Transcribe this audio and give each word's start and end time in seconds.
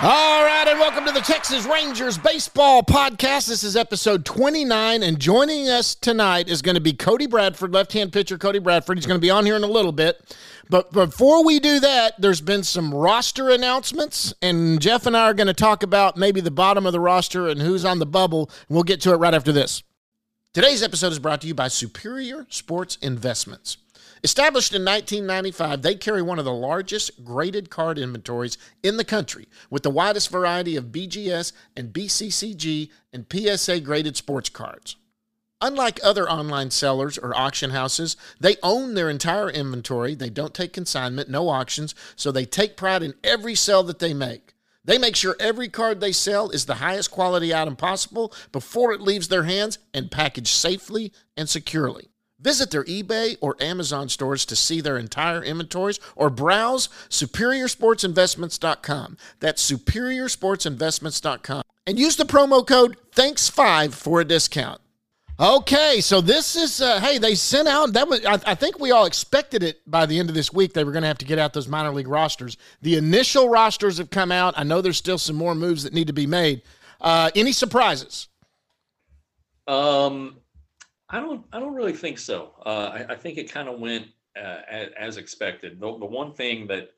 All 0.00 0.44
right, 0.44 0.68
and 0.68 0.78
welcome 0.78 1.04
to 1.06 1.10
the 1.10 1.20
Texas 1.20 1.66
Rangers 1.66 2.18
Baseball 2.18 2.84
Podcast. 2.84 3.48
This 3.48 3.64
is 3.64 3.74
episode 3.74 4.24
29, 4.24 5.02
and 5.02 5.18
joining 5.18 5.68
us 5.68 5.96
tonight 5.96 6.48
is 6.48 6.62
going 6.62 6.76
to 6.76 6.80
be 6.80 6.92
Cody 6.92 7.26
Bradford, 7.26 7.74
left 7.74 7.92
hand 7.94 8.12
pitcher 8.12 8.38
Cody 8.38 8.60
Bradford. 8.60 8.96
He's 8.96 9.06
going 9.06 9.18
to 9.18 9.24
be 9.24 9.30
on 9.30 9.44
here 9.44 9.56
in 9.56 9.64
a 9.64 9.66
little 9.66 9.90
bit. 9.90 10.36
But 10.70 10.92
before 10.92 11.44
we 11.44 11.58
do 11.58 11.80
that, 11.80 12.14
there's 12.16 12.40
been 12.40 12.62
some 12.62 12.94
roster 12.94 13.50
announcements, 13.50 14.32
and 14.40 14.80
Jeff 14.80 15.04
and 15.04 15.16
I 15.16 15.24
are 15.24 15.34
going 15.34 15.48
to 15.48 15.52
talk 15.52 15.82
about 15.82 16.16
maybe 16.16 16.40
the 16.40 16.52
bottom 16.52 16.86
of 16.86 16.92
the 16.92 17.00
roster 17.00 17.48
and 17.48 17.60
who's 17.60 17.84
on 17.84 17.98
the 17.98 18.06
bubble, 18.06 18.50
and 18.68 18.76
we'll 18.76 18.84
get 18.84 19.00
to 19.00 19.12
it 19.12 19.16
right 19.16 19.34
after 19.34 19.50
this. 19.50 19.82
Today's 20.54 20.84
episode 20.84 21.10
is 21.10 21.18
brought 21.18 21.40
to 21.40 21.48
you 21.48 21.54
by 21.54 21.66
Superior 21.66 22.46
Sports 22.50 22.98
Investments. 23.02 23.78
Established 24.24 24.74
in 24.74 24.84
1995, 24.84 25.82
they 25.82 25.94
carry 25.94 26.22
one 26.22 26.38
of 26.38 26.44
the 26.44 26.52
largest 26.52 27.24
graded 27.24 27.70
card 27.70 27.98
inventories 27.98 28.58
in 28.82 28.96
the 28.96 29.04
country 29.04 29.48
with 29.70 29.82
the 29.82 29.90
widest 29.90 30.30
variety 30.30 30.76
of 30.76 30.86
BGS 30.86 31.52
and 31.76 31.92
BCCG 31.92 32.90
and 33.12 33.26
PSA 33.30 33.80
graded 33.80 34.16
sports 34.16 34.48
cards. 34.48 34.96
Unlike 35.60 36.00
other 36.04 36.30
online 36.30 36.70
sellers 36.70 37.18
or 37.18 37.36
auction 37.36 37.70
houses, 37.70 38.16
they 38.38 38.56
own 38.62 38.94
their 38.94 39.10
entire 39.10 39.50
inventory. 39.50 40.14
They 40.14 40.30
don't 40.30 40.54
take 40.54 40.72
consignment, 40.72 41.28
no 41.28 41.48
auctions, 41.48 41.94
so 42.14 42.30
they 42.30 42.44
take 42.44 42.76
pride 42.76 43.02
in 43.02 43.14
every 43.24 43.56
sale 43.56 43.82
that 43.84 43.98
they 43.98 44.14
make. 44.14 44.54
They 44.84 44.98
make 44.98 45.16
sure 45.16 45.36
every 45.40 45.68
card 45.68 46.00
they 46.00 46.12
sell 46.12 46.50
is 46.50 46.66
the 46.66 46.76
highest 46.76 47.10
quality 47.10 47.54
item 47.54 47.76
possible 47.76 48.32
before 48.52 48.92
it 48.92 49.00
leaves 49.00 49.28
their 49.28 49.42
hands 49.42 49.78
and 49.92 50.10
packaged 50.10 50.48
safely 50.48 51.12
and 51.36 51.48
securely. 51.48 52.08
Visit 52.40 52.70
their 52.70 52.84
eBay 52.84 53.36
or 53.40 53.56
Amazon 53.60 54.08
stores 54.08 54.44
to 54.46 54.54
see 54.54 54.80
their 54.80 54.96
entire 54.96 55.42
inventories 55.42 55.98
or 56.14 56.30
browse 56.30 56.88
superiorsportsinvestments.com. 57.08 59.16
That's 59.40 59.68
superiorsportsinvestments.com. 59.70 61.62
And 61.86 61.98
use 61.98 62.16
the 62.16 62.24
promo 62.24 62.66
code 62.66 62.96
THANKS5 63.12 63.92
for 63.92 64.20
a 64.20 64.24
discount. 64.24 64.80
Okay, 65.40 66.00
so 66.00 66.20
this 66.20 66.56
is 66.56 66.80
uh, 66.80 66.98
hey, 66.98 67.18
they 67.18 67.36
sent 67.36 67.68
out 67.68 67.92
that 67.92 68.08
was 68.08 68.26
I, 68.26 68.40
I, 68.44 68.56
think 68.56 68.80
we 68.80 68.90
all 68.90 69.06
expected 69.06 69.62
it 69.62 69.80
by 69.86 70.04
the 70.04 70.18
end 70.18 70.28
of 70.28 70.34
this 70.34 70.52
week 70.52 70.72
they 70.72 70.82
were 70.82 70.90
going 70.90 71.02
to 71.02 71.08
have 71.08 71.18
to 71.18 71.24
get 71.24 71.38
out 71.38 71.52
those 71.52 71.68
minor 71.68 71.92
league 71.92 72.08
rosters. 72.08 72.56
The 72.82 72.96
initial 72.96 73.48
rosters 73.48 73.98
have 73.98 74.10
come 74.10 74.32
out. 74.32 74.54
I 74.56 74.64
know 74.64 74.80
there's 74.80 74.96
still 74.96 75.16
some 75.16 75.36
more 75.36 75.54
moves 75.54 75.84
that 75.84 75.92
need 75.92 76.08
to 76.08 76.12
be 76.12 76.26
made. 76.26 76.62
Uh, 77.00 77.30
any 77.36 77.52
surprises? 77.52 78.26
Um, 79.68 80.37
I 81.10 81.20
don't. 81.20 81.44
I 81.52 81.60
don't 81.60 81.74
really 81.74 81.92
think 81.92 82.18
so. 82.18 82.52
Uh, 82.64 82.90
I, 83.08 83.12
I, 83.12 83.16
think 83.16 83.38
it 83.38 83.50
kind 83.50 83.68
of 83.68 83.80
went 83.80 84.08
uh, 84.36 84.60
as, 84.70 84.88
as, 84.98 85.16
expected. 85.16 85.80
The, 85.80 85.98
the, 85.98 86.04
one 86.04 86.34
thing 86.34 86.66
that 86.66 86.90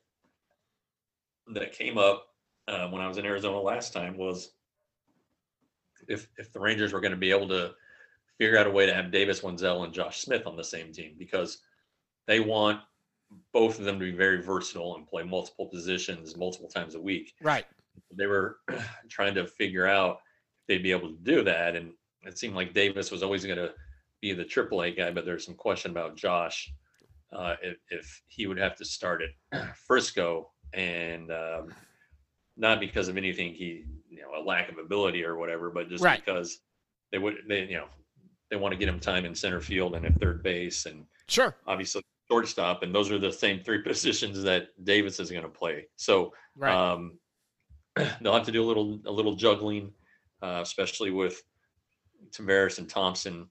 that 1.53 1.71
came 1.71 1.97
up 1.97 2.27
uh, 2.67 2.87
when 2.89 3.01
I 3.01 3.07
was 3.07 3.17
in 3.17 3.25
Arizona 3.25 3.59
last 3.59 3.93
time 3.93 4.17
was 4.17 4.51
if 6.07 6.27
if 6.37 6.51
the 6.51 6.59
Rangers 6.59 6.91
were 6.91 6.99
going 6.99 7.11
to 7.11 7.17
be 7.17 7.31
able 7.31 7.47
to 7.49 7.71
figure 8.37 8.57
out 8.57 8.67
a 8.67 8.71
way 8.71 8.85
to 8.85 8.93
have 8.93 9.11
Davis 9.11 9.41
Wendzel 9.41 9.85
and 9.85 9.93
Josh 9.93 10.19
Smith 10.19 10.45
on 10.45 10.57
the 10.57 10.63
same 10.63 10.91
team 10.91 11.13
because 11.17 11.59
they 12.27 12.39
want 12.39 12.81
both 13.53 13.79
of 13.79 13.85
them 13.85 13.97
to 13.99 14.05
be 14.05 14.11
very 14.11 14.41
versatile 14.41 14.95
and 14.95 15.07
play 15.07 15.23
multiple 15.23 15.67
positions 15.67 16.35
multiple 16.35 16.67
times 16.67 16.95
a 16.95 16.99
week. 16.99 17.33
Right. 17.41 17.65
They 18.13 18.25
were 18.25 18.57
trying 19.09 19.35
to 19.35 19.47
figure 19.47 19.87
out 19.87 20.19
if 20.59 20.67
they'd 20.67 20.83
be 20.83 20.91
able 20.91 21.09
to 21.09 21.17
do 21.23 21.43
that, 21.43 21.77
and 21.77 21.93
it 22.23 22.37
seemed 22.37 22.55
like 22.55 22.73
Davis 22.73 23.09
was 23.09 23.23
always 23.23 23.45
going 23.45 23.57
to 23.57 23.73
be 24.21 24.33
the 24.33 24.45
AAA 24.45 24.95
guy, 24.95 25.11
but 25.11 25.25
there's 25.25 25.45
some 25.45 25.55
question 25.55 25.91
about 25.91 26.15
Josh 26.15 26.71
uh, 27.33 27.55
if, 27.61 27.77
if, 27.89 28.21
he 28.27 28.47
would 28.47 28.57
have 28.57 28.75
to 28.75 28.85
start 28.85 29.21
at 29.51 29.75
Frisco, 29.87 30.51
and 30.73 31.31
um, 31.31 31.73
not 32.57 32.79
because 32.79 33.07
of 33.07 33.17
anything 33.17 33.53
he, 33.53 33.85
you 34.09 34.21
know, 34.21 34.41
a 34.41 34.43
lack 34.43 34.69
of 34.69 34.77
ability 34.77 35.23
or 35.23 35.37
whatever, 35.37 35.69
but 35.69 35.89
just 35.89 36.03
right. 36.03 36.23
because 36.23 36.59
they 37.11 37.17
would, 37.17 37.35
they, 37.47 37.63
you 37.63 37.77
know, 37.77 37.87
they 38.49 38.57
want 38.57 38.73
to 38.73 38.77
get 38.77 38.89
him 38.89 38.99
time 38.99 39.25
in 39.25 39.33
center 39.33 39.61
field 39.61 39.95
and 39.95 40.05
at 40.05 40.19
third 40.19 40.43
base, 40.43 40.85
and 40.85 41.05
sure, 41.27 41.55
obviously 41.67 42.01
shortstop, 42.29 42.83
and 42.83 42.93
those 42.93 43.11
are 43.11 43.19
the 43.19 43.31
same 43.31 43.61
three 43.63 43.81
positions 43.83 44.41
that 44.43 44.67
Davis 44.83 45.19
is 45.19 45.31
going 45.31 45.43
to 45.43 45.49
play. 45.49 45.87
So 45.95 46.33
right. 46.57 46.73
um, 46.73 47.17
they'll 47.95 48.33
have 48.33 48.45
to 48.45 48.51
do 48.51 48.63
a 48.63 48.67
little 48.67 48.99
a 49.05 49.11
little 49.11 49.35
juggling, 49.35 49.91
uh, 50.41 50.59
especially 50.61 51.11
with 51.11 51.41
Taveras 52.31 52.77
and 52.77 52.89
Thompson 52.89 53.49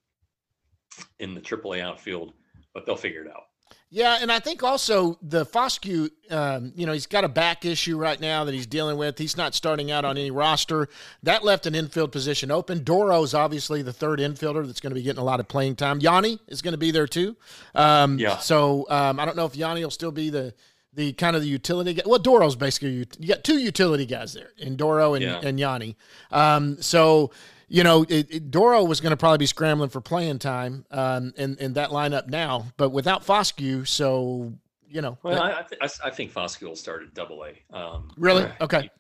in 1.19 1.35
the 1.35 1.41
AAA 1.41 1.81
outfield, 1.81 2.33
but 2.75 2.87
they'll 2.87 2.97
figure 2.97 3.23
it 3.23 3.31
out. 3.31 3.45
Yeah, 3.93 4.19
and 4.21 4.31
I 4.31 4.39
think 4.39 4.63
also 4.63 5.19
the 5.21 5.45
Foscue, 5.45 6.11
um, 6.31 6.73
you 6.77 6.87
know, 6.87 6.93
he's 6.93 7.07
got 7.07 7.25
a 7.25 7.29
back 7.29 7.65
issue 7.65 7.99
right 7.99 8.21
now 8.21 8.45
that 8.45 8.55
he's 8.55 8.67
dealing 8.67 8.97
with. 8.97 9.19
He's 9.19 9.37
not 9.37 9.53
starting 9.53 9.91
out 9.91 10.05
on 10.05 10.17
any 10.17 10.31
roster. 10.31 10.89
That 11.25 11.43
left 11.43 11.67
an 11.67 11.75
infield 11.75 12.13
position 12.13 12.53
open. 12.53 12.85
Doro's 12.85 13.35
obviously 13.35 13.83
the 13.83 13.93
third 13.93 14.21
infielder 14.21 14.65
that's 14.65 14.79
going 14.79 14.93
to 14.93 14.95
be 14.95 15.03
getting 15.03 15.21
a 15.21 15.25
lot 15.25 15.41
of 15.41 15.49
playing 15.49 15.75
time. 15.75 15.99
Yanni 15.99 16.39
is 16.47 16.63
going 16.63 16.73
to 16.73 16.79
be 16.79 16.93
there 16.93 17.09
too. 17.09 17.37
Um, 17.75 18.17
yeah. 18.17 18.39
So 18.39 18.87
um, 18.91 19.19
I 19.19 19.25
don't 19.25 19.37
know 19.37 19.47
if 19.47 19.57
Yanni 19.57 19.83
will 19.83 19.91
still 19.91 20.13
be 20.13 20.31
the 20.31 20.55
the 20.93 21.13
kind 21.13 21.35
of 21.35 21.43
the 21.43 21.49
utility 21.49 21.95
guy. 21.95 22.03
Well, 22.07 22.19
Doro's 22.21 22.55
basically 22.57 23.07
you 23.19 23.29
got 23.29 23.43
two 23.43 23.59
utility 23.59 24.07
guys 24.07 24.33
there 24.35 24.51
in 24.57 24.77
Doro 24.77 25.15
and, 25.15 25.25
yeah. 25.25 25.41
and 25.43 25.59
Yanni. 25.59 25.97
Um, 26.31 26.81
so 26.81 27.33
you 27.73 27.85
know, 27.85 28.05
it, 28.09 28.27
it, 28.31 28.51
Doro 28.51 28.83
was 28.83 29.01
going 29.01 29.11
to 29.11 29.17
probably 29.17 29.39
be 29.39 29.47
scrambling 29.47 29.91
for 29.91 30.01
playing 30.01 30.41
time 30.41 30.85
um, 30.91 31.33
in 31.37 31.57
in 31.59 31.75
that 31.75 31.91
lineup 31.91 32.27
now, 32.27 32.67
but 32.77 32.91
without 32.91 33.25
Foscue, 33.25 33.87
so 33.87 34.53
you 34.89 35.01
know. 35.01 35.17
Well, 35.23 35.37
that, 35.37 35.69
I, 35.81 35.87
th- 35.87 36.01
I 36.05 36.11
think 36.11 36.33
Foscue 36.33 36.67
will 36.67 36.75
start 36.75 37.05
at 37.05 37.15
Double 37.15 37.45
A. 37.45 37.77
Um, 37.77 38.11
really? 38.17 38.45
Okay. 38.61 38.91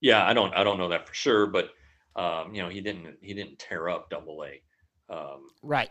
yeah, 0.00 0.24
I 0.24 0.32
don't 0.32 0.54
I 0.54 0.62
don't 0.62 0.78
know 0.78 0.88
that 0.88 1.08
for 1.08 1.14
sure, 1.14 1.48
but 1.48 1.70
um, 2.14 2.54
you 2.54 2.62
know, 2.62 2.68
he 2.68 2.80
didn't 2.80 3.16
he 3.20 3.34
didn't 3.34 3.58
tear 3.58 3.88
up 3.88 4.10
Double 4.10 4.44
A. 4.44 5.12
Um, 5.12 5.48
right. 5.62 5.90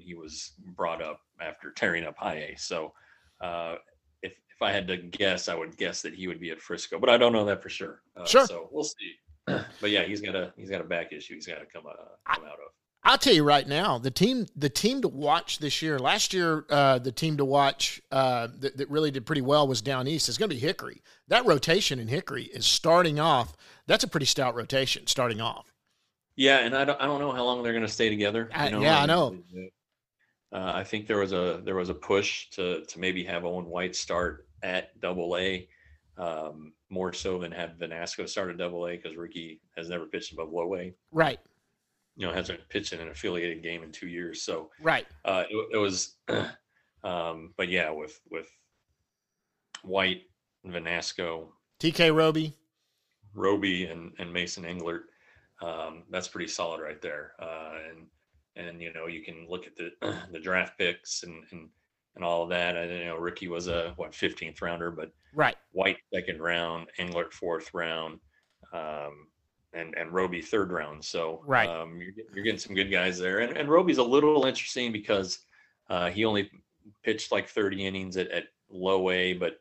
He 0.00 0.14
was 0.14 0.52
brought 0.74 1.02
up 1.02 1.20
after 1.38 1.70
tearing 1.70 2.04
up 2.04 2.16
High 2.16 2.52
A, 2.52 2.54
so. 2.56 2.92
Uh, 3.42 3.74
if, 4.22 4.32
if 4.32 4.62
I 4.62 4.72
had 4.72 4.88
to 4.88 4.96
guess, 4.96 5.50
I 5.50 5.54
would 5.54 5.76
guess 5.76 6.00
that 6.00 6.14
he 6.14 6.26
would 6.26 6.40
be 6.40 6.50
at 6.50 6.62
Frisco, 6.62 6.98
but 6.98 7.10
I 7.10 7.18
don't 7.18 7.34
know 7.34 7.44
that 7.44 7.62
for 7.62 7.68
sure. 7.68 8.00
Uh, 8.16 8.24
sure. 8.24 8.46
So 8.46 8.70
we'll 8.72 8.82
see. 8.82 9.12
But 9.46 9.90
yeah, 9.90 10.04
he's 10.04 10.20
got 10.20 10.34
a 10.34 10.52
he's 10.56 10.70
got 10.70 10.80
a 10.80 10.84
back 10.84 11.12
issue. 11.12 11.34
He's 11.34 11.46
got 11.46 11.60
to 11.60 11.66
come 11.66 11.86
uh, 11.86 11.92
come 12.26 12.44
out 12.44 12.54
of. 12.54 12.72
I'll 13.04 13.18
tell 13.18 13.34
you 13.34 13.44
right 13.44 13.66
now, 13.66 13.98
the 13.98 14.10
team 14.10 14.46
the 14.56 14.68
team 14.68 15.00
to 15.02 15.08
watch 15.08 15.60
this 15.60 15.80
year. 15.80 15.98
Last 15.98 16.34
year, 16.34 16.64
uh, 16.68 16.98
the 16.98 17.12
team 17.12 17.36
to 17.36 17.44
watch 17.44 18.00
uh, 18.10 18.48
that, 18.58 18.76
that, 18.76 18.90
really 18.90 19.12
did 19.12 19.24
pretty 19.24 19.42
well 19.42 19.68
was 19.68 19.80
down 19.80 20.08
east. 20.08 20.28
It's 20.28 20.38
going 20.38 20.50
to 20.50 20.56
be 20.56 20.60
Hickory. 20.60 21.00
That 21.28 21.46
rotation 21.46 22.00
in 22.00 22.08
Hickory 22.08 22.44
is 22.44 22.66
starting 22.66 23.20
off. 23.20 23.56
That's 23.86 24.02
a 24.02 24.08
pretty 24.08 24.26
stout 24.26 24.56
rotation 24.56 25.06
starting 25.06 25.40
off. 25.40 25.72
Yeah, 26.34 26.58
and 26.58 26.76
I 26.76 26.84
don't 26.84 27.00
I 27.00 27.04
don't 27.04 27.20
know 27.20 27.30
how 27.30 27.44
long 27.44 27.62
they're 27.62 27.72
going 27.72 27.86
to 27.86 27.92
stay 27.92 28.08
together. 28.08 28.50
I, 28.52 28.70
know, 28.70 28.82
yeah, 28.82 29.00
I 29.00 29.06
know. 29.06 29.38
Uh, 30.52 30.72
I 30.74 30.82
think 30.82 31.06
there 31.06 31.18
was 31.18 31.32
a 31.32 31.60
there 31.64 31.76
was 31.76 31.90
a 31.90 31.94
push 31.94 32.50
to 32.50 32.84
to 32.84 32.98
maybe 32.98 33.22
have 33.24 33.44
Owen 33.44 33.66
White 33.66 33.94
start 33.94 34.48
at 34.64 35.00
Double 35.00 35.36
A. 35.36 35.68
Um, 36.18 36.72
more 36.88 37.12
so 37.12 37.38
than 37.38 37.52
have 37.52 37.72
Vanasco 37.78 38.28
start 38.28 38.50
at 38.50 38.56
double 38.56 38.86
A 38.86 38.96
because 38.96 39.16
Ricky 39.16 39.60
has 39.76 39.90
never 39.90 40.06
pitched 40.06 40.32
above 40.32 40.50
low 40.50 40.74
A. 40.76 40.94
Right. 41.12 41.38
You 42.16 42.26
know, 42.26 42.32
hasn't 42.32 42.66
pitched 42.70 42.94
in 42.94 43.00
an 43.00 43.08
affiliated 43.08 43.62
game 43.62 43.82
in 43.82 43.92
two 43.92 44.08
years. 44.08 44.40
So 44.42 44.70
right. 44.80 45.06
Uh, 45.24 45.44
it, 45.50 45.68
it 45.74 45.76
was, 45.76 46.14
um, 47.04 47.52
but 47.58 47.68
yeah, 47.68 47.90
with 47.90 48.18
with 48.30 48.48
White, 49.82 50.22
Vanasco, 50.66 51.48
TK 51.80 52.14
Roby, 52.14 52.54
Roby, 53.34 53.86
and 53.86 54.12
and 54.18 54.32
Mason 54.32 54.64
Englert, 54.64 55.02
um, 55.60 56.04
that's 56.10 56.28
pretty 56.28 56.48
solid 56.48 56.80
right 56.80 57.02
there. 57.02 57.32
Uh, 57.38 57.74
and 57.90 58.06
and 58.56 58.80
you 58.80 58.92
know 58.92 59.06
you 59.06 59.22
can 59.22 59.46
look 59.48 59.66
at 59.66 59.76
the 59.76 59.90
the 60.32 60.40
draft 60.40 60.78
picks 60.78 61.22
and 61.22 61.44
and 61.52 61.68
and 62.16 62.24
all 62.24 62.42
of 62.42 62.48
that. 62.48 62.76
I 62.76 62.84
you 62.84 63.04
know 63.04 63.16
Ricky 63.16 63.48
was 63.48 63.68
a 63.68 63.92
what 63.96 64.12
15th 64.12 64.60
rounder, 64.60 64.90
but 64.90 65.12
right 65.34 65.56
White 65.72 65.98
second 66.12 66.40
round, 66.40 66.88
Englert 66.98 67.32
fourth 67.32 67.72
round, 67.72 68.18
um, 68.72 69.28
and 69.72 69.94
and 69.94 70.10
Roby 70.10 70.42
third 70.42 70.72
round. 70.72 71.04
So 71.04 71.42
right, 71.46 71.68
um, 71.68 72.00
you're, 72.00 72.12
you're 72.34 72.44
getting 72.44 72.58
some 72.58 72.74
good 72.74 72.90
guys 72.90 73.18
there. 73.18 73.40
And 73.40 73.56
and 73.56 73.68
Roby's 73.68 73.98
a 73.98 74.02
little 74.02 74.46
interesting 74.46 74.90
because 74.90 75.38
uh, 75.88 76.10
he 76.10 76.24
only 76.24 76.50
pitched 77.04 77.32
like 77.32 77.48
30 77.48 77.86
innings 77.86 78.16
at, 78.16 78.28
at 78.30 78.44
low 78.70 79.10
A, 79.10 79.34
but 79.34 79.58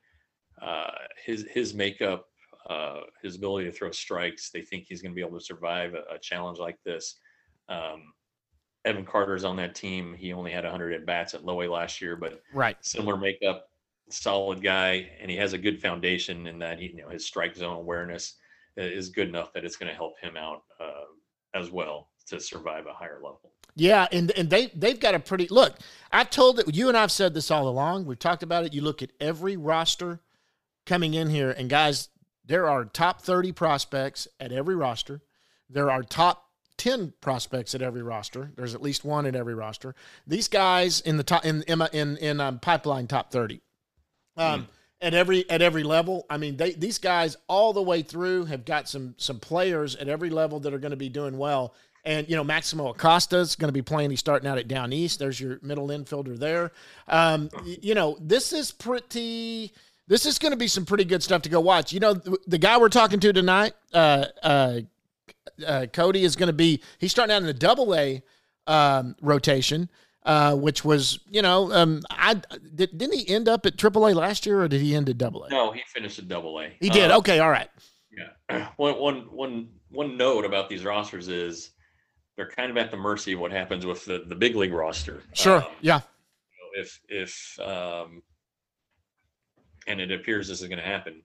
uh, 0.62 0.92
his 1.24 1.46
his 1.52 1.74
makeup, 1.74 2.28
uh, 2.70 3.02
his 3.22 3.36
ability 3.36 3.66
to 3.66 3.72
throw 3.72 3.92
strikes. 3.92 4.50
They 4.50 4.62
think 4.62 4.86
he's 4.88 5.02
going 5.02 5.12
to 5.12 5.16
be 5.16 5.22
able 5.22 5.38
to 5.38 5.46
survive 5.46 5.94
a, 5.94 6.16
a 6.16 6.20
challenge 6.20 6.58
like 6.58 6.78
this. 6.84 7.20
Um, 7.68 8.14
Evan 8.86 9.06
Carter's 9.06 9.44
on 9.44 9.56
that 9.58 9.76
team. 9.76 10.14
He 10.14 10.32
only 10.32 10.52
had 10.52 10.64
100 10.64 10.94
at 10.94 11.06
bats 11.06 11.34
at 11.34 11.44
low 11.44 11.62
A 11.64 11.68
last 11.68 12.02
year, 12.02 12.16
but 12.16 12.42
Right. 12.54 12.78
similar 12.86 13.18
makeup, 13.18 13.70
solid 14.10 14.62
guy, 14.62 15.12
and 15.20 15.30
he 15.30 15.38
has 15.38 15.54
a 15.54 15.58
good 15.58 15.82
foundation 15.82 16.48
in 16.48 16.60
that 16.60 16.80
he, 16.80 16.88
you 16.88 16.98
know, 17.02 17.10
his 17.10 17.26
strike 17.26 17.56
zone 17.56 17.76
awareness 17.76 18.36
is 18.78 19.10
good 19.10 19.28
enough 19.28 19.52
that 19.54 19.66
it's 19.66 19.76
going 19.76 19.90
to 19.90 19.96
help 19.96 20.20
him 20.20 20.38
out 20.38 20.64
uh, 20.80 21.06
as 21.54 21.72
well 21.72 22.10
to 22.28 22.40
survive 22.40 22.86
a 22.88 22.94
higher 22.94 23.16
level. 23.16 23.52
Yeah, 23.78 24.08
and 24.12 24.32
and 24.32 24.50
they 24.50 24.68
they've 24.68 25.00
got 25.00 25.16
a 25.16 25.20
pretty 25.20 25.48
look. 25.50 25.78
I've 26.12 26.30
told 26.30 26.60
it. 26.60 26.74
You 26.74 26.88
and 26.88 26.96
I've 26.96 27.12
said 27.12 27.34
this 27.34 27.52
all 27.52 27.68
along. 27.68 28.06
We've 28.06 28.20
talked 28.20 28.42
about 28.44 28.64
it. 28.64 28.74
You 28.74 28.82
look 28.82 29.02
at 29.02 29.12
every 29.20 29.58
roster 29.58 30.22
coming 30.86 31.14
in 31.14 31.30
here, 31.30 31.52
and 31.52 31.70
guys, 31.70 32.08
there 32.46 32.70
are 32.70 32.86
top 32.86 33.22
thirty 33.22 33.52
prospects 33.52 34.30
at 34.40 34.54
every 34.54 34.76
roster. 34.76 35.22
There 35.70 35.92
are 35.92 36.04
top 36.04 36.45
ten 36.78 37.14
prospects 37.22 37.76
at 37.76 37.82
every 37.82 38.04
roster. 38.04 38.52
There's 38.56 38.76
at 38.76 38.82
least 38.82 39.06
one 39.06 39.26
at 39.26 39.36
every 39.36 39.56
roster. 39.56 39.96
These 40.28 40.48
guys 40.48 41.02
in 41.02 41.18
the 41.18 41.24
top 41.24 41.46
in 41.46 41.64
in 41.64 41.82
in, 41.94 42.18
in 42.18 42.40
um, 42.40 42.60
pipeline 42.60 43.08
top 43.08 43.32
thirty. 43.32 43.62
Um, 44.38 44.68
At 45.02 45.14
every 45.14 45.48
at 45.50 45.62
every 45.62 45.84
level, 45.84 46.26
I 46.30 46.38
mean, 46.38 46.56
they 46.56 46.72
these 46.72 46.98
guys 47.00 47.36
all 47.48 47.74
the 47.74 47.82
way 47.82 48.02
through 48.02 48.46
have 48.46 48.64
got 48.64 48.88
some 48.88 49.14
some 49.18 49.40
players 49.40 49.96
at 49.98 50.08
every 50.08 50.30
level 50.30 50.62
that 50.62 50.74
are 50.74 50.80
going 50.80 50.92
to 50.92 50.98
be 50.98 51.10
doing 51.10 51.38
well. 51.38 51.76
And 52.06 52.30
you 52.30 52.36
know, 52.36 52.46
Maximo 52.46 52.90
Acosta 52.90 53.38
is 53.40 53.58
going 53.58 53.68
to 53.68 53.74
be 53.74 53.82
playing. 53.82 54.10
He's 54.10 54.22
starting 54.22 54.50
out 54.50 54.58
at 54.58 54.70
down 54.70 54.94
east. 54.94 55.20
There's 55.20 55.40
your 55.40 55.60
middle 55.62 55.90
infielder 55.90 56.40
there. 56.40 56.72
Um, 57.10 57.50
you 57.66 57.94
know, 57.94 58.18
this 58.22 58.54
is 58.54 58.72
pretty. 58.72 59.74
This 60.08 60.26
is 60.26 60.40
going 60.40 60.52
to 60.52 60.58
be 60.58 60.68
some 60.68 60.86
pretty 60.86 61.06
good 61.06 61.22
stuff 61.22 61.42
to 61.42 61.50
go 61.50 61.60
watch. 61.60 61.92
You 61.92 62.00
know, 62.00 62.14
the, 62.14 62.38
the 62.48 62.58
guy 62.58 62.78
we're 62.78 62.90
talking 62.90 63.20
to 63.20 63.34
tonight, 63.34 63.74
uh, 63.94 64.26
uh, 64.42 64.80
uh, 65.66 65.86
Cody 65.92 66.24
is 66.24 66.36
going 66.36 66.48
to 66.48 66.54
be. 66.54 66.82
He's 67.00 67.12
starting 67.12 67.34
out 67.34 67.42
in 67.42 67.48
the 67.48 67.54
Double 67.54 67.96
A 67.96 68.24
um, 68.68 69.16
rotation, 69.22 69.90
uh, 70.24 70.56
which 70.56 70.84
was, 70.84 71.20
you 71.30 71.42
know, 71.42 71.72
um, 71.72 72.02
I 72.10 72.42
did, 72.74 72.98
didn't 72.98 73.14
he 73.14 73.28
end 73.30 73.48
up 73.48 73.66
at 73.66 73.78
Triple 73.78 74.08
A 74.08 74.14
last 74.14 74.46
year, 74.46 74.62
or 74.62 74.68
did 74.68 74.82
he 74.82 74.96
end 74.96 75.10
at 75.10 75.18
Double 75.18 75.44
A? 75.46 75.50
No, 75.50 75.72
he 75.72 75.82
finished 75.88 76.20
at 76.20 76.28
Double 76.28 76.60
A. 76.60 76.70
He 76.80 76.90
did. 76.90 77.12
Uh, 77.12 77.18
okay, 77.20 77.40
all 77.40 77.52
right. 77.52 77.70
Yeah. 78.50 78.70
One, 78.78 79.00
one, 79.00 79.16
one, 79.32 79.70
one 79.90 80.18
note 80.18 80.46
about 80.46 80.70
these 80.70 80.86
rosters 80.86 81.28
is 81.28 81.72
they're 82.36 82.50
kind 82.50 82.70
of 82.70 82.78
at 82.78 82.92
the 82.92 82.98
mercy 82.98 83.34
of 83.34 83.40
what 83.40 83.52
happens 83.52 83.86
with 83.86 84.06
the, 84.06 84.24
the 84.28 84.36
big 84.36 84.56
league 84.56 84.74
roster. 84.74 85.24
Sure. 85.34 85.64
Um, 85.64 85.68
yeah. 85.82 86.02
you 86.52 86.82
know, 86.82 86.82
if 86.84 87.00
if 87.08 87.60
um, 87.60 88.22
and 89.88 90.00
it 90.00 90.12
appears 90.12 90.48
this 90.48 90.62
is 90.62 90.68
going 90.68 90.80
to 90.80 90.86
happen, 90.86 91.24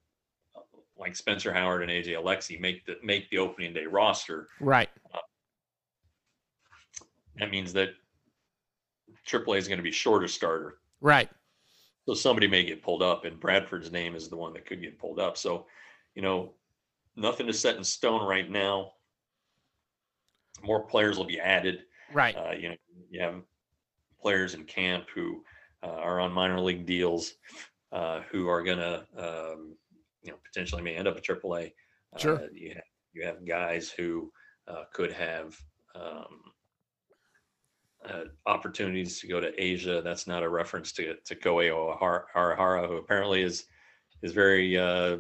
like 1.00 1.16
Spencer 1.16 1.52
Howard 1.52 1.82
and 1.82 1.90
AJ 1.90 2.16
Alexy 2.16 2.60
make 2.60 2.84
the 2.86 2.96
make 3.02 3.28
the 3.30 3.38
opening 3.38 3.72
day 3.72 3.86
roster. 3.86 4.48
Right. 4.60 4.88
That 7.38 7.50
means 7.50 7.72
that 7.72 7.90
AAA 9.26 9.58
is 9.58 9.68
going 9.68 9.78
to 9.78 9.82
be 9.82 9.90
short 9.90 10.24
a 10.24 10.28
starter. 10.28 10.78
Right. 11.00 11.30
So 12.06 12.14
somebody 12.14 12.46
may 12.46 12.64
get 12.64 12.82
pulled 12.82 13.02
up, 13.02 13.24
and 13.24 13.40
Bradford's 13.40 13.90
name 13.90 14.14
is 14.14 14.28
the 14.28 14.36
one 14.36 14.52
that 14.54 14.66
could 14.66 14.82
get 14.82 14.98
pulled 14.98 15.18
up. 15.18 15.36
So, 15.36 15.66
you 16.14 16.22
know, 16.22 16.52
nothing 17.16 17.48
is 17.48 17.58
set 17.58 17.76
in 17.76 17.84
stone 17.84 18.26
right 18.26 18.50
now. 18.50 18.92
More 20.62 20.82
players 20.82 21.16
will 21.16 21.26
be 21.26 21.40
added. 21.40 21.84
Right. 22.12 22.36
Uh, 22.36 22.52
you 22.52 22.70
know, 22.70 22.76
you 23.10 23.20
have 23.22 23.36
players 24.20 24.54
in 24.54 24.64
camp 24.64 25.06
who 25.14 25.44
uh, 25.82 25.86
are 25.86 26.20
on 26.20 26.32
minor 26.32 26.60
league 26.60 26.84
deals, 26.84 27.34
uh, 27.92 28.20
who 28.30 28.48
are 28.48 28.62
gonna, 28.62 29.06
um, 29.16 29.74
you 30.22 30.30
know, 30.30 30.38
potentially 30.44 30.82
may 30.82 30.94
end 30.94 31.08
up 31.08 31.16
at 31.16 31.24
AAA. 31.24 31.72
Sure. 32.16 32.36
Uh, 32.36 32.46
you 32.52 32.74
have 32.74 32.84
you 33.12 33.24
have 33.24 33.46
guys 33.46 33.90
who 33.90 34.30
uh, 34.68 34.84
could 34.92 35.12
have 35.12 35.56
um, 35.94 36.42
uh, 38.08 38.24
opportunities 38.46 39.20
to 39.20 39.26
go 39.26 39.40
to 39.40 39.52
Asia. 39.62 40.00
That's 40.02 40.26
not 40.26 40.42
a 40.42 40.48
reference 40.48 40.92
to 40.92 41.16
to 41.24 41.34
Kohei 41.34 41.70
Arihara, 42.34 42.88
who 42.88 42.96
apparently 42.96 43.42
is 43.42 43.66
is 44.22 44.32
very 44.32 44.78
uh, 44.78 45.18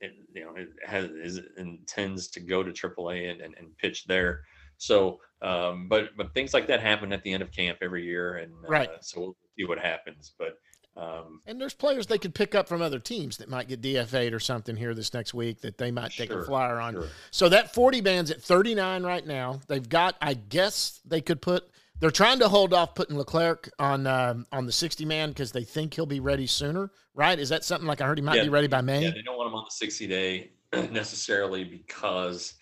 it, 0.00 0.12
you 0.34 0.44
know 0.44 0.54
it 0.56 0.68
has 0.84 1.10
is 1.10 1.40
intends 1.56 2.28
to 2.28 2.40
go 2.40 2.62
to 2.62 2.70
AAA 2.70 3.30
and, 3.30 3.40
and, 3.40 3.54
and 3.58 3.76
pitch 3.78 4.04
there. 4.06 4.42
So, 4.76 5.20
um, 5.42 5.88
but 5.88 6.10
but 6.16 6.34
things 6.34 6.52
like 6.52 6.66
that 6.66 6.80
happen 6.80 7.12
at 7.12 7.22
the 7.22 7.32
end 7.32 7.42
of 7.42 7.52
camp 7.52 7.78
every 7.80 8.04
year, 8.04 8.36
and 8.36 8.52
uh, 8.52 8.68
Right. 8.68 8.90
So 9.00 9.20
we'll 9.20 9.36
see 9.56 9.64
what 9.64 9.78
happens. 9.78 10.34
But 10.38 10.58
um, 10.96 11.40
And 11.46 11.60
there's 11.60 11.74
players 11.74 12.06
they 12.06 12.18
could 12.18 12.34
pick 12.34 12.54
up 12.54 12.68
from 12.68 12.80
other 12.82 12.98
teams 12.98 13.36
that 13.38 13.48
might 13.48 13.68
get 13.68 13.80
DFA'd 13.82 14.32
or 14.32 14.40
something 14.40 14.76
here 14.76 14.94
this 14.94 15.12
next 15.12 15.34
week 15.34 15.60
that 15.62 15.76
they 15.78 15.90
might 15.90 16.12
take 16.12 16.30
a 16.30 16.44
flyer 16.44 16.78
on. 16.80 16.94
sure. 16.94 17.08
So 17.30 17.48
that 17.48 17.74
40 17.74 18.00
band's 18.00 18.30
at 18.30 18.40
39 18.42 19.02
right 19.02 19.26
now. 19.26 19.60
They've 19.66 19.88
got, 19.88 20.16
I 20.20 20.34
guess 20.34 21.00
they 21.04 21.20
could 21.20 21.42
put. 21.42 21.68
They're 22.00 22.10
trying 22.10 22.40
to 22.40 22.48
hold 22.48 22.74
off 22.74 22.94
putting 22.94 23.16
Leclerc 23.16 23.70
on 23.78 24.06
um, 24.06 24.46
on 24.52 24.66
the 24.66 24.72
60 24.72 25.04
man 25.04 25.30
because 25.30 25.52
they 25.52 25.62
think 25.64 25.94
he'll 25.94 26.06
be 26.06 26.20
ready 26.20 26.46
sooner. 26.46 26.90
Right? 27.14 27.38
Is 27.38 27.48
that 27.50 27.64
something 27.64 27.86
like 27.86 28.00
I 28.00 28.06
heard 28.06 28.18
he 28.18 28.22
might 28.22 28.36
Yeah, 28.36 28.42
be 28.42 28.48
ready 28.48 28.66
by 28.66 28.80
May? 28.80 29.02
yeah, 29.04 29.10
they 29.10 29.22
don't 29.22 29.36
want 29.38 29.48
him 29.48 29.54
on 29.54 29.64
the 29.64 29.70
60 29.70 30.06
day 30.08 30.50
necessarily 30.90 31.62
because 31.64 32.54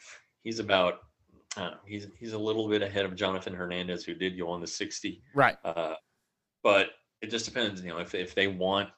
he's 0.43 0.59
about 0.59 1.01
uh, 1.57 1.73
he's 1.87 2.09
he's 2.19 2.35
a 2.35 2.39
little 2.39 2.69
bit 2.69 2.83
ahead 2.83 3.05
of 3.07 3.15
Jonathan 3.17 3.55
Hernandez, 3.55 4.05
who 4.05 4.15
did 4.15 4.39
go 4.39 4.49
on 4.51 4.61
the 4.61 4.67
60. 4.67 5.23
Right. 5.35 5.57
Uh, 5.65 5.95
but 6.63 6.89
it 7.23 7.31
just 7.31 7.45
depends, 7.47 7.81
you 7.83 7.89
know, 7.89 7.99
if 7.99 8.15
if 8.15 8.35
they 8.35 8.49
want 8.49 8.91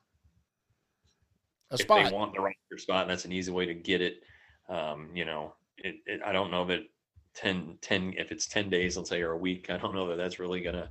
A 1.70 1.74
if 1.74 1.82
spot. 1.82 2.06
they 2.06 2.12
want 2.12 2.34
the 2.34 2.40
roster 2.40 2.78
spot, 2.78 3.06
that's 3.06 3.24
an 3.24 3.32
easy 3.32 3.52
way 3.52 3.66
to 3.66 3.74
get 3.74 4.00
it. 4.00 4.22
Um, 4.68 5.10
you 5.14 5.24
know, 5.24 5.54
it, 5.78 5.96
it 6.06 6.20
I 6.24 6.32
don't 6.32 6.50
know 6.50 6.64
that 6.66 6.80
10, 7.34 7.78
10 7.82 8.14
if 8.16 8.32
it's 8.32 8.46
10 8.46 8.70
days, 8.70 8.96
let's 8.96 9.10
say, 9.10 9.20
or 9.20 9.32
a 9.32 9.38
week, 9.38 9.68
I 9.70 9.76
don't 9.76 9.94
know 9.94 10.08
that 10.08 10.16
that's 10.16 10.38
really 10.38 10.62
gonna 10.62 10.90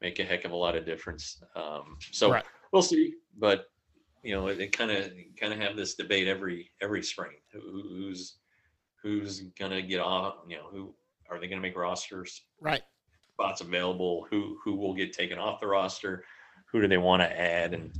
make 0.00 0.18
a 0.18 0.24
heck 0.24 0.44
of 0.44 0.50
a 0.50 0.56
lot 0.56 0.76
of 0.76 0.84
difference. 0.84 1.42
Um, 1.54 1.96
so 2.10 2.30
Right. 2.32 2.44
we'll 2.72 2.82
see. 2.82 3.14
But 3.38 3.66
you 4.22 4.34
know, 4.34 4.48
it 4.48 4.72
kind 4.76 4.90
of 4.90 5.10
kind 5.38 5.52
of 5.52 5.60
have 5.60 5.76
this 5.76 5.94
debate 5.94 6.26
every 6.28 6.70
every 6.80 7.02
spring. 7.02 7.32
Who, 7.52 7.60
who's 7.60 8.36
who's 9.02 9.40
gonna 9.58 9.82
get 9.82 10.00
off? 10.00 10.36
You 10.48 10.56
know, 10.56 10.68
who 10.70 10.94
are 11.30 11.38
they 11.38 11.46
gonna 11.46 11.60
make 11.60 11.76
rosters? 11.76 12.42
Right. 12.60 12.82
spots 13.34 13.60
available, 13.60 14.26
who 14.30 14.58
who 14.64 14.76
will 14.76 14.94
get 14.94 15.12
taken 15.12 15.38
off 15.38 15.60
the 15.60 15.66
roster, 15.66 16.24
who 16.72 16.80
do 16.80 16.88
they 16.88 16.98
want 16.98 17.22
to 17.22 17.40
add, 17.40 17.74
and 17.74 17.84
you 17.84 17.90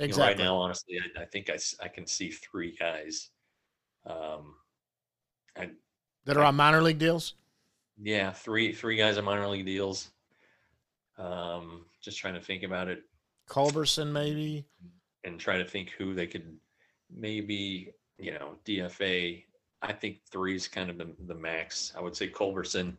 know, 0.00 0.04
Exactly. 0.06 0.26
right 0.26 0.38
now, 0.38 0.56
honestly, 0.56 0.96
I, 1.16 1.22
I 1.22 1.24
think 1.26 1.50
I, 1.50 1.54
s- 1.54 1.76
I 1.80 1.86
can 1.88 2.06
see 2.06 2.30
three 2.30 2.74
guys. 2.76 3.30
Um, 4.06 4.56
that 6.26 6.36
are 6.36 6.44
on 6.44 6.54
minor 6.56 6.82
league 6.82 6.98
deals. 6.98 7.34
yeah, 8.02 8.30
three 8.32 8.72
three 8.72 8.96
guys 8.96 9.18
on 9.18 9.24
minor 9.24 9.46
league 9.46 9.66
deals. 9.66 10.10
Um, 11.18 11.84
just 12.02 12.18
trying 12.18 12.34
to 12.34 12.40
think 12.40 12.62
about 12.64 12.88
it 12.88 13.02
Culberson, 13.48 14.10
maybe. 14.10 14.66
and 15.24 15.38
try 15.38 15.58
to 15.58 15.64
think 15.64 15.90
who 15.90 16.14
they 16.14 16.26
could 16.26 16.56
maybe 17.14 17.92
you 18.18 18.32
know 18.32 18.56
DFA. 18.64 19.44
I 19.82 19.92
think 19.92 20.20
three 20.32 20.56
is 20.56 20.66
kind 20.66 20.88
of 20.88 20.96
the, 20.98 21.14
the 21.26 21.34
max. 21.34 21.92
I 21.96 22.00
would 22.00 22.16
say 22.16 22.28
Culberson. 22.28 22.96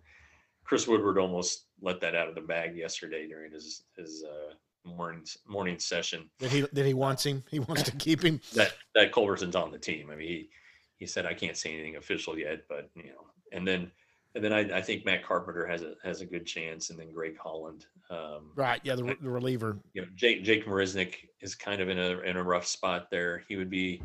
Chris 0.63 0.87
Woodward 0.87 1.17
almost 1.19 1.65
let 1.81 1.99
that 2.01 2.15
out 2.15 2.27
of 2.29 2.35
the 2.35 2.41
bag 2.41 2.75
yesterday 2.77 3.27
during 3.27 3.51
his 3.51 3.83
his 3.97 4.23
uh, 4.23 4.53
morning 4.85 5.23
morning 5.47 5.79
session. 5.79 6.29
That 6.39 6.51
he 6.51 6.61
that 6.61 6.85
he 6.85 6.93
wants 6.93 7.25
him. 7.25 7.43
He 7.49 7.59
wants 7.59 7.83
to 7.83 7.91
keep 7.91 8.21
him. 8.23 8.39
That 8.53 8.73
that 8.93 9.11
Culberson's 9.11 9.55
on 9.55 9.71
the 9.71 9.79
team. 9.79 10.09
I 10.11 10.15
mean, 10.15 10.27
he 10.27 10.49
he 10.97 11.05
said 11.05 11.25
I 11.25 11.33
can't 11.33 11.57
say 11.57 11.73
anything 11.73 11.95
official 11.97 12.37
yet, 12.37 12.61
but 12.69 12.89
you 12.95 13.03
know, 13.09 13.25
and 13.51 13.67
then 13.67 13.91
and 14.35 14.43
then 14.43 14.51
I, 14.53 14.77
I 14.77 14.81
think 14.81 15.05
Matt 15.05 15.23
Carpenter 15.25 15.65
has 15.65 15.81
a 15.81 15.93
has 16.03 16.21
a 16.21 16.25
good 16.25 16.45
chance, 16.45 16.89
and 16.89 16.99
then 16.99 17.11
Greg 17.13 17.37
Holland. 17.37 17.85
Um, 18.09 18.51
Right. 18.55 18.79
Yeah. 18.83 18.95
The, 18.95 19.15
the 19.21 19.29
reliever. 19.29 19.77
you 19.93 20.01
know, 20.03 20.07
Jake 20.15 20.43
Jake 20.43 20.65
Marisnick 20.65 21.15
is 21.41 21.55
kind 21.55 21.81
of 21.81 21.89
in 21.89 21.97
a 21.99 22.19
in 22.19 22.37
a 22.37 22.43
rough 22.43 22.65
spot 22.67 23.09
there. 23.09 23.43
He 23.47 23.55
would 23.55 23.69
be 23.69 24.01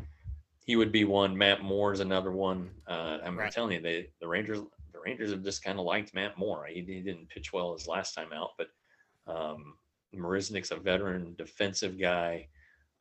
he 0.65 0.75
would 0.75 0.91
be 0.91 1.03
one. 1.05 1.37
Matt 1.37 1.63
Moore's 1.63 1.99
another 1.99 2.31
one. 2.31 2.69
Uh, 2.87 3.17
I'm 3.23 3.37
Right. 3.37 3.51
telling 3.51 3.73
you, 3.73 3.81
they 3.81 4.09
the 4.21 4.27
Rangers 4.27 4.59
the 4.93 4.99
Rangers 4.99 5.31
have 5.31 5.43
just 5.43 5.63
kind 5.63 5.79
of 5.79 5.85
liked 5.85 6.13
Matt 6.13 6.37
Moore. 6.37 6.65
He, 6.67 6.81
he 6.81 7.01
didn't 7.01 7.29
pitch 7.29 7.51
well 7.53 7.73
his 7.73 7.87
last 7.87 8.13
time 8.13 8.31
out, 8.33 8.51
but 8.57 8.67
um, 9.27 9.75
Marisnick's 10.15 10.71
a 10.71 10.75
veteran 10.77 11.35
defensive 11.37 11.99
guy. 11.99 12.47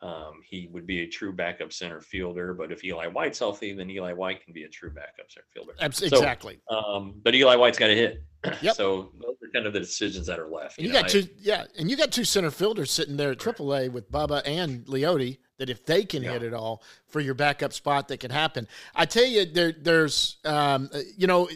Um, 0.03 0.41
he 0.49 0.67
would 0.73 0.87
be 0.87 1.01
a 1.01 1.07
true 1.07 1.31
backup 1.31 1.75
center 1.75 2.01
fielder, 2.01 2.55
but 2.55 2.73
if 2.73 2.83
Eli 2.83 3.07
White's 3.09 3.39
healthy, 3.39 3.75
then 3.75 3.91
Eli 3.91 4.15
White 4.15 4.43
can 4.43 4.55
be 4.55 4.63
a 4.65 4.69
true 4.69 4.91
backup 4.91 5.31
center 5.31 5.45
fielder. 5.53 5.75
Abs- 5.79 5.99
So, 5.99 6.07
Exactly. 6.07 6.59
Um, 6.71 7.21
but 7.23 7.35
Eli 7.35 7.55
White's 7.57 7.79
got 7.79 7.89
to 7.89 7.95
hit. 7.97 8.23
Yep. 8.63 8.75
So 8.77 9.13
those 9.21 9.35
are 9.43 9.51
kind 9.53 9.67
of 9.67 9.75
the 9.75 9.81
decisions 9.81 10.27
that 10.27 10.39
are 10.39 10.49
left. 10.49 10.79
And 10.79 10.87
you 10.87 10.93
know, 10.95 11.01
got 11.03 11.11
I- 11.11 11.21
two, 11.21 11.29
yeah, 11.39 11.65
and 11.79 11.91
you 11.91 11.97
got 11.99 12.11
two 12.13 12.25
center 12.25 12.51
fielders 12.51 12.91
sitting 12.91 13.19
there 13.19 13.33
at 13.33 13.39
AAA 13.39 13.93
with 13.93 14.11
Bubba 14.11 14.41
and 14.47 14.87
Leody. 14.87 15.37
That 15.59 15.69
if 15.69 15.85
they 15.85 16.07
can 16.07 16.23
hit 16.23 16.41
Yeah. 16.41 16.49
it 16.49 16.55
all 16.55 16.83
for 17.07 17.21
your 17.21 17.35
backup 17.35 17.75
spot, 17.75 18.09
that 18.09 18.21
can 18.21 18.31
happen. 18.31 18.67
I 18.95 19.05
tell 19.05 19.27
you, 19.27 19.45
there, 19.45 19.75
there's, 19.79 20.39
um, 20.47 20.89
uh, 20.95 21.01
you 21.19 21.27
know, 21.27 21.51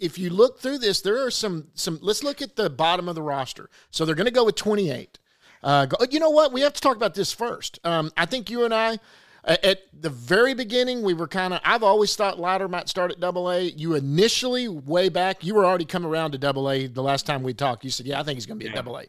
if 0.00 0.18
you 0.18 0.30
look 0.30 0.60
through 0.60 0.78
this, 0.78 1.00
there 1.00 1.24
are 1.24 1.30
some, 1.30 1.68
some. 1.74 1.98
Let's 2.02 2.24
look 2.24 2.42
at 2.42 2.56
the 2.56 2.68
bottom 2.70 3.08
of 3.08 3.14
the 3.14 3.22
roster. 3.22 3.70
So 3.90 4.04
they're 4.04 4.14
going 4.14 4.24
to 4.26 4.30
go 4.32 4.44
with 4.44 4.56
28. 4.56 5.18
Uh, 5.62 5.86
go, 5.86 5.96
you 6.10 6.18
know 6.18 6.30
what? 6.30 6.52
We 6.52 6.62
have 6.62 6.72
to 6.72 6.80
talk 6.80 6.96
about 6.96 7.14
this 7.14 7.32
first. 7.32 7.78
Um, 7.84 8.10
I 8.16 8.24
think 8.26 8.48
you 8.50 8.64
and 8.64 8.72
I, 8.72 8.98
At 9.44 9.80
the 9.98 10.10
very 10.10 10.52
beginning, 10.54 11.02
we 11.02 11.14
were 11.14 11.26
kind 11.28 11.54
of. 11.54 11.60
I've 11.64 11.82
always 11.82 12.14
thought 12.16 12.38
Leiter 12.38 12.68
might 12.68 12.88
start 12.88 13.10
at 13.10 13.20
Double 13.20 13.50
A. 13.50 13.62
You 13.62 13.94
initially, 13.94 14.68
way 14.68 15.08
back, 15.08 15.44
you 15.44 15.54
were 15.54 15.64
already 15.64 15.86
come 15.86 16.06
around 16.06 16.32
to 16.32 16.38
Double 16.38 16.70
A 16.70 16.86
the 16.86 17.02
last 17.02 17.24
time 17.26 17.42
we 17.42 17.54
talked. 17.54 17.84
You 17.84 17.90
said, 17.90 18.06
"Yeah, 18.06 18.20
I 18.20 18.22
think 18.22 18.36
he's 18.36 18.46
going 18.46 18.58
to 18.58 18.64
be 18.64 18.70
at 18.70 18.76
Double 18.76 18.98
A." 18.98 19.04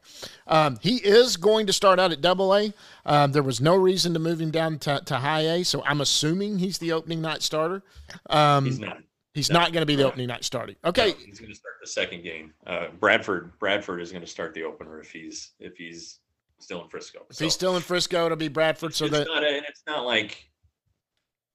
Um, 0.47 0.77
he 0.81 0.95
is 0.97 1.37
going 1.37 1.67
to 1.67 1.73
start 1.73 1.99
out 1.99 2.11
at 2.13 2.21
Double 2.21 2.55
A. 2.55 2.73
Um, 3.05 3.31
there 3.33 3.43
was 3.43 3.59
no 3.59 3.75
reason 3.75 4.13
to 4.13 4.19
move 4.19 4.39
him 4.39 4.51
down 4.51 4.79
to, 4.79 5.01
to 5.05 5.15
High 5.17 5.41
A, 5.41 5.63
so 5.63 5.83
I'm 5.85 5.99
assuming 6.01 6.59
he's 6.59 6.77
the 6.77 6.91
opening 6.93 7.21
night 7.21 7.41
starter. 7.41 7.83
Um, 8.29 8.65
He's 8.65 8.79
not. 8.79 8.99
He's 9.33 9.49
no. 9.49 9.59
not 9.59 9.71
going 9.73 9.81
to 9.81 9.85
be 9.85 9.95
the 9.95 10.03
opening 10.05 10.27
night 10.27 10.43
starter. 10.43 10.73
Okay, 10.83 11.07
No, 11.09 11.15
he's 11.25 11.39
going 11.39 11.51
to 11.51 11.55
start 11.57 11.75
the 11.81 11.87
second 11.87 12.23
game. 12.23 12.53
Uh, 12.65 12.87
Bradford 12.99 13.57
Bradford 13.59 14.01
is 14.01 14.11
going 14.11 14.23
to 14.23 14.29
start 14.29 14.53
the 14.53 14.63
opener 14.63 14.99
if 14.99 15.11
he's 15.11 15.51
if 15.59 15.75
he's 15.77 16.19
still 16.59 16.83
in 16.83 16.89
Frisco. 16.89 17.25
if 17.29 17.39
he's 17.39 17.53
still 17.53 17.75
in 17.75 17.81
Frisco, 17.81 18.25
it'll 18.25 18.37
be 18.37 18.47
Bradford. 18.47 18.93
So 18.93 19.05
it's 19.05 19.17
that 19.17 19.27
not 19.27 19.43
a, 19.43 19.47
and 19.47 19.65
it's 19.67 19.83
not 19.87 20.05
like 20.05 20.49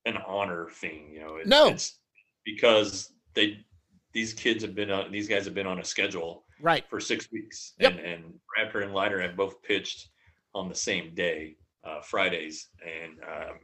an 0.05 0.17
honor 0.27 0.69
thing, 0.71 1.11
you 1.13 1.21
know. 1.21 1.37
It, 1.37 1.47
No. 1.47 1.69
it's 1.69 1.99
because 2.45 3.13
they 3.35 3.65
these 4.13 4.33
kids 4.33 4.63
have 4.63 4.75
been 4.75 4.91
on 4.91 5.13
these 5.13 5.29
guys 5.29 5.45
have 5.45 5.55
been 5.55 5.67
on 5.67 5.79
a 5.81 5.85
schedule 5.85 6.45
right. 6.61 6.85
for 6.89 7.01
six 7.01 7.31
weeks, 7.31 7.75
Yep. 7.79 7.93
and 7.93 8.01
and 8.01 8.35
Bradford 8.55 8.85
and 8.85 8.95
Leiter 8.95 9.21
have 9.21 9.37
both 9.37 9.63
pitched 9.63 10.09
on 10.55 10.69
the 10.69 10.75
same 10.75 11.15
day, 11.15 11.57
uh, 11.85 12.01
Fridays, 12.01 12.69
and 12.83 13.19
um, 13.23 13.59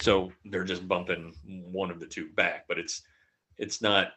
so 0.00 0.30
they're 0.44 0.64
just 0.64 0.86
bumping 0.86 1.34
one 1.72 1.90
of 1.90 1.98
the 1.98 2.06
two 2.06 2.28
back. 2.36 2.66
But 2.68 2.78
it's 2.78 3.02
it's 3.60 3.80
not. 3.80 4.08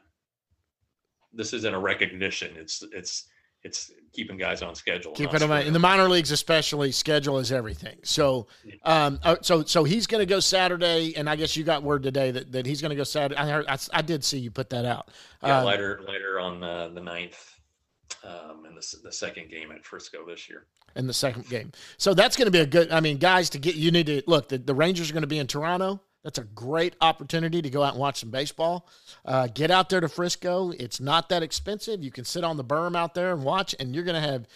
This 1.32 1.54
isn't 1.54 1.74
a 1.74 1.80
recognition. 1.80 2.56
It's 2.56 2.84
it's 2.92 3.28
it's 3.64 3.92
keeping 4.12 4.38
guys 4.38 4.62
on 4.62 4.76
schedule. 4.76 5.14
Keep 5.14 5.32
not 5.32 5.36
it 5.36 5.42
in 5.44 5.50
mind. 5.50 5.68
In 5.68 5.74
the 5.74 5.80
minor 5.80 6.10
leagues, 6.10 6.32
especially, 6.32 6.92
schedule 6.92 7.40
is 7.40 7.52
everything. 7.52 7.98
So, 8.04 8.48
um, 8.84 9.20
uh, 9.24 9.38
so 9.42 9.64
so 9.64 9.84
he's 9.84 10.06
going 10.06 10.20
to 10.22 10.26
go 10.26 10.40
Saturday, 10.40 11.16
and 11.16 11.30
I 11.30 11.36
guess 11.36 11.56
you 11.56 11.64
got 11.64 11.82
word 11.82 12.04
today 12.04 12.32
that, 12.32 12.52
that 12.52 12.66
he's 12.66 12.82
going 12.82 12.90
to 12.90 12.96
go 12.96 13.04
Saturday. 13.06 13.40
I, 13.40 13.50
heard, 13.50 13.66
I, 13.68 13.78
I 13.94 14.02
did 14.02 14.24
see 14.24 14.38
you 14.38 14.52
put 14.52 14.70
that 14.72 14.86
out. 14.86 15.10
Yeah, 15.42 15.60
Uh, 15.60 15.64
later 15.66 16.02
later 16.08 16.40
on 16.40 16.62
uh, 16.64 16.90
the 16.90 17.02
ninth, 17.02 17.56
um, 18.24 18.66
and 18.66 18.76
the 18.78 18.98
the 19.04 19.12
second 19.12 19.50
game 19.50 19.72
at 19.72 19.84
Frisco 19.86 20.26
this 20.28 20.50
year. 20.50 20.66
in 20.96 21.08
the 21.08 21.14
second 21.14 21.48
game. 21.50 21.72
So 21.98 22.14
that's 22.14 22.36
going 22.36 22.48
to 22.48 22.52
be 22.52 22.60
a 22.60 22.66
good. 22.68 22.92
I 22.92 23.00
mean, 23.00 23.18
guys, 23.18 23.50
to 23.52 23.60
get 23.60 23.76
you 23.76 23.92
need 23.92 24.06
to 24.08 24.22
look. 24.28 24.50
The, 24.50 24.58
the 24.58 24.76
Rangers 24.76 25.10
are 25.10 25.14
going 25.14 25.22
to 25.22 25.28
be 25.28 25.40
in 25.40 25.48
Toronto. 25.48 26.02
That's 26.24 26.38
a 26.38 26.44
great 26.44 26.96
opportunity 27.02 27.62
to 27.62 27.70
go 27.70 27.84
out 27.84 27.94
and 27.94 28.00
watch 28.00 28.22
some 28.22 28.30
baseball. 28.32 28.88
Uh, 29.26 29.48
get 29.54 29.72
out 29.72 29.90
there 29.90 30.00
to 30.00 30.08
Frisco. 30.08 30.72
It's 30.72 31.00
not 31.02 31.30
that 31.30 31.44
expensive. 31.44 32.02
You 32.04 32.12
can 32.12 32.24
sit 32.26 32.44
on 32.44 32.56
the 32.58 32.64
berm 32.64 32.96
out 32.96 33.14
there 33.14 33.34
and 33.34 33.44
watch, 33.44 33.76
and 33.80 33.94
you're 33.94 34.06
going 34.06 34.22
to 34.22 34.28
have 34.28 34.48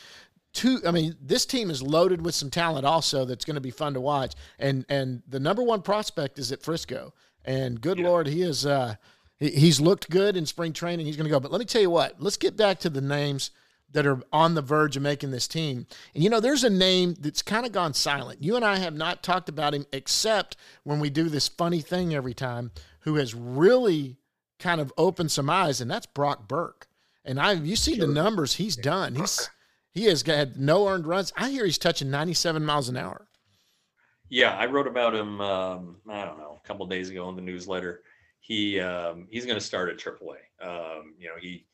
two. 0.54 0.80
I 0.88 0.92
mean, 0.92 1.16
this 1.22 1.46
team 1.46 1.70
is 1.70 1.82
loaded 1.82 2.24
with 2.24 2.36
some 2.36 2.50
talent 2.50 2.86
also. 2.86 3.26
That's 3.26 3.44
going 3.46 3.56
to 3.56 3.62
be 3.62 3.72
fun 3.72 3.94
to 3.96 4.02
watch. 4.02 4.34
And 4.60 4.86
and 4.88 5.22
the 5.28 5.40
number 5.40 5.62
one 5.62 5.82
prospect 5.82 6.40
is 6.40 6.52
at 6.52 6.64
Frisco. 6.64 7.14
And 7.44 7.80
good 7.82 7.98
Yeah. 8.00 8.08
lord, 8.08 8.28
he 8.28 8.42
is. 8.44 8.66
Uh, 8.66 8.96
he, 9.38 9.50
he's 9.52 9.80
looked 9.82 10.10
good 10.10 10.36
in 10.38 10.46
spring 10.46 10.72
training. 10.74 11.06
He's 11.06 11.18
going 11.18 11.26
to 11.26 11.30
go. 11.32 11.40
But 11.40 11.52
let 11.52 11.60
me 11.60 11.66
tell 11.66 11.82
you 11.82 11.90
what. 11.90 12.22
Let's 12.22 12.38
get 12.38 12.56
back 12.56 12.80
to 12.80 12.90
the 12.90 13.02
names 13.02 13.52
that 13.92 14.06
are 14.06 14.22
on 14.34 14.54
the 14.54 14.62
verge 14.62 14.98
of 14.98 15.04
making 15.04 15.32
this 15.32 15.48
team. 15.48 15.88
And 16.14 16.24
you 16.24 16.30
know, 16.30 16.40
there's 16.40 16.64
a 16.64 16.70
name 16.70 17.16
that's 17.20 17.42
kind 17.42 17.66
of 17.66 17.72
gone 17.72 17.94
silent. 17.94 18.44
You 18.44 18.56
and 18.56 18.66
I 18.66 18.78
have 18.78 18.94
not 18.94 19.24
talked 19.24 19.50
about 19.50 19.74
him 19.74 19.86
except 19.92 20.58
when 20.84 21.00
we 21.00 21.10
do 21.10 21.30
this 21.30 21.48
funny 21.48 21.82
thing 21.82 22.14
every 22.14 22.34
time, 22.34 22.72
who 23.02 23.16
has 23.16 23.34
really 23.34 24.18
kind 24.60 24.82
of 24.82 24.92
opened 24.98 25.32
some 25.32 25.50
eyes, 25.50 25.80
and 25.82 25.90
that's 25.90 26.06
Brock 26.06 26.48
Burke. 26.48 26.88
And 27.24 27.40
I 27.40 27.54
you 27.54 27.76
see 27.76 27.98
the 27.98 28.08
numbers 28.08 28.56
he's 28.56 28.76
done. 28.76 29.16
He's 29.16 29.50
he 29.92 30.06
has 30.06 30.22
had 30.22 30.58
no 30.58 30.88
earned 30.88 31.08
runs. 31.08 31.34
I 31.36 31.50
hear 31.50 31.66
he's 31.66 31.78
touching 31.78 32.10
97 32.10 32.64
miles 32.64 32.90
an 32.90 32.98
hour. 32.98 33.28
Yeah, 34.30 34.56
I 34.56 34.66
wrote 34.66 34.88
about 34.88 35.16
him. 35.16 35.40
Um, 35.42 35.98
I 36.10 36.26
don't 36.26 36.38
know, 36.38 36.60
a 36.64 36.68
couple 36.68 36.86
days 36.86 37.10
ago 37.10 37.30
in 37.30 37.36
the 37.36 37.42
newsletter. 37.42 38.02
He 38.40 38.80
um, 38.80 39.28
he's 39.30 39.46
going 39.46 39.58
to 39.58 39.64
start 39.64 39.90
at 39.90 39.98
AAA. 39.98 40.38
Um, 40.62 41.16
you 41.18 41.28
know, 41.28 41.36
he 41.40 41.66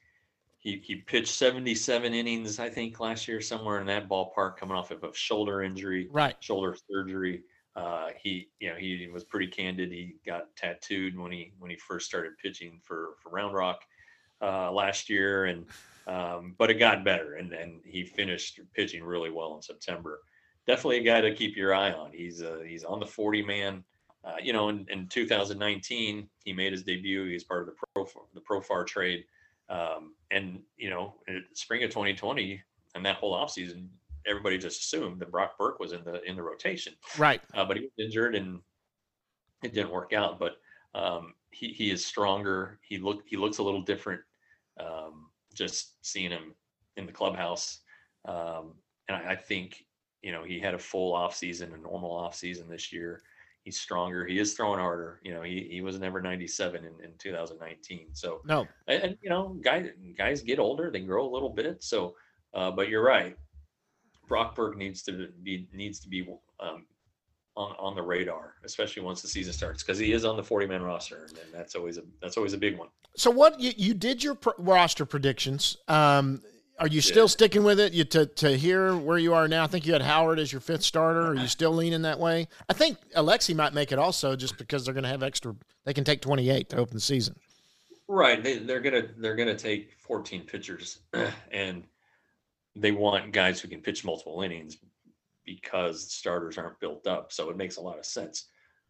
he 0.63 0.81
he 0.81 0.95
pitched 0.95 1.33
77 1.33 2.13
innings, 2.13 2.57
I 2.57 2.69
think, 2.69 2.99
last 3.01 3.27
year 3.27 3.41
somewhere 3.41 3.81
in 3.81 3.87
that 3.87 4.07
ballpark, 4.07 4.55
coming 4.55 4.77
off 4.77 4.91
of 4.91 5.03
a 5.03 5.13
shoulder 5.13 5.61
injury. 5.61 6.07
Right. 6.09 6.35
shoulder 6.39 6.75
surgery. 6.89 7.43
Uh, 7.75 8.09
he, 8.21 8.49
you 8.59 8.69
know, 8.69 8.75
he 8.75 9.09
was 9.11 9.25
pretty 9.25 9.47
candid. 9.47 9.91
He 9.91 10.15
got 10.25 10.55
tattooed 10.55 11.17
when 11.17 11.33
he 11.33 11.51
when 11.59 11.69
he 11.69 11.75
first 11.77 12.05
started 12.05 12.37
pitching 12.41 12.79
for 12.81 13.15
for 13.21 13.29
Round 13.29 13.53
Rock 13.53 13.81
uh, 14.41 14.71
last 14.71 15.09
year, 15.09 15.45
and 15.45 15.65
um, 16.07 16.55
but 16.57 16.69
it 16.69 16.75
got 16.75 17.03
better, 17.03 17.35
and 17.35 17.51
and 17.51 17.81
he 17.83 18.05
finished 18.05 18.61
pitching 18.73 19.03
really 19.03 19.31
well 19.31 19.55
in 19.55 19.61
September. 19.61 20.21
Definitely 20.65 20.99
a 20.99 21.03
guy 21.03 21.19
to 21.19 21.35
keep 21.35 21.57
your 21.57 21.75
eye 21.75 21.91
on. 21.91 22.13
He's 22.13 22.41
uh, 22.41 22.59
he's 22.65 22.85
on 22.85 23.01
the 23.01 23.05
40 23.05 23.41
man. 23.43 23.83
Uh, 24.23 24.35
you 24.41 24.53
know, 24.53 24.69
in, 24.69 24.85
in 24.89 25.07
2019, 25.07 26.29
he 26.45 26.53
made 26.53 26.71
his 26.71 26.83
debut. 26.83 27.27
He's 27.27 27.43
part 27.43 27.67
of 27.67 27.67
the 27.67 27.75
pro 27.93 28.07
the 28.33 28.39
Profar 28.39 28.87
trade, 28.87 29.25
um, 29.69 30.15
and 30.31 30.61
you 30.77 30.89
know, 30.89 31.15
in 31.27 31.43
spring 31.53 31.83
of 31.83 31.89
2020 31.89 32.61
and 32.95 33.05
that 33.05 33.15
whole 33.17 33.33
offseason, 33.33 33.87
everybody 34.27 34.57
just 34.57 34.81
assumed 34.81 35.19
that 35.19 35.31
Brock 35.31 35.57
Burke 35.57 35.79
was 35.79 35.93
in 35.93 36.03
the 36.03 36.21
in 36.23 36.35
the 36.35 36.43
rotation, 36.43 36.93
Right. 37.17 37.41
uh, 37.53 37.65
but 37.65 37.77
he 37.77 37.83
was 37.83 37.91
injured 37.97 38.35
and 38.35 38.59
it 39.63 39.73
didn't 39.73 39.91
work 39.91 40.13
out. 40.13 40.39
But 40.39 40.57
um, 40.93 41.33
he 41.51 41.69
he 41.69 41.91
is 41.91 42.05
stronger. 42.05 42.79
He 42.81 42.97
look 42.97 43.23
he 43.25 43.37
looks 43.37 43.57
a 43.59 43.63
little 43.63 43.81
different. 43.81 44.21
Um, 44.79 45.27
just 45.53 46.03
seeing 46.05 46.31
him 46.31 46.55
in 46.97 47.05
the 47.05 47.11
clubhouse, 47.11 47.79
um, 48.25 48.73
and 49.07 49.15
I, 49.17 49.31
I 49.31 49.35
think 49.35 49.85
you 50.21 50.31
know 50.31 50.43
he 50.43 50.59
had 50.59 50.73
a 50.73 50.79
full 50.79 51.13
off 51.13 51.35
season, 51.35 51.73
a 51.73 51.77
normal 51.77 52.11
off 52.11 52.35
season 52.35 52.67
this 52.69 52.91
year. 52.91 53.21
He's 53.63 53.79
stronger. 53.79 54.25
He 54.25 54.39
is 54.39 54.53
throwing 54.53 54.79
harder. 54.79 55.21
You 55.23 55.33
know, 55.33 55.41
he, 55.41 55.67
he 55.71 55.81
was 55.81 55.97
never 55.97 56.21
97 56.21 56.83
in, 56.83 57.03
in 57.03 57.11
2019. 57.17 58.07
So 58.11 58.41
No. 58.45 58.67
and, 58.87 59.03
and, 59.03 59.17
you 59.21 59.29
know, 59.29 59.57
guys 59.61 59.89
guys 60.17 60.41
get 60.41 60.59
older, 60.59 60.91
they 60.91 60.99
grow 60.99 61.25
a 61.25 61.31
little 61.31 61.49
bit. 61.49 61.81
So, 61.81 62.15
uh, 62.53 62.71
but 62.71 62.89
you're 62.89 63.03
right. 63.03 63.37
Brock 64.27 64.55
Burke 64.55 64.77
needs 64.77 65.01
to 65.03 65.29
be 65.43 65.67
needs 65.73 65.99
to 65.99 66.09
be 66.09 66.27
um, 66.59 66.85
on 67.55 67.75
on 67.77 67.95
the 67.95 68.01
radar, 68.01 68.55
especially 68.63 69.03
once 69.03 69.21
the 69.21 69.27
season 69.27 69.53
starts, 69.53 69.83
because 69.83 69.99
he 69.99 70.11
is 70.11 70.25
on 70.25 70.37
the 70.37 70.43
40 70.43 70.67
man 70.67 70.81
roster, 70.81 71.27
and, 71.29 71.53
that's 71.53 71.75
always 71.75 71.97
a 71.97 72.03
that's 72.21 72.37
always 72.37 72.53
a 72.53 72.57
big 72.57 72.77
one. 72.77 72.87
So 73.15 73.29
what 73.29 73.59
you, 73.59 73.73
you 73.77 73.93
did 73.93 74.23
your 74.23 74.35
pro- 74.35 74.53
roster 74.57 75.05
predictions. 75.05 75.77
Um, 75.87 76.41
are 76.79 76.87
you 76.87 77.01
still 77.01 77.25
Yeah. 77.25 77.27
sticking 77.29 77.63
with 77.63 77.79
it? 77.79 77.93
You 77.93 78.03
to 78.05 78.25
to 78.25 78.57
hear 78.57 78.95
where 78.95 79.17
you 79.17 79.33
are 79.33 79.47
now? 79.47 79.63
I 79.63 79.67
think 79.67 79.85
you 79.85 79.93
had 79.93 80.01
Howard 80.01 80.39
as 80.39 80.51
your 80.51 80.61
fifth 80.61 80.83
starter. 80.83 81.21
Are 81.27 81.35
you 81.35 81.47
still 81.59 81.71
leaning 81.71 82.01
that 82.03 82.19
way? 82.19 82.47
I 82.69 82.73
think 82.73 82.97
Alexy 83.15 83.53
might 83.53 83.73
make 83.73 83.91
it 83.91 83.99
also, 83.99 84.35
just 84.35 84.57
because 84.57 84.85
they're 84.85 84.93
going 84.93 85.03
to 85.03 85.09
have 85.09 85.23
extra. 85.23 85.55
They 85.85 85.93
can 85.93 86.03
take 86.03 86.21
twenty 86.21 86.49
eight 86.49 86.69
to 86.69 86.77
open 86.77 86.93
the 86.95 87.01
season. 87.01 87.35
Right. 88.07 88.43
They, 88.43 88.57
they're 88.57 88.81
gonna 88.81 89.07
they're 89.17 89.35
gonna 89.35 89.55
take 89.57 89.93
14 89.99 90.41
pitchers, 90.45 90.99
and 91.51 91.83
they 92.75 92.91
want 92.91 93.31
guys 93.31 93.59
who 93.61 93.67
can 93.67 93.81
pitch 93.81 94.03
multiple 94.03 94.41
innings 94.41 94.77
because 95.45 96.11
starters 96.11 96.57
aren't 96.57 96.79
built 96.79 97.05
up. 97.07 97.31
So 97.31 97.49
it 97.49 97.57
makes 97.57 97.77
a 97.77 97.81
lot 97.81 97.99
of 97.99 98.05
sense. 98.05 98.45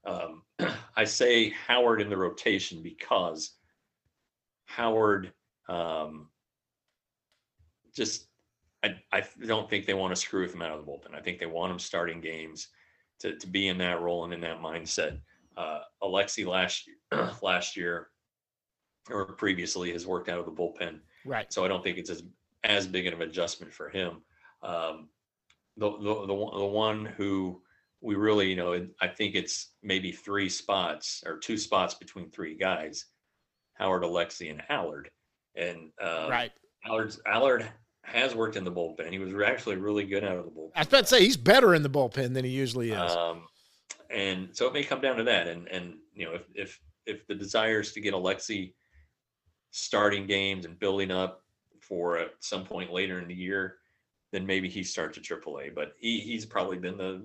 Um, 0.06 0.44
I 0.96 1.04
say 1.04 1.50
Howard 1.68 2.02
in 2.02 2.10
the 2.10 2.18
rotation 2.18 2.82
because 2.82 3.52
Howard 4.66 5.32
um, 5.70 6.30
just 7.96 8.28
I, 8.84 8.96
I 9.14 9.24
don't 9.46 9.70
think 9.70 9.86
they 9.86 9.94
want 9.94 10.14
to 10.14 10.20
screw 10.22 10.42
with 10.42 10.54
him 10.54 10.62
out 10.62 10.78
of 10.78 10.86
the 10.86 10.92
bullpen. 10.92 11.16
I 11.16 11.22
think 11.22 11.40
they 11.40 11.46
want 11.46 11.72
him 11.72 11.80
starting 11.80 12.20
games 12.20 12.68
to, 13.20 13.38
to 13.38 13.48
be 13.48 13.70
in 13.70 13.78
that 13.78 14.02
role 14.02 14.26
and 14.26 14.34
in 14.34 14.42
that 14.42 14.60
mindset. 14.62 15.20
Uh, 15.56 15.80
Alexy 16.02 16.46
last 16.46 16.90
last 17.42 17.78
year 17.78 18.10
or 19.10 19.26
previously 19.34 19.92
has 19.94 20.06
worked 20.08 20.28
out 20.30 20.40
of 20.40 20.46
the 20.46 20.52
bullpen, 20.52 21.00
Right. 21.26 21.52
so 21.52 21.64
I 21.64 21.68
don't 21.68 21.84
think 21.84 21.98
it's 21.98 22.10
as 22.10 22.24
as 22.64 22.88
big 22.88 23.08
of 23.08 23.20
an 23.20 23.30
adjustment 23.30 23.74
for 23.74 23.90
him. 23.90 24.22
Um, 24.62 25.10
the, 25.78 25.90
the 25.92 26.26
the 26.28 26.34
one- 26.34 26.58
the 26.58 26.66
one 26.66 27.06
who 27.06 27.62
we 28.02 28.16
really 28.16 28.50
you 28.50 28.56
know 28.58 28.86
I 29.02 29.08
think 29.08 29.36
it's 29.36 29.72
maybe 29.82 30.12
three 30.12 30.50
spots 30.50 31.24
or 31.26 31.38
two 31.38 31.58
spots 31.58 31.94
between 31.94 32.30
three 32.32 32.56
guys, 32.56 33.06
Howard, 33.76 34.04
Alexy, 34.04 34.50
and 34.50 34.62
Allard, 34.70 35.10
and 35.56 35.92
um, 36.02 36.30
right. 36.30 36.52
Allard's 36.86 37.22
Allard 37.26 37.66
has 38.04 38.36
worked 38.36 38.56
in 38.56 38.64
the 38.64 38.72
bullpen. 38.72 39.12
He 39.12 39.20
was 39.20 39.34
actually 39.46 39.78
really 39.78 40.04
good 40.04 40.24
out 40.24 40.38
of 40.38 40.46
the 40.46 40.52
bullpen. 40.52 40.72
I 40.76 40.80
was 40.82 40.88
about 40.88 41.02
to 41.02 41.08
say 41.08 41.22
he's 41.22 41.38
better 41.38 41.74
in 41.74 41.84
the 41.84 41.90
bullpen 41.90 42.34
than 42.34 42.46
he 42.46 42.52
usually 42.52 42.92
is. 42.92 43.12
Um, 43.12 43.44
and 44.10 44.50
so 44.52 44.68
it 44.68 44.74
may 44.74 44.84
come 44.84 45.02
down 45.02 45.18
to 45.18 45.24
that. 45.24 45.48
And 45.48 45.68
and 45.68 45.96
you 46.14 46.26
know, 46.26 46.34
if 46.34 46.44
if 46.54 46.80
if 47.06 47.28
the 47.28 47.36
desire 47.36 47.80
is 47.80 47.94
to 47.94 48.02
get 48.02 48.14
Alexy 48.14 48.74
starting 49.72 50.28
games 50.28 50.66
and 50.66 50.78
building 50.78 51.12
up 51.12 51.42
for 51.80 52.18
at 52.18 52.32
some 52.40 52.64
point 52.64 52.92
later 52.92 53.20
in 53.20 53.28
the 53.28 53.34
year, 53.34 53.78
then 54.32 54.46
maybe 54.46 54.70
he 54.70 54.84
starts 54.84 55.18
at 55.18 55.24
AAA. 55.24 55.74
But 55.74 55.94
he 55.98 56.20
he's 56.20 56.46
probably 56.46 56.78
been 56.78 56.98
the 56.98 57.24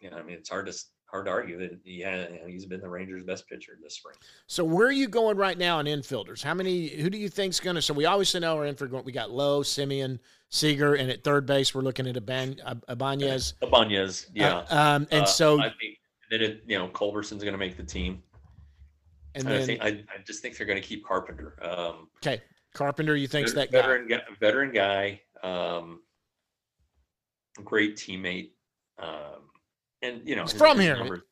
you 0.00 0.10
know, 0.10 0.18
I 0.18 0.22
mean, 0.22 0.36
it's 0.36 0.50
hard 0.50 0.66
to 0.66 0.72
hard 1.10 1.24
to 1.26 1.30
argue 1.32 1.58
that 1.58 1.78
he 1.84 2.00
had, 2.00 2.40
he's 2.46 2.66
been 2.66 2.80
the 2.80 2.88
Rangers' 2.88 3.24
best 3.24 3.48
pitcher 3.48 3.78
this 3.82 3.94
spring. 3.94 4.14
so 4.46 4.62
where 4.64 4.86
are 4.86 4.92
you 4.92 5.08
going 5.08 5.36
right 5.36 5.56
now 5.58 5.78
in 5.80 5.86
infielders? 5.86 6.42
How 6.42 6.54
many? 6.54 6.88
Who 6.88 7.08
do 7.10 7.18
you 7.18 7.28
think's 7.28 7.60
going 7.60 7.76
to? 7.76 7.82
So 7.82 7.94
we 7.94 8.04
always 8.04 8.34
know 8.34 8.56
our 8.58 8.66
infield. 8.66 8.90
going- 8.90 9.04
We 9.04 9.12
got 9.12 9.30
Lowe, 9.30 9.62
Semien, 9.62 10.18
Seager, 10.50 10.94
and 10.94 11.10
at 11.10 11.24
third 11.24 11.46
base 11.46 11.74
we're 11.74 11.80
looking 11.82 12.06
at 12.06 12.14
Aban- 12.16 12.60
Ab- 12.64 12.84
Abanez. 12.88 13.54
Abanez, 13.62 14.26
yeah. 14.34 14.58
Uh, 14.70 14.96
um, 14.96 15.08
and 15.10 15.22
Uh, 15.22 15.26
so 15.26 15.60
I 15.60 15.70
think 15.80 15.98
then 16.30 16.42
it, 16.42 16.62
you 16.66 16.78
know, 16.78 16.88
Culberson's 16.88 17.42
going 17.42 17.54
to 17.54 17.58
make 17.58 17.76
the 17.76 17.82
team. 17.82 18.22
And 19.34 19.46
And 19.46 19.54
I 19.54 19.58
then 19.58 19.66
think 19.66 19.82
I, 19.82 19.86
I 20.14 20.18
just 20.26 20.42
think 20.42 20.56
they're 20.56 20.66
going 20.66 20.80
to 20.80 20.86
keep 20.86 21.04
Carpenter. 21.06 21.54
Um, 21.62 22.08
okay, 22.16 22.42
Carpenter, 22.74 23.16
you 23.16 23.28
think's 23.28 23.52
that 23.54 23.70
veteran, 23.70 24.08
guy, 24.08 24.20
veteran 24.40 24.72
guy, 24.72 25.20
um, 25.42 26.02
great 27.64 27.96
teammate, 27.96 28.50
um, 28.98 29.47
and 30.02 30.22
you 30.26 30.36
know 30.36 30.42
He's 30.42 30.52
from 30.52 30.78
here, 30.78 30.96
numbers- 30.96 31.22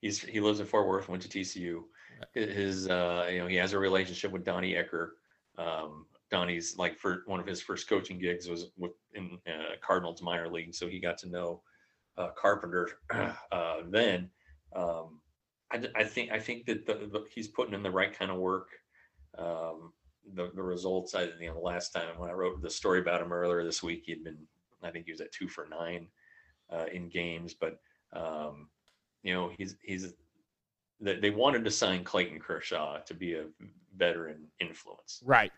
He's 0.00 0.20
he 0.20 0.40
lives 0.40 0.60
in 0.60 0.66
Fort 0.66 0.86
Worth, 0.86 1.08
went 1.08 1.22
to 1.22 1.28
TCU. 1.28 1.82
His 2.34 2.88
uh, 2.88 3.28
you 3.30 3.38
know 3.38 3.46
he 3.46 3.56
has 3.56 3.72
a 3.72 3.78
relationship 3.78 4.30
with 4.30 4.44
Donnie 4.44 4.74
Ecker. 4.74 5.10
Um, 5.58 6.06
Donnie's 6.30 6.76
like 6.76 6.98
for 6.98 7.22
one 7.26 7.40
of 7.40 7.46
his 7.46 7.62
first 7.62 7.88
coaching 7.88 8.18
gigs 8.18 8.48
was 8.48 8.66
with 8.76 8.92
in 9.14 9.38
uh, 9.46 9.76
Cardinals 9.80 10.22
minor 10.22 10.48
league, 10.48 10.74
so 10.74 10.88
he 10.88 11.00
got 11.00 11.18
to 11.18 11.28
know 11.28 11.62
uh, 12.18 12.28
Carpenter 12.36 12.90
uh, 13.52 13.76
then. 13.88 14.30
Um, 14.74 15.20
I, 15.72 15.82
I 15.96 16.04
think 16.04 16.30
I 16.30 16.38
think 16.38 16.66
that 16.66 16.86
the, 16.86 16.94
the, 16.94 17.24
he's 17.34 17.48
putting 17.48 17.74
in 17.74 17.82
the 17.82 17.90
right 17.90 18.16
kind 18.16 18.30
of 18.30 18.38
work. 18.38 18.68
Um, 19.38 19.92
the, 20.34 20.50
the 20.54 20.62
results 20.62 21.14
I 21.14 21.24
you 21.40 21.48
know 21.48 21.54
the 21.54 21.60
last 21.60 21.92
time 21.92 22.18
when 22.18 22.28
I 22.30 22.32
wrote 22.32 22.60
the 22.60 22.70
story 22.70 23.00
about 23.00 23.22
him 23.22 23.32
earlier 23.32 23.62
this 23.62 23.82
week 23.82 24.02
he 24.06 24.12
had 24.12 24.24
been 24.24 24.38
I 24.82 24.90
think 24.90 25.06
he 25.06 25.12
was 25.12 25.20
at 25.20 25.30
two 25.30 25.46
for 25.48 25.68
nine 25.70 26.08
uh, 26.70 26.86
in 26.92 27.08
games 27.08 27.54
but 27.54 27.78
um, 28.12 28.68
you 29.22 29.32
know 29.34 29.50
he's 29.56 29.76
he's 29.82 30.14
they, 31.00 31.18
they 31.18 31.30
wanted 31.30 31.64
to 31.64 31.70
sign 31.70 32.02
Clayton 32.04 32.38
Kershaw 32.40 32.98
to 33.00 33.14
be 33.14 33.34
a 33.34 33.44
veteran 33.96 34.46
influence 34.60 35.22
Right. 35.24 35.52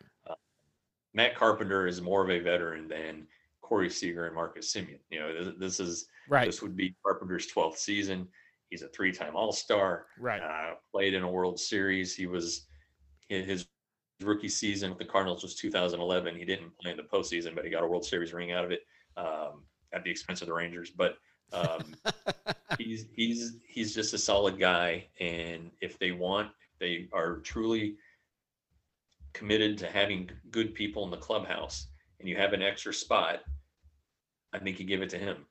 Matt 1.14 1.34
Carpenter 1.34 1.86
is 1.86 2.00
more 2.02 2.22
of 2.22 2.30
a 2.30 2.38
veteran 2.38 2.86
than 2.86 3.26
Corey 3.62 3.88
Seager 3.90 4.26
and 4.26 4.34
Marcus 4.34 4.72
Semien 4.72 4.98
you 5.10 5.18
know 5.20 5.44
this, 5.44 5.54
this 5.58 5.80
is 5.80 6.06
Right. 6.28 6.46
this 6.46 6.60
would 6.62 6.76
be 6.76 6.94
Carpenter's 7.04 7.50
12th 7.52 7.78
season 7.78 8.28
he's 8.68 8.82
a 8.82 8.88
three-time 8.88 9.34
all-star 9.34 10.06
Right. 10.18 10.42
uh, 10.42 10.74
played 10.92 11.14
in 11.14 11.22
a 11.22 11.30
World 11.30 11.58
Series. 11.58 12.14
He 12.14 12.26
was 12.26 12.66
his 13.30 13.66
rookie 14.22 14.48
season 14.48 14.90
with 14.90 14.98
the 14.98 15.04
Cardinals 15.04 15.42
was 15.42 15.54
2011. 15.54 16.34
He 16.36 16.44
didn't 16.44 16.76
play 16.78 16.90
in 16.90 16.96
the 16.96 17.02
postseason, 17.04 17.54
but 17.54 17.64
he 17.64 17.70
got 17.70 17.82
a 17.82 17.86
World 17.86 18.04
Series 18.04 18.32
ring 18.34 18.52
out 18.52 18.64
of 18.64 18.70
it 18.72 18.80
um, 19.16 19.62
at 19.92 20.04
the 20.04 20.10
expense 20.10 20.40
of 20.42 20.48
the 20.48 20.54
Rangers. 20.54 20.90
But 20.90 21.16
um, 21.52 21.94
he's 22.78 23.06
he's 23.14 23.56
he's 23.66 23.94
just 23.94 24.14
a 24.14 24.18
solid 24.18 24.58
guy, 24.58 25.06
and 25.20 25.70
if 25.80 25.98
they 25.98 26.12
want, 26.12 26.48
if 26.48 26.78
they 26.78 27.08
are 27.12 27.38
truly 27.38 27.96
committed 29.32 29.78
to 29.78 29.86
having 29.86 30.30
good 30.50 30.74
people 30.74 31.04
in 31.04 31.10
the 31.10 31.16
clubhouse, 31.16 31.88
and 32.20 32.28
you 32.28 32.36
have 32.36 32.52
an 32.52 32.62
extra 32.62 32.92
spot, 32.92 33.40
I 34.52 34.58
think 34.58 34.78
you 34.78 34.86
give 34.86 35.02
it 35.02 35.10
to 35.10 35.18
him. 35.18 35.46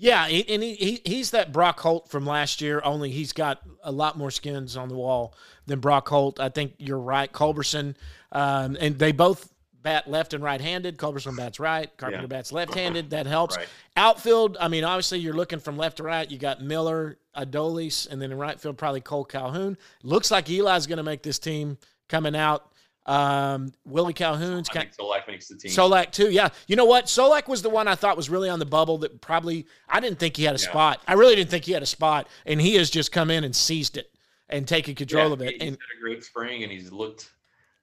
Yeah, 0.00 0.26
and 0.26 0.62
he, 0.62 0.74
he 0.74 1.00
he's 1.04 1.32
that 1.32 1.52
Brock 1.52 1.80
Holt 1.80 2.08
from 2.08 2.24
last 2.24 2.60
year. 2.60 2.80
Only 2.84 3.10
he's 3.10 3.32
got 3.32 3.62
a 3.82 3.90
lot 3.90 4.16
more 4.16 4.30
skins 4.30 4.76
on 4.76 4.88
the 4.88 4.94
wall 4.94 5.34
than 5.66 5.80
Brock 5.80 6.08
Holt. 6.08 6.38
I 6.38 6.50
think 6.50 6.74
you're 6.78 7.00
right, 7.00 7.32
Culberson, 7.32 7.96
um, 8.30 8.76
and 8.80 8.98
they 8.98 9.10
both 9.10 9.52
bat 9.82 10.08
left 10.10 10.34
and 10.34 10.42
right-handed. 10.42 10.98
Culberson 10.98 11.36
bats 11.36 11.60
right, 11.60 11.94
Carpenter 11.96 12.22
Yeah. 12.24 12.26
bats 12.28 12.52
left-handed. 12.52 13.10
That 13.10 13.26
helps. 13.26 13.56
Right. 13.56 13.68
Outfield, 13.96 14.56
I 14.60 14.68
mean, 14.68 14.84
obviously 14.84 15.18
you're 15.20 15.34
looking 15.34 15.60
from 15.60 15.76
left 15.76 15.98
to 15.98 16.02
right. 16.02 16.28
You 16.30 16.38
got 16.38 16.60
Miller, 16.62 17.18
Adolis, 17.36 18.08
and 18.10 18.20
then 18.20 18.32
in 18.32 18.38
right 18.38 18.60
field 18.60 18.76
probably 18.76 19.00
Cole 19.00 19.24
Calhoun. 19.24 19.78
Looks 20.02 20.30
like 20.30 20.48
Eli's 20.50 20.86
going 20.86 20.96
to 20.98 21.02
make 21.04 21.22
this 21.22 21.38
team 21.38 21.78
coming 22.08 22.34
out. 22.34 22.70
Um, 23.06 23.72
Willie 23.86 24.12
Calhoun's 24.12 24.68
kind. 24.68 24.90
think 24.94 24.96
Solak 25.08 25.26
makes 25.26 25.48
the 25.48 25.56
team. 25.56 25.70
Solak 25.70 26.10
too, 26.12 26.30
yeah. 26.30 26.50
You 26.66 26.76
know 26.76 26.84
what? 26.84 27.06
Solak 27.06 27.48
was 27.48 27.62
the 27.62 27.70
one 27.70 27.88
I 27.88 27.94
thought 27.94 28.18
was 28.18 28.28
really 28.28 28.50
on 28.50 28.58
the 28.58 28.66
bubble. 28.66 28.98
That 28.98 29.22
probably 29.22 29.66
I 29.88 30.00
didn't 30.00 30.18
think 30.18 30.36
he 30.36 30.44
had 30.44 30.54
a 30.56 30.60
Yeah. 30.60 30.68
spot. 30.68 31.00
I 31.08 31.14
really 31.14 31.34
didn't 31.34 31.48
think 31.50 31.64
he 31.64 31.72
had 31.72 31.82
a 31.82 31.86
spot, 31.86 32.28
and 32.44 32.60
he 32.60 32.74
has 32.74 32.90
just 32.90 33.10
come 33.10 33.30
in 33.30 33.44
and 33.44 33.56
seized 33.56 33.96
it 33.96 34.12
and 34.50 34.68
taken 34.68 34.94
control 34.94 35.28
Yeah, 35.28 35.32
of 35.32 35.40
it. 35.42 35.46
he- 35.46 35.52
He's 35.54 35.62
And 35.62 35.70
had 35.70 35.98
a 35.98 36.00
great 36.02 36.22
spring, 36.22 36.64
and 36.64 36.70
he's 36.72 36.92
looked 36.92 37.30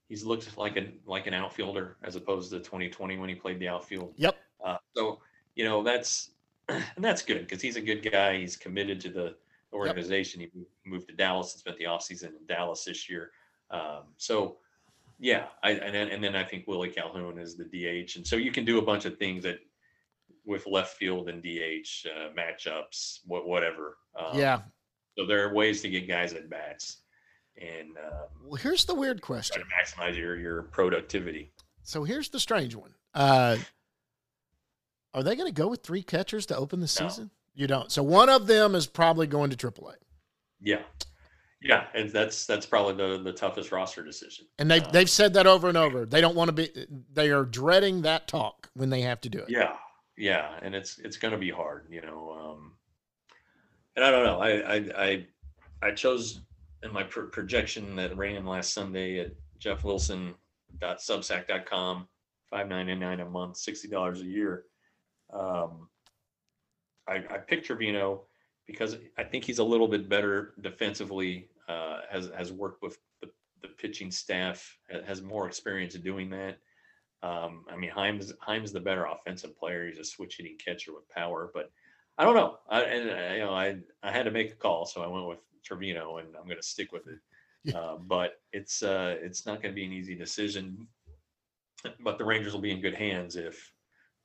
he's 0.10 0.24
looked 0.24 0.58
like 0.58 0.78
an 0.78 1.00
like 1.06 1.28
an 1.28 1.34
outfielder 1.34 1.98
as 2.04 2.16
opposed 2.16 2.52
to 2.52 2.60
2020 2.60 3.18
when 3.18 3.30
he 3.30 3.36
played 3.36 3.60
the 3.60 3.68
outfield. 3.68 4.14
yep, 4.18 4.38
Uh, 4.64 4.78
so 4.96 5.20
you 5.56 5.64
know 5.64 5.84
that's 5.84 6.32
and 6.70 6.84
that's 6.98 7.22
good 7.22 7.42
because 7.42 7.62
he's 7.62 7.76
a 7.76 7.82
good 7.82 8.10
guy. 8.10 8.38
He's 8.38 8.56
committed 8.56 9.00
to 9.02 9.10
the 9.10 9.36
organization. 9.74 10.42
He 10.42 10.50
moved- 10.54 10.70
moved 10.86 11.08
to 11.10 11.16
Dallas 11.16 11.54
and 11.54 11.60
spent 11.60 11.78
the 11.78 11.86
offseason 11.86 12.30
in 12.40 12.46
Dallas 12.48 12.84
this 12.84 13.10
year. 13.10 13.32
Um, 13.72 14.04
so 14.18 14.58
yeah, 15.20 15.48
I 15.64 15.72
and 15.72 15.94
then, 15.96 16.10
and 16.10 16.24
then 16.24 16.36
I 16.36 16.44
think 16.44 16.68
Willie 16.68 16.90
Calhoun 16.90 17.40
is 17.40 17.56
the 17.56 17.64
DH, 17.66 18.18
and 18.18 18.28
so 18.28 18.36
you 18.36 18.52
can 18.52 18.66
do 18.66 18.80
a 18.80 18.82
bunch 18.82 19.06
of 19.06 19.18
things 19.18 19.44
that 19.44 19.60
with 20.46 20.68
left 20.68 20.98
field 20.98 21.30
and 21.30 21.42
DH 21.42 22.06
uh, 22.06 22.30
matchups, 22.38 23.20
what 23.26 23.48
whatever. 23.48 23.98
Um, 24.18 24.38
yeah. 24.38 24.62
So 25.18 25.26
there 25.26 25.48
are 25.48 25.54
ways 25.54 25.82
to 25.82 25.90
get 25.90 26.08
guys 26.08 26.34
at 26.34 26.50
bats, 26.50 26.98
and 27.62 27.98
um, 27.98 28.28
Well, 28.44 28.56
here's 28.56 28.86
the 28.86 28.96
weird 28.96 29.18
try 29.22 29.26
question. 29.28 29.62
to 29.62 29.68
maximize 29.68 30.18
your 30.18 30.38
your 30.38 30.64
productivity. 30.64 31.52
So 31.84 32.04
here's 32.04 32.30
the 32.30 32.40
strange 32.40 32.76
one. 32.76 32.94
Uh, 33.14 33.58
are 35.14 35.24
they 35.24 35.36
going 35.36 35.48
to 35.48 35.54
go 35.62 35.68
with 35.68 35.82
three 35.84 36.04
catchers 36.04 36.46
to 36.48 36.58
open 36.58 36.80
the 36.80 36.84
No. 37.00 37.08
season? 37.08 37.32
You 37.54 37.68
don't. 37.68 37.92
So 37.92 38.04
one 38.04 38.28
of 38.30 38.48
them 38.48 38.76
is 38.76 38.86
probably 38.86 39.28
going 39.28 39.50
to 39.50 39.56
AAA, 39.56 39.94
Yeah, 40.60 40.82
yeah, 41.62 41.88
and 41.94 42.10
that's 42.10 42.46
that's 42.46 42.66
probably 42.66 42.96
the 42.96 43.24
the 43.24 43.32
toughest 43.32 43.72
roster 43.72 44.04
decision. 44.04 44.46
and 44.60 44.70
they've 44.70 44.84
Uh, 44.84 44.92
they've 44.92 45.10
said 45.10 45.34
that 45.36 45.48
over 45.48 45.70
and 45.70 45.78
over. 45.78 46.06
They 46.06 46.20
don't 46.20 46.36
want 46.36 46.50
to 46.50 46.52
be. 46.54 46.70
They 47.14 47.30
are 47.32 47.46
dreading 47.46 48.02
that 48.02 48.28
talk 48.28 48.70
when 48.74 48.90
they 48.90 49.02
have 49.02 49.22
to 49.22 49.30
do 49.30 49.40
it. 49.40 49.50
Yeah, 49.50 49.78
yeah, 50.18 50.60
and 50.62 50.76
it's 50.76 50.98
it's 51.00 51.16
going 51.16 51.32
to 51.32 51.38
be 51.38 51.50
hard, 51.50 51.88
you 51.90 52.02
know. 52.02 52.32
Um, 52.38 52.74
and 53.96 54.04
I 54.04 54.12
don't 54.12 54.26
know. 54.26 54.40
I 54.42 54.50
I 54.76 55.06
I, 55.06 55.28
I 55.82 55.92
chose 55.92 56.42
in 56.84 56.94
my 56.94 57.04
pro- 57.04 57.28
projection 57.28 57.96
that 57.96 58.18
ran 58.18 58.46
last 58.46 58.74
Sunday 58.74 59.20
at 59.20 59.32
jeffwilson.substack.com, 59.60 62.08
five 62.50 62.68
ninety 62.68 62.96
nine 62.96 63.20
a 63.20 63.26
month, 63.26 63.58
sixty 63.58 63.88
dollars 63.88 64.22
a 64.22 64.26
year. 64.26 64.64
Um, 65.34 65.90
I, 67.08 67.24
I 67.30 67.38
picked 67.38 67.68
Trevino 67.68 68.24
because 68.68 68.98
I 69.18 69.24
think 69.24 69.44
he's 69.44 69.60
a 69.60 69.64
little 69.64 69.88
bit 69.88 70.10
better 70.10 70.54
defensively. 70.62 71.50
Uh, 71.68 72.02
has 72.12 72.30
has 72.38 72.52
worked 72.52 72.84
with 72.84 73.00
the, 73.22 73.30
the 73.62 73.70
pitching 73.70 74.12
staff, 74.12 74.78
has 75.06 75.22
more 75.22 75.48
experience 75.48 75.96
in 75.96 76.02
doing 76.02 76.30
that. 76.30 76.58
Um, 77.24 77.66
I 77.72 77.76
mean, 77.76 77.90
Heim's 77.90 78.34
Heim's 78.40 78.72
the 78.72 78.80
better 78.80 79.06
offensive 79.06 79.58
player. 79.58 79.88
He's 79.88 79.98
a 79.98 80.04
switch 80.04 80.38
hitting 80.38 80.58
catcher 80.64 80.94
with 80.94 81.10
power, 81.10 81.50
but 81.54 81.72
I 82.18 82.24
don't 82.24 82.36
know. 82.36 82.58
I, 82.70 82.82
and 82.82 83.10
uh, 83.10 83.34
you 83.34 83.40
know, 83.40 83.54
I 83.54 83.78
I 84.04 84.12
had 84.12 84.26
to 84.26 84.32
make 84.32 84.52
a 84.52 84.56
call, 84.56 84.86
so 84.86 85.02
I 85.02 85.08
went 85.08 85.28
with 85.28 85.40
Trevino, 85.66 86.18
and 86.18 86.28
I'm 86.38 86.46
going 86.46 86.58
to 86.58 86.64
stick 86.64 86.92
with 86.92 87.08
it. 87.08 87.20
Yeah. 87.64 87.78
Uh, 87.80 87.98
but 87.98 88.34
it's 88.54 88.84
uh, 88.84 89.16
it's 89.22 89.46
not 89.46 89.62
going 89.62 89.74
to 89.74 89.76
be 89.76 89.86
an 89.86 89.92
easy 89.92 90.16
decision. 90.16 90.88
But 92.00 92.18
the 92.18 92.24
Rangers 92.26 92.54
will 92.54 92.62
be 92.62 92.72
in 92.72 92.82
good 92.82 92.94
hands 92.96 93.36
if 93.36 93.72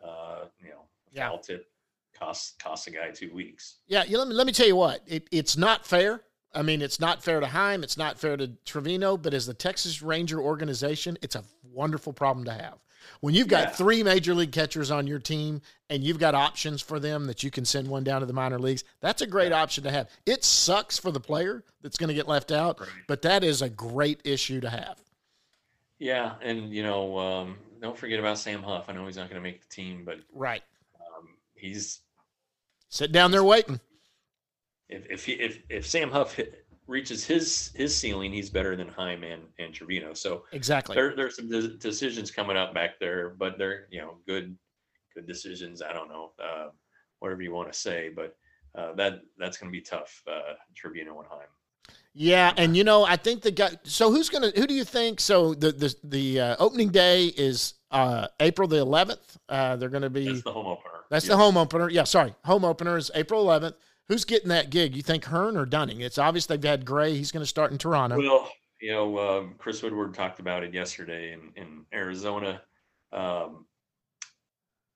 uh, 0.05 0.45
you 0.63 0.69
know 0.71 0.83
Yeah. 1.11 1.29
foul 1.29 1.39
tip 1.39 1.67
costs 2.19 2.55
costs 2.63 2.87
a 2.87 2.91
guy 2.91 3.11
two 3.11 3.33
weeks. 3.35 3.79
Yeah, 3.87 4.05
you, 4.05 4.19
let 4.19 4.29
me 4.29 4.35
let 4.35 4.47
me 4.47 4.53
tell 4.53 4.67
you 4.67 4.77
what. 4.77 5.01
It, 5.07 5.27
it's 5.33 5.57
not 5.57 5.87
fair. 5.87 6.23
I 6.55 6.63
mean, 6.63 6.83
it's 6.83 6.99
not 7.01 7.23
fair 7.23 7.39
to 7.41 7.47
Heim. 7.47 7.83
It's 7.83 7.97
not 7.97 8.19
fair 8.19 8.37
to 8.37 8.49
Trevino. 8.65 9.17
But 9.17 9.35
as 9.35 9.47
the 9.47 9.55
Texas 9.55 10.03
Ranger 10.03 10.41
organization, 10.41 11.17
it's 11.23 11.37
a 11.37 11.45
wonderful 11.63 12.13
problem 12.13 12.45
to 12.47 12.53
have. 12.53 12.79
When 13.21 13.35
you've 13.35 13.49
got 13.49 13.69
Yeah. 13.69 13.71
three 13.71 14.03
major 14.03 14.35
league 14.35 14.53
catchers 14.53 14.91
on 14.91 15.07
your 15.07 15.19
team 15.19 15.63
and 15.89 16.03
you've 16.05 16.19
got 16.19 16.35
options 16.35 16.81
for 16.83 16.99
them 17.01 17.27
that 17.27 17.43
you 17.43 17.51
can 17.51 17.65
send 17.65 17.89
one 17.89 18.05
down 18.05 18.21
to 18.21 18.27
the 18.27 18.33
minor 18.33 18.59
leagues, 18.59 18.85
that's 19.01 19.23
a 19.23 19.27
great 19.27 19.53
option 19.53 19.85
to 19.85 19.91
have. 19.91 20.09
It 20.27 20.45
sucks 20.45 20.99
for 20.99 21.11
the 21.11 21.21
player 21.21 21.65
that's 21.83 21.97
going 21.99 22.09
to 22.09 22.15
get 22.15 22.29
left 22.29 22.51
out, 22.53 22.81
Right. 22.81 22.89
but 23.07 23.23
that 23.23 23.43
is 23.45 23.63
a 23.63 23.69
great 23.71 24.21
issue 24.25 24.61
to 24.61 24.71
have. 24.71 24.99
Yeah, 25.99 26.37
and 26.41 26.73
you 26.73 26.83
know, 26.83 27.19
um, 27.19 27.59
don't 27.81 27.97
forget 27.99 28.19
about 28.19 28.39
Sam 28.39 28.63
Huff. 28.63 28.87
I 28.89 28.93
know 28.93 29.07
he's 29.07 29.17
not 29.17 29.29
going 29.29 29.43
to 29.43 29.47
make 29.49 29.61
the 29.61 29.69
team, 29.69 30.05
but 30.05 30.19
Right. 30.33 30.63
um, 31.17 31.37
he's 31.55 32.01
Sit 32.89 33.13
down 33.13 33.31
there 33.31 33.45
waiting. 33.45 33.81
if 34.89 35.07
if 35.11 35.25
he, 35.27 35.33
if 35.35 35.63
if 35.69 35.87
Sam 35.87 36.11
Huff 36.11 36.35
hit, 36.35 36.67
reaches 36.91 37.25
his 37.25 37.71
his 37.75 37.97
ceiling, 37.97 38.33
he's 38.33 38.51
better 38.51 38.75
than 38.77 38.89
Heim 38.89 39.23
and, 39.23 39.43
and 39.59 39.73
Trevino. 39.73 40.13
So 40.13 40.45
Exactly. 40.53 40.95
there 40.97 41.15
there's 41.17 41.37
some 41.37 41.49
de- 41.49 41.77
decisions 41.77 42.31
coming 42.31 42.57
up 42.57 42.75
back 42.75 42.99
there, 42.99 43.31
but 43.31 43.57
they're 43.57 43.87
you 43.91 44.01
know 44.01 44.17
good 44.27 44.57
good 45.15 45.27
decisions. 45.27 45.81
I 45.81 45.93
don't 45.93 46.09
know 46.09 46.33
uh, 46.43 46.69
whatever 47.21 47.43
you 47.43 47.53
want 47.53 47.73
to 47.73 47.79
say, 47.79 48.11
but 48.15 48.37
uh, 48.77 48.93
that 48.95 49.21
that's 49.39 49.57
going 49.57 49.73
to 49.73 49.77
be 49.77 49.83
tough. 49.83 50.23
Uh, 50.29 50.55
Trevino 50.77 51.19
and 51.19 51.29
Heim. 51.29 51.49
Yeah, 52.13 52.53
and 52.57 52.77
you 52.77 52.83
know, 52.85 53.05
I 53.05 53.17
think 53.17 53.43
the 53.43 53.53
guy. 53.53 53.71
So 53.85 54.11
who's 54.11 54.29
gonna? 54.29 54.51
Who 54.57 54.67
do 54.67 54.75
you 54.75 54.85
think? 54.85 55.21
So 55.21 55.55
the 55.55 55.71
the 55.73 55.95
the 56.03 56.41
uh, 56.41 56.57
opening 56.59 56.89
day 56.89 57.27
is 57.27 57.75
uh, 57.93 58.27
April 58.41 58.67
the 58.67 58.77
11th. 58.85 59.37
Uh, 59.49 59.77
they're 59.77 59.89
gonna 59.89 60.11
be. 60.11 60.27
That's 60.27 60.43
the 60.43 60.53
home 60.53 60.67
opener. 60.67 60.91
That's 61.09 61.25
Yeah. 61.27 61.31
the 61.31 61.37
home 61.39 61.57
opener. 61.57 61.89
Yeah, 61.89 62.05
sorry, 62.05 62.35
home 62.45 62.65
opener 62.65 62.97
is 62.97 63.11
April 63.15 63.45
11th. 63.47 63.75
Who's 64.09 64.25
getting 64.25 64.49
that 64.49 64.71
gig? 64.71 64.97
You 64.97 65.03
think 65.03 65.25
Hearn 65.25 65.57
or 65.57 65.65
Dunning? 65.65 66.01
It's 66.01 66.19
obvious 66.19 66.47
they've 66.47 66.63
had 66.63 66.85
Gray. 66.85 67.17
He's 67.17 67.31
going 67.31 67.43
to 67.43 67.49
start 67.49 67.71
in 67.71 67.79
Toronto. 67.79 68.19
Well, 68.19 68.51
you 68.81 68.93
know, 68.93 69.19
um, 69.19 69.55
Chris 69.59 69.83
Woodward 69.83 70.15
talked 70.15 70.41
about 70.41 70.65
it 70.65 70.75
yesterday 70.75 71.33
in, 71.33 71.53
in 71.55 71.85
Arizona. 71.93 72.63
Um, 73.13 73.67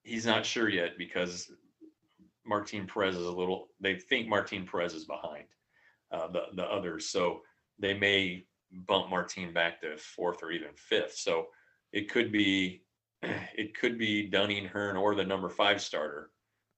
he's 0.02 0.26
not 0.26 0.46
sure 0.46 0.68
yet 0.68 0.98
because 0.98 1.50
Martin 2.46 2.86
Perez 2.86 3.16
is 3.16 3.26
a 3.26 3.30
little. 3.30 3.68
They 3.80 3.96
think 3.96 4.28
Martin 4.28 4.66
Perez 4.66 4.94
is 4.94 5.04
behind 5.04 5.44
uh, 6.10 6.28
the 6.28 6.42
the 6.54 6.64
others, 6.64 7.08
so 7.10 7.40
they 7.78 7.94
may 7.94 8.44
bump 8.86 9.10
Martin 9.10 9.52
back 9.52 9.80
to 9.80 9.96
fourth 9.96 10.42
or 10.42 10.50
even 10.50 10.68
fifth. 10.74 11.16
So 11.16 11.46
it 11.92 12.10
could 12.10 12.32
be 12.32 12.82
it 13.22 13.78
could 13.78 13.98
be 13.98 14.26
Dunning, 14.28 14.66
Hearn, 14.66 14.96
or 14.96 15.14
the 15.14 15.24
number 15.24 15.48
five 15.48 15.80
starter. 15.80 16.30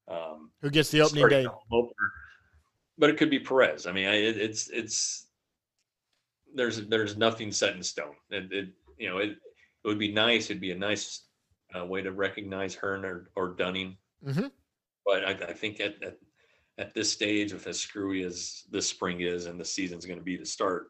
Um, 0.08 0.50
Who 0.62 0.70
gets 0.70 0.90
the 0.90 1.00
opening 1.00 1.28
day? 1.28 1.46
Opener. 1.72 1.92
But 2.98 3.10
it 3.10 3.16
could 3.16 3.30
be 3.30 3.38
Perez. 3.38 3.86
I 3.86 3.92
mean, 3.92 4.06
it, 4.06 4.36
it's 4.36 4.68
it's 4.70 5.26
there's 6.54 6.86
there's 6.86 7.16
nothing 7.16 7.52
set 7.52 7.76
in 7.76 7.82
stone. 7.82 8.14
It, 8.30 8.52
it 8.52 8.68
you 8.98 9.10
know 9.10 9.18
it 9.18 9.30
it 9.30 9.88
would 9.88 9.98
be 9.98 10.12
nice. 10.12 10.46
It'd 10.46 10.60
be 10.60 10.72
a 10.72 10.78
nice 10.78 11.24
uh, 11.76 11.84
way 11.84 12.02
to 12.02 12.12
recognize 12.12 12.74
Hearn 12.74 13.04
or, 13.04 13.30
or 13.36 13.48
Dunning. 13.48 13.96
Mm-hmm. 14.26 14.46
But 15.04 15.24
I, 15.24 15.30
I 15.50 15.52
think 15.52 15.80
at, 15.80 16.02
at 16.02 16.16
at 16.78 16.94
this 16.94 17.10
stage, 17.10 17.52
with 17.52 17.66
as 17.66 17.80
screwy 17.80 18.22
as 18.22 18.64
this 18.70 18.88
spring 18.88 19.20
is 19.20 19.46
and 19.46 19.58
the 19.58 19.64
season's 19.64 20.04
going 20.04 20.18
to 20.18 20.24
be 20.24 20.36
to 20.36 20.44
start, 20.44 20.88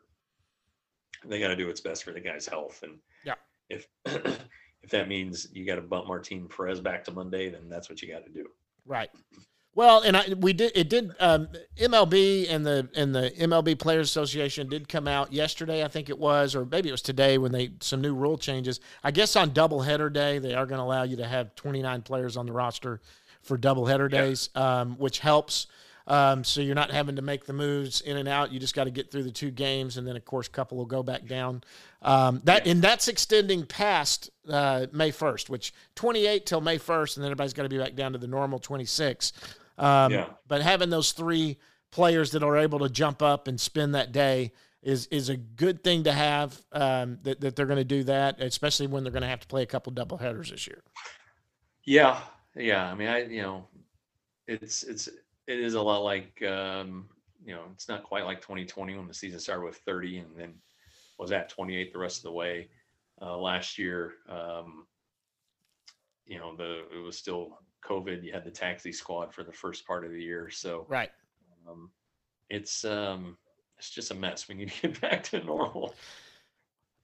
they 1.24 1.38
got 1.38 1.48
to 1.48 1.56
do 1.56 1.66
what's 1.66 1.80
best 1.80 2.04
for 2.04 2.12
the 2.12 2.20
guy's 2.20 2.46
health. 2.46 2.82
And 2.82 2.98
yeah, 3.24 3.34
if 3.68 3.88
if 4.06 4.90
that 4.90 5.08
means 5.08 5.48
you 5.52 5.66
got 5.66 5.76
to 5.76 5.82
bump 5.82 6.06
Martin 6.06 6.48
Perez 6.48 6.80
back 6.80 7.04
to 7.04 7.12
Monday, 7.12 7.50
then 7.50 7.68
that's 7.68 7.88
what 7.88 8.02
you 8.02 8.12
got 8.12 8.24
to 8.24 8.32
do. 8.32 8.46
Right. 8.86 9.10
Well, 9.74 10.00
and 10.00 10.16
I, 10.16 10.32
we 10.38 10.54
did 10.54 10.72
it 10.74 10.88
did 10.88 11.12
um, 11.20 11.48
MLB 11.78 12.46
and 12.48 12.64
the 12.64 12.88
and 12.96 13.14
the 13.14 13.30
MLB 13.38 13.78
Players 13.78 14.08
Association 14.08 14.70
did 14.70 14.88
come 14.88 15.06
out 15.06 15.34
yesterday, 15.34 15.84
I 15.84 15.88
think 15.88 16.08
it 16.08 16.18
was, 16.18 16.54
or 16.54 16.64
maybe 16.64 16.88
it 16.88 16.92
was 16.92 17.02
today 17.02 17.36
when 17.36 17.52
they 17.52 17.72
some 17.80 18.00
new 18.00 18.14
rule 18.14 18.38
changes. 18.38 18.80
I 19.04 19.10
guess 19.10 19.36
on 19.36 19.50
doubleheader 19.50 20.10
day 20.10 20.38
they 20.38 20.54
are 20.54 20.64
going 20.64 20.78
to 20.78 20.82
allow 20.82 21.02
you 21.02 21.16
to 21.16 21.26
have 21.26 21.54
29 21.56 22.00
players 22.02 22.38
on 22.38 22.46
the 22.46 22.52
roster 22.52 23.02
for 23.42 23.58
doubleheader 23.58 24.10
days, 24.10 24.48
um, 24.54 24.96
which 24.96 25.18
helps. 25.18 25.66
Um, 26.08 26.44
so 26.44 26.60
you're 26.60 26.76
not 26.76 26.92
having 26.92 27.16
to 27.16 27.22
make 27.22 27.46
the 27.46 27.52
moves 27.52 28.00
in 28.00 28.16
and 28.16 28.28
out. 28.28 28.52
You 28.52 28.60
just 28.60 28.74
got 28.74 28.84
to 28.84 28.90
get 28.90 29.10
through 29.10 29.24
the 29.24 29.32
two 29.32 29.50
games, 29.50 29.96
and 29.96 30.06
then 30.06 30.16
of 30.16 30.24
course, 30.24 30.46
a 30.46 30.50
couple 30.50 30.78
will 30.78 30.84
go 30.84 31.02
back 31.02 31.26
down. 31.26 31.64
Um, 32.02 32.40
that 32.44 32.66
and 32.66 32.80
that's 32.80 33.08
extending 33.08 33.66
past 33.66 34.30
uh, 34.48 34.86
May 34.92 35.10
1st, 35.10 35.48
which 35.48 35.74
28 35.96 36.46
till 36.46 36.60
May 36.60 36.78
1st, 36.78 37.16
and 37.16 37.24
then 37.24 37.30
everybody's 37.30 37.54
got 37.54 37.64
to 37.64 37.68
be 37.68 37.78
back 37.78 37.96
down 37.96 38.12
to 38.12 38.18
the 38.18 38.28
normal 38.28 38.60
26. 38.60 39.32
Um, 39.78 40.12
yeah. 40.12 40.26
But 40.46 40.62
having 40.62 40.90
those 40.90 41.12
three 41.12 41.58
players 41.90 42.30
that 42.32 42.42
are 42.42 42.56
able 42.56 42.78
to 42.80 42.88
jump 42.88 43.22
up 43.22 43.48
and 43.48 43.60
spend 43.60 43.94
that 43.94 44.12
day 44.12 44.52
is 44.82 45.06
is 45.06 45.28
a 45.28 45.36
good 45.36 45.82
thing 45.82 46.04
to 46.04 46.12
have. 46.12 46.62
Um, 46.70 47.18
that 47.24 47.40
that 47.40 47.56
they're 47.56 47.66
going 47.66 47.78
to 47.78 47.84
do 47.84 48.04
that, 48.04 48.40
especially 48.40 48.86
when 48.86 49.02
they're 49.02 49.12
going 49.12 49.22
to 49.22 49.28
have 49.28 49.40
to 49.40 49.48
play 49.48 49.62
a 49.62 49.66
couple 49.66 49.92
double 49.92 50.18
headers 50.18 50.50
this 50.50 50.68
year. 50.68 50.82
Yeah, 51.84 52.20
yeah. 52.54 52.90
I 52.90 52.94
mean, 52.94 53.08
I 53.08 53.24
you 53.24 53.42
know, 53.42 53.66
it's 54.46 54.84
it's 54.84 55.08
it 55.46 55.60
is 55.60 55.74
a 55.74 55.82
lot 55.82 56.02
like 56.02 56.42
um, 56.42 57.08
you 57.44 57.54
know, 57.54 57.62
it's 57.72 57.88
not 57.88 58.02
quite 58.02 58.24
like 58.24 58.40
2020 58.40 58.96
when 58.96 59.06
the 59.06 59.14
season 59.14 59.38
started 59.38 59.64
with 59.64 59.76
30 59.78 60.18
and 60.18 60.36
then 60.36 60.54
was 61.18 61.32
at 61.32 61.48
28 61.48 61.92
the 61.92 61.98
rest 61.98 62.18
of 62.18 62.24
the 62.24 62.32
way. 62.32 62.68
Uh, 63.22 63.38
last 63.38 63.78
year, 63.78 64.14
um, 64.28 64.86
you 66.26 66.38
know, 66.38 66.54
the 66.56 66.84
it 66.94 67.02
was 67.02 67.16
still 67.16 67.58
COVID, 67.84 68.22
you 68.22 68.32
had 68.32 68.44
the 68.44 68.50
taxi 68.50 68.92
squad 68.92 69.32
for 69.32 69.42
the 69.42 69.52
first 69.52 69.86
part 69.86 70.04
of 70.04 70.10
the 70.10 70.22
year. 70.22 70.50
So 70.50 70.84
right, 70.88 71.10
um, 71.66 71.90
it's 72.50 72.84
um, 72.84 73.38
it's 73.78 73.90
just 73.90 74.10
a 74.10 74.14
mess. 74.14 74.48
We 74.48 74.54
need 74.56 74.70
to 74.70 74.88
get 74.88 75.00
back 75.10 75.22
to 75.24 75.42
normal. 75.42 75.94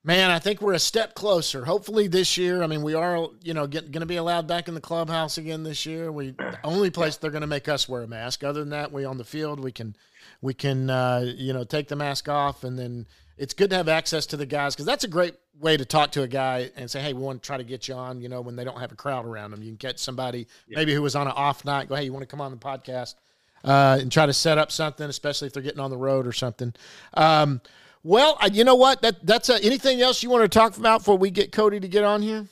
Man, 0.05 0.31
I 0.31 0.41
think 0.41 0.61
we're 0.61 0.73
a 0.73 0.81
step 0.81 1.15
closer. 1.15 1.65
Hopefully 1.65 2.09
this 2.09 2.37
year. 2.37 2.65
I 2.65 2.67
mean, 2.67 2.83
we 2.83 2.95
are, 2.95 3.29
you 3.41 3.55
know, 3.55 3.69
going 3.69 3.93
to 3.93 4.07
be 4.07 4.17
allowed 4.17 4.49
back 4.49 4.67
in 4.67 4.75
the 4.75 4.81
clubhouse 4.81 5.39
again 5.39 5.63
this 5.63 5.87
year. 5.87 6.11
We 6.11 6.33
the 6.33 6.59
only 6.65 6.91
place 6.91 7.17
they're 7.17 7.31
going 7.31 7.43
to 7.43 7.47
make 7.47 7.69
us 7.69 7.89
wear 7.89 8.03
a 8.03 8.09
mask. 8.09 8.43
Other 8.43 8.61
than 8.61 8.71
that, 8.71 8.91
we 8.91 9.05
on 9.05 9.17
the 9.17 9.25
field 9.25 9.61
we 9.61 9.71
can, 9.71 9.95
we 10.41 10.55
can, 10.55 10.91
uh, 10.91 11.33
you 11.37 11.53
know, 11.53 11.63
take 11.63 11.87
the 11.87 11.95
mask 11.95 12.29
off, 12.29 12.65
and 12.65 12.77
then 12.77 13.07
it's 13.39 13.55
good 13.55 13.71
to 13.71 13.77
have 13.77 13.89
access 13.89 14.27
to 14.27 14.37
the 14.37 14.45
guys 14.45 14.75
because 14.75 14.87
that's 14.87 15.05
a 15.05 15.09
great 15.09 15.35
way 15.61 15.77
to 15.77 15.85
talk 15.85 16.11
to 16.13 16.23
a 16.23 16.29
guy 16.29 16.71
and 16.75 16.91
say, 16.91 17.01
hey, 17.01 17.13
we 17.13 17.21
want 17.21 17.41
to 17.41 17.47
try 17.47 17.57
to 17.57 17.65
get 17.65 17.87
you 17.87 17.95
on. 17.95 18.21
You 18.21 18.29
know, 18.29 18.41
when 18.41 18.57
they 18.57 18.65
don't 18.65 18.81
have 18.81 18.91
a 18.91 18.97
crowd 18.97 19.25
around 19.25 19.53
them, 19.53 19.63
you 19.63 19.71
can 19.71 19.79
catch 19.79 19.99
somebody 19.99 20.49
yeah. 20.67 20.79
maybe 20.79 20.95
who 20.95 21.03
was 21.03 21.15
on 21.15 21.29
an 21.29 21.33
off 21.37 21.65
night. 21.65 21.89
Go, 21.89 21.95
hey, 21.95 22.05
you 22.05 22.13
want 22.13 22.23
to 22.23 22.27
come 22.27 22.41
on 22.41 22.51
the 22.51 22.57
podcast 22.57 23.15
uh, 23.63 23.99
and 24.01 24.11
try 24.11 24.27
to 24.27 24.33
set 24.33 24.59
up 24.59 24.73
something, 24.73 25.09
especially 25.09 25.47
if 25.47 25.53
they're 25.53 25.63
getting 25.63 25.81
on 25.81 25.91
the 25.91 25.97
road 25.97 26.27
or 26.27 26.33
something. 26.33 26.75
Um, 27.15 27.61
well, 28.03 28.39
you 28.51 28.65
know 28.65 28.75
what? 28.75 29.03
That 29.03 29.25
that's 29.25 29.49
a, 29.49 29.63
anything 29.65 30.01
else 30.01 30.23
you 30.23 30.31
want 30.31 30.43
to 30.43 30.49
talk 30.49 30.77
about 30.77 30.99
before 31.01 31.19
we 31.19 31.31
get 31.31 31.53
Cody 31.53 31.81
to 31.81 31.89
get 31.89 32.05
on 32.05 32.23
here? 32.23 32.47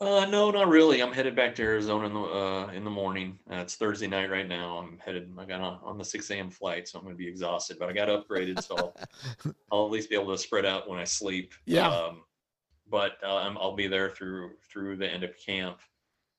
Uh, 0.00 0.24
no, 0.24 0.50
not 0.50 0.68
really. 0.68 1.02
I'm 1.02 1.12
headed 1.12 1.36
back 1.36 1.54
to 1.56 1.62
Arizona 1.62 2.06
in 2.06 2.14
the 2.14 2.20
uh, 2.20 2.66
in 2.68 2.84
the 2.84 2.90
morning. 2.90 3.38
Uh, 3.50 3.56
it's 3.56 3.76
Thursday 3.76 4.06
night 4.06 4.30
right 4.30 4.48
now. 4.48 4.78
I'm 4.78 4.98
headed. 4.98 5.30
I 5.38 5.44
got 5.44 5.60
on, 5.60 5.78
on 5.82 5.98
the 5.98 6.04
6 6.04 6.30
a.m. 6.30 6.50
flight, 6.50 6.88
so 6.88 6.98
I'm 6.98 7.04
going 7.04 7.14
to 7.14 7.18
be 7.18 7.28
exhausted. 7.28 7.76
But 7.78 7.90
I 7.90 7.92
got 7.92 8.08
upgraded, 8.08 8.62
so 8.62 8.76
I'll, 8.76 8.96
I'll, 9.70 9.84
at 9.84 9.90
least 9.90 10.08
be 10.08 10.16
able 10.16 10.32
to 10.32 10.38
spread 10.38 10.64
out 10.64 10.88
when 10.88 10.98
I 10.98 11.04
sleep. 11.04 11.52
Yeah. 11.66 11.88
Um, 11.88 12.22
but 12.90 13.18
uh, 13.22 13.54
I'll 13.60 13.76
be 13.76 13.88
there 13.88 14.08
through 14.08 14.52
through 14.72 14.96
the 14.96 15.06
end 15.06 15.22
of 15.22 15.36
camp. 15.36 15.80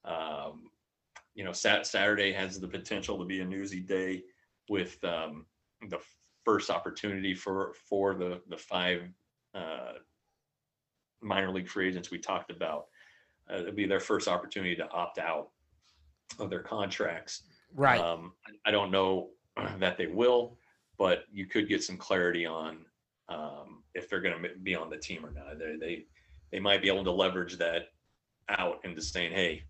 Um, 0.05 0.71
you 1.35 1.43
know, 1.43 1.53
sat- 1.53 1.85
Saturday 1.85 2.31
has 2.31 2.59
the 2.59 2.67
potential 2.67 3.19
to 3.19 3.25
be 3.25 3.41
a 3.41 3.45
newsy 3.45 3.79
day 3.79 4.23
with 4.69 5.01
um, 5.03 5.45
the 5.87 5.99
first 6.43 6.69
opportunity 6.69 7.33
for 7.33 7.73
for 7.89 8.15
the 8.15 8.41
the 8.49 8.57
five 8.57 9.03
uh, 9.53 9.93
minor 11.21 11.51
league 11.51 11.69
free 11.69 11.87
agents 11.87 12.11
we 12.11 12.17
talked 12.17 12.51
about 12.51 12.85
uh, 13.51 13.57
it'll 13.57 13.73
be 13.73 13.85
their 13.85 13.99
first 13.99 14.27
opportunity 14.27 14.75
to 14.75 14.89
opt 14.91 15.19
out 15.19 15.49
of 16.39 16.49
their 16.49 16.61
contracts. 16.61 17.43
Right. 17.75 17.99
Um, 17.99 18.33
I 18.65 18.71
don't 18.71 18.91
know 18.91 19.29
that 19.79 19.97
they 19.97 20.07
will, 20.07 20.57
but 20.97 21.25
you 21.31 21.45
could 21.45 21.67
get 21.67 21.83
some 21.83 21.97
clarity 21.97 22.45
on 22.45 22.85
um, 23.29 23.83
if 23.93 24.09
they're 24.09 24.21
going 24.21 24.41
to 24.41 24.49
be 24.63 24.75
on 24.75 24.89
the 24.89 24.97
team 24.97 25.25
or 25.25 25.31
not. 25.31 25.59
They, 25.59 25.75
they 25.79 26.05
they 26.51 26.59
might 26.59 26.81
be 26.81 26.89
able 26.89 27.05
to 27.05 27.11
leverage 27.11 27.57
that 27.57 27.89
out 28.49 28.79
into 28.83 29.01
saying, 29.01 29.31
"Hey, 29.31 29.63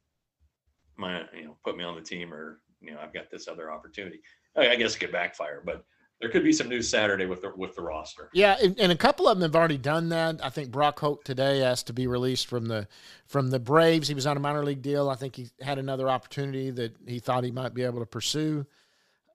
my 0.98 1.24
you 1.36 1.46
know, 1.46 1.58
put 1.64 1.78
me 1.78 1.84
on 1.84 1.96
the 1.96 2.02
team," 2.02 2.34
or 2.34 2.62
you 2.82 2.92
know, 2.92 3.00
I've 3.02 3.14
got 3.14 3.30
this 3.30 3.48
other 3.48 3.72
opportunity. 3.72 4.20
I, 4.58 4.72
I 4.72 4.76
guess 4.76 4.96
it 4.96 5.00
could 5.00 5.12
backfire, 5.12 5.62
but 5.64 5.86
there 6.22 6.30
could 6.30 6.44
be 6.44 6.54
some 6.54 6.70
news 6.70 6.88
Saturday 6.88 7.26
with 7.26 7.42
the 7.42 7.52
with 7.56 7.76
the 7.76 7.82
roster. 7.82 8.30
Yeah, 8.32 8.56
and, 8.62 8.80
and, 8.80 8.92
a 8.92 8.96
couple 8.96 9.28
of 9.28 9.40
them 9.40 9.50
have 9.50 9.56
already 9.56 9.80
done 9.80 10.10
that. 10.10 10.44
I 10.44 10.50
think 10.50 10.72
Brock 10.72 11.00
Holt 11.00 11.26
today 11.26 11.64
asked 11.64 11.88
to 11.88 11.94
be 11.94 12.06
released 12.06 12.46
from 12.46 12.68
the 12.68 12.88
from 13.26 13.50
the 13.50 13.60
Braves. 13.60 14.08
He 14.08 14.14
was 14.14 14.28
on 14.28 14.38
a 14.38 14.40
minor 14.40 14.64
league 14.64 14.84
deal. 14.84 15.10
I 15.10 15.16
think 15.16 15.36
he 15.36 15.50
had 15.60 15.80
another 15.80 16.10
opportunity 16.10 16.70
that 16.72 16.96
he 17.08 17.20
thought 17.20 17.44
he 17.44 17.52
might 17.52 17.74
be 17.74 17.84
able 17.84 18.00
to 18.00 18.06
pursue. 18.06 18.66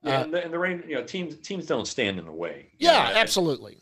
Yeah, 0.01 0.19
uh, 0.19 0.23
and 0.23 0.33
the, 0.33 0.43
and 0.43 0.53
the 0.53 0.59
rain, 0.59 0.83
you 0.87 0.95
know, 0.95 1.03
teams 1.03 1.37
teams 1.39 1.65
don't 1.65 1.87
stand 1.87 2.19
in 2.19 2.25
the 2.25 2.31
way. 2.31 2.69
Yeah, 2.79 3.09
know, 3.09 3.19
absolutely. 3.19 3.79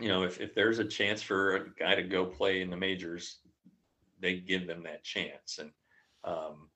You 0.00 0.08
know, 0.08 0.22
if 0.22 0.40
if 0.40 0.54
there's 0.54 0.78
a 0.78 0.84
chance 0.84 1.22
for 1.22 1.56
a 1.56 1.68
guy 1.78 1.94
to 1.94 2.02
go 2.02 2.24
play 2.24 2.62
in 2.62 2.70
the 2.70 2.76
majors, 2.76 3.40
they 4.18 4.36
give 4.36 4.66
them 4.66 4.82
that 4.84 5.04
chance, 5.04 5.58
and 5.58 5.70
um, 6.24 6.70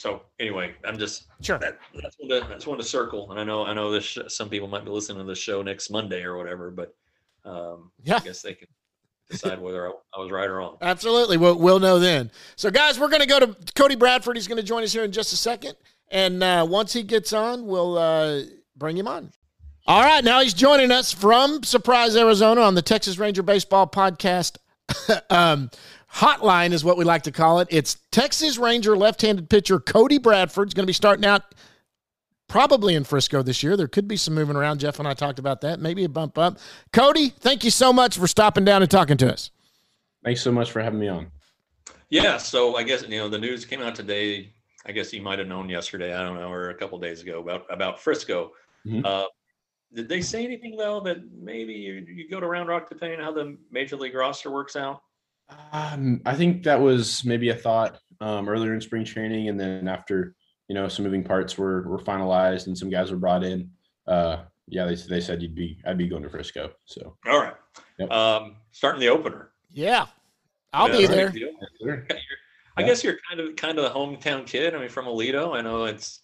so 0.00 0.22
anyway, 0.38 0.72
I'm 0.82 0.96
just 0.96 1.26
sure 1.42 1.58
that, 1.58 1.78
that's 2.02 2.16
one 2.18 2.30
to 2.30 2.48
that's 2.48 2.66
one 2.66 2.78
to 2.78 2.84
circle. 2.84 3.30
And 3.30 3.38
I 3.38 3.44
know 3.44 3.66
I 3.66 3.74
know 3.74 3.90
this 3.90 4.16
some 4.28 4.48
people 4.48 4.66
might 4.66 4.82
be 4.82 4.90
listening 4.90 5.18
to 5.18 5.24
the 5.24 5.34
show 5.34 5.60
next 5.60 5.90
Monday 5.90 6.22
or 6.22 6.38
whatever, 6.38 6.70
but 6.70 6.94
um, 7.44 7.90
yeah, 8.02 8.16
I 8.16 8.20
guess 8.20 8.40
they 8.40 8.54
can 8.54 8.68
decide 9.28 9.60
whether 9.60 9.86
I, 9.86 9.92
I, 10.16 10.20
was 10.20 10.30
right 10.30 10.48
or 10.48 10.56
wrong. 10.56 10.78
Absolutely, 10.80 11.36
we'll 11.36 11.58
we'll 11.58 11.80
know 11.80 11.98
then. 11.98 12.30
So 12.56 12.70
guys, 12.70 12.98
we're 12.98 13.10
going 13.10 13.20
to 13.20 13.28
go 13.28 13.40
to 13.40 13.54
Cody 13.74 13.94
Bradford. 13.94 14.38
He's 14.38 14.48
going 14.48 14.56
to 14.56 14.62
join 14.62 14.82
us 14.84 14.92
here 14.94 15.04
in 15.04 15.12
just 15.12 15.34
a 15.34 15.36
second, 15.36 15.74
and 16.10 16.42
uh, 16.42 16.66
once 16.66 16.94
he 16.94 17.02
gets 17.02 17.34
on, 17.34 17.66
we'll 17.66 17.98
uh, 17.98 18.40
bring 18.78 18.96
him 18.96 19.06
on. 19.06 19.30
All 19.86 20.02
right, 20.02 20.24
now 20.24 20.40
he's 20.40 20.54
joining 20.54 20.90
us 20.90 21.12
from 21.12 21.62
Surprise, 21.62 22.16
Arizona, 22.16 22.62
on 22.62 22.74
the 22.74 22.80
Texas 22.80 23.18
Ranger 23.18 23.42
Baseball 23.42 23.86
Podcast. 23.86 24.56
um, 25.30 25.70
hotline 26.14 26.72
is 26.72 26.84
what 26.84 26.96
we 26.96 27.04
like 27.04 27.22
to 27.22 27.32
call 27.32 27.60
it. 27.60 27.68
It's 27.70 27.96
Texas 28.10 28.58
Ranger 28.58 28.96
left-handed 28.96 29.48
pitcher 29.48 29.78
Cody 29.78 30.18
Bradford's 30.18 30.74
going 30.74 30.84
to 30.84 30.86
be 30.86 30.92
starting 30.92 31.24
out 31.24 31.54
probably 32.48 32.94
in 32.94 33.04
Frisco 33.04 33.42
this 33.42 33.62
year. 33.62 33.76
There 33.76 33.88
could 33.88 34.08
be 34.08 34.16
some 34.16 34.34
moving 34.34 34.56
around. 34.56 34.80
Jeff 34.80 34.98
and 34.98 35.06
I 35.06 35.14
talked 35.14 35.38
about 35.38 35.60
that. 35.62 35.80
Maybe 35.80 36.04
a 36.04 36.08
bump 36.08 36.36
up. 36.36 36.58
Cody, 36.92 37.28
thank 37.28 37.64
you 37.64 37.70
so 37.70 37.92
much 37.92 38.18
for 38.18 38.26
stopping 38.26 38.64
down 38.64 38.82
and 38.82 38.90
talking 38.90 39.16
to 39.18 39.32
us. 39.32 39.50
Thanks 40.24 40.42
so 40.42 40.52
much 40.52 40.70
for 40.70 40.82
having 40.82 40.98
me 40.98 41.08
on. 41.08 41.30
Yeah, 42.10 42.36
so 42.38 42.76
I 42.76 42.82
guess 42.82 43.02
you 43.02 43.18
know 43.18 43.28
the 43.28 43.38
news 43.38 43.64
came 43.64 43.80
out 43.80 43.94
today. 43.94 44.52
I 44.84 44.92
guess 44.92 45.12
you 45.12 45.22
might 45.22 45.38
have 45.38 45.46
known 45.46 45.68
yesterday. 45.68 46.12
I 46.12 46.22
don't 46.24 46.34
know, 46.34 46.50
or 46.50 46.70
a 46.70 46.74
couple 46.74 46.98
days 46.98 47.22
ago 47.22 47.40
about 47.40 47.64
about 47.70 48.00
Frisco. 48.00 48.50
Mm-hmm. 48.84 49.06
Uh, 49.06 49.24
did 49.94 50.08
they 50.08 50.20
say 50.20 50.44
anything 50.44 50.76
though 50.76 51.00
that 51.00 51.18
maybe 51.32 51.72
you, 51.72 52.04
you 52.08 52.28
go 52.28 52.40
to 52.40 52.46
Round 52.46 52.68
Rock 52.68 52.88
depending 52.88 53.20
on 53.20 53.24
how 53.24 53.32
the 53.32 53.56
major 53.70 53.96
league 53.96 54.14
roster 54.14 54.50
works 54.50 54.74
out? 54.74 55.02
Um, 55.72 56.20
I 56.26 56.34
think 56.34 56.62
that 56.64 56.80
was 56.80 57.24
maybe 57.24 57.50
a 57.50 57.54
thought 57.54 57.98
um, 58.20 58.48
earlier 58.48 58.74
in 58.74 58.80
spring 58.80 59.04
training, 59.04 59.48
and 59.48 59.58
then 59.58 59.88
after 59.88 60.34
you 60.68 60.74
know 60.74 60.88
some 60.88 61.04
moving 61.04 61.24
parts 61.24 61.56
were 61.58 61.82
were 61.88 61.98
finalized 61.98 62.66
and 62.66 62.76
some 62.76 62.90
guys 62.90 63.10
were 63.10 63.16
brought 63.16 63.44
in. 63.44 63.70
Uh, 64.06 64.44
yeah, 64.66 64.84
they 64.86 64.94
they 64.94 65.20
said 65.20 65.42
you'd 65.42 65.54
be 65.54 65.80
I'd 65.86 65.98
be 65.98 66.08
going 66.08 66.22
to 66.22 66.30
Frisco. 66.30 66.70
So 66.84 67.16
all 67.26 67.40
right, 67.40 67.54
yep. 67.98 68.10
um, 68.10 68.56
starting 68.70 69.00
the 69.00 69.08
opener. 69.08 69.50
Yeah, 69.70 70.06
I'll 70.72 70.88
yeah, 70.88 70.96
be 70.96 71.06
there. 71.06 72.06
I 72.76 72.82
guess 72.82 73.04
you're 73.04 73.18
kind 73.28 73.40
of 73.40 73.56
kind 73.56 73.78
of 73.78 73.84
the 73.84 73.90
hometown 73.90 74.46
kid. 74.46 74.74
I 74.74 74.78
mean, 74.78 74.88
from 74.88 75.06
Aledo. 75.06 75.56
I 75.56 75.60
know 75.60 75.84
it's 75.84 76.20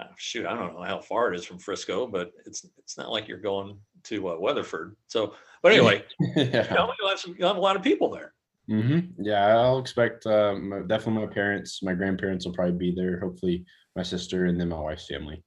uh, 0.00 0.04
shoot, 0.16 0.46
I 0.46 0.54
don't 0.54 0.74
know 0.74 0.82
how 0.82 1.00
far 1.00 1.32
it 1.32 1.36
is 1.36 1.44
from 1.44 1.58
Frisco, 1.58 2.06
but 2.06 2.32
it's 2.46 2.64
it's 2.78 2.96
not 2.96 3.10
like 3.10 3.26
you're 3.26 3.38
going 3.38 3.78
to 4.04 4.28
uh, 4.28 4.38
Weatherford. 4.38 4.96
So, 5.08 5.34
but 5.62 5.72
anyway, 5.72 6.04
you 6.20 6.44
know, 6.44 6.92
you'll 6.98 7.08
have 7.08 7.18
some, 7.18 7.34
you'll 7.38 7.48
have 7.48 7.56
a 7.56 7.60
lot 7.60 7.76
of 7.76 7.82
people 7.82 8.10
there. 8.10 8.32
Hmm 8.68 8.98
Yeah, 9.18 9.46
I'll 9.56 9.78
expect 9.78 10.26
um, 10.26 10.84
definitely 10.88 11.26
my 11.26 11.32
parents, 11.32 11.82
my 11.82 11.94
grandparents 11.94 12.44
will 12.44 12.52
probably 12.52 12.76
be 12.76 12.94
there. 12.94 13.18
Hopefully, 13.18 13.64
my 13.96 14.02
sister 14.02 14.44
and 14.44 14.60
then 14.60 14.68
my 14.68 14.78
wife's 14.78 15.06
family. 15.06 15.42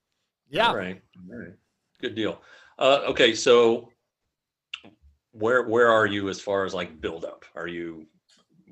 Yeah. 0.50 0.70
All 0.70 0.76
right. 0.76 1.02
All 1.32 1.38
right. 1.38 1.54
Good 2.02 2.16
deal. 2.16 2.42
Uh, 2.80 3.02
okay, 3.10 3.34
so 3.36 3.90
where 5.32 5.68
where 5.68 5.90
are 5.90 6.06
you 6.08 6.30
as 6.30 6.42
far 6.42 6.66
as 6.66 6.74
like 6.74 7.00
build 7.00 7.26
up? 7.26 7.46
Are 7.56 7.68
you? 7.68 8.08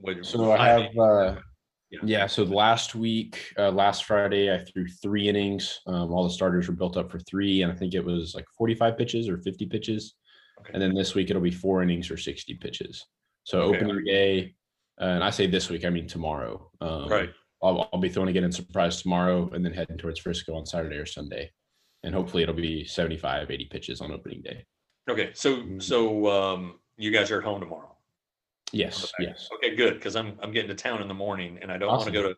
What, 0.02 0.26
So 0.26 0.52
I 0.52 0.68
have, 0.68 0.98
uh, 0.98 1.36
Yeah. 1.92 2.00
yeah. 2.04 2.28
So 2.28 2.44
last 2.44 2.96
week, 2.96 3.54
uh, 3.58 3.70
last 3.72 4.06
Friday, 4.06 4.54
I 4.54 4.64
threw 4.64 4.88
three 4.88 5.28
innings. 5.28 5.80
Um, 5.88 6.12
all 6.12 6.24
the 6.24 6.34
starters 6.34 6.68
were 6.68 6.76
built 6.76 6.98
up 6.98 7.12
for 7.12 7.20
three, 7.20 7.62
and 7.62 7.72
I 7.72 7.76
think 7.76 7.94
it 7.94 8.04
was 8.04 8.34
like 8.34 8.46
45 8.58 8.98
pitches 8.98 9.30
or 9.30 9.38
50 9.38 9.66
pitches. 9.68 10.16
Okay. 10.62 10.72
And 10.74 10.82
then 10.82 10.94
this 10.94 11.16
week 11.16 11.30
it'll 11.30 11.42
be 11.42 11.52
four 11.52 11.82
innings 11.84 12.10
or 12.10 12.18
60 12.18 12.56
pitches. 12.56 13.06
So 13.50 13.62
Okay. 13.62 13.78
opening 13.80 14.06
day, 14.06 14.56
uh, 15.02 15.06
and 15.06 15.24
I 15.24 15.32
say 15.32 15.48
this 15.48 15.72
week, 15.72 15.84
I 15.84 15.90
mean 15.90 16.08
tomorrow. 16.08 16.70
Um, 16.82 17.10
Right. 17.10 17.32
I'll, 17.64 17.90
I'll 17.92 18.00
be 18.00 18.08
throwing 18.08 18.30
again 18.30 18.44
in 18.44 18.52
surprise 18.52 19.02
tomorrow, 19.02 19.50
and 19.54 19.66
then 19.66 19.74
heading 19.74 19.98
towards 19.98 20.20
Frisco 20.20 20.54
on 20.56 20.68
Saturday 20.68 20.98
or 20.98 21.06
Sunday, 21.08 21.52
and 22.04 22.14
hopefully 22.14 22.44
it'll 22.44 22.54
be 22.54 22.86
75, 22.86 23.50
80 23.50 23.66
pitches 23.66 24.02
on 24.02 24.12
opening 24.12 24.44
day. 24.44 24.66
Okay, 25.10 25.32
so 25.34 25.56
Mm-hmm. 25.58 25.80
so 25.80 26.28
um, 26.30 26.80
you 26.98 27.10
guys 27.10 27.32
are 27.32 27.40
at 27.40 27.44
home 27.44 27.60
tomorrow. 27.60 27.98
Yes, 28.72 29.04
Okay. 29.04 29.32
yes. 29.32 29.50
Okay, 29.56 29.76
good 29.76 29.96
because 29.96 30.16
I'm 30.16 30.38
I'm 30.44 30.52
getting 30.52 30.70
to 30.70 30.76
town 30.76 31.02
in 31.02 31.08
the 31.08 31.16
morning 31.16 31.58
and 31.60 31.72
I 31.72 31.80
don't 31.80 31.90
want 31.90 32.06
to 32.06 32.12
go 32.12 32.22
to 32.22 32.36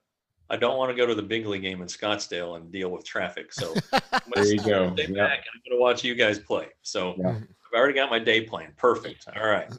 I 0.50 0.56
don't 0.56 0.78
want 0.78 0.92
to 0.92 0.96
go 0.96 1.06
to 1.06 1.14
the 1.14 1.22
big 1.22 1.46
league 1.46 1.62
game 1.64 1.82
in 1.82 1.88
Scottsdale 1.90 2.56
and 2.56 2.72
deal 2.72 2.90
with 2.90 3.04
traffic. 3.06 3.52
So 3.52 3.74
I'm 3.94 4.32
gonna 4.34 4.44
There 4.46 4.54
you 4.54 4.60
stay 4.62 4.72
go. 4.72 4.90
back 4.92 4.96
and 5.04 5.14
I'm 5.20 5.62
going 5.66 5.78
to 5.78 5.78
watch 5.82 6.06
you 6.06 6.16
guys 6.16 6.40
play. 6.40 6.68
So 6.84 7.16
Yeah. 7.18 7.32
I've 7.32 7.78
already 7.78 7.96
got 7.96 8.10
my 8.10 8.20
day 8.20 8.46
plan. 8.46 8.72
Perfect. 8.78 9.28
All 9.36 9.46
right. 9.46 9.70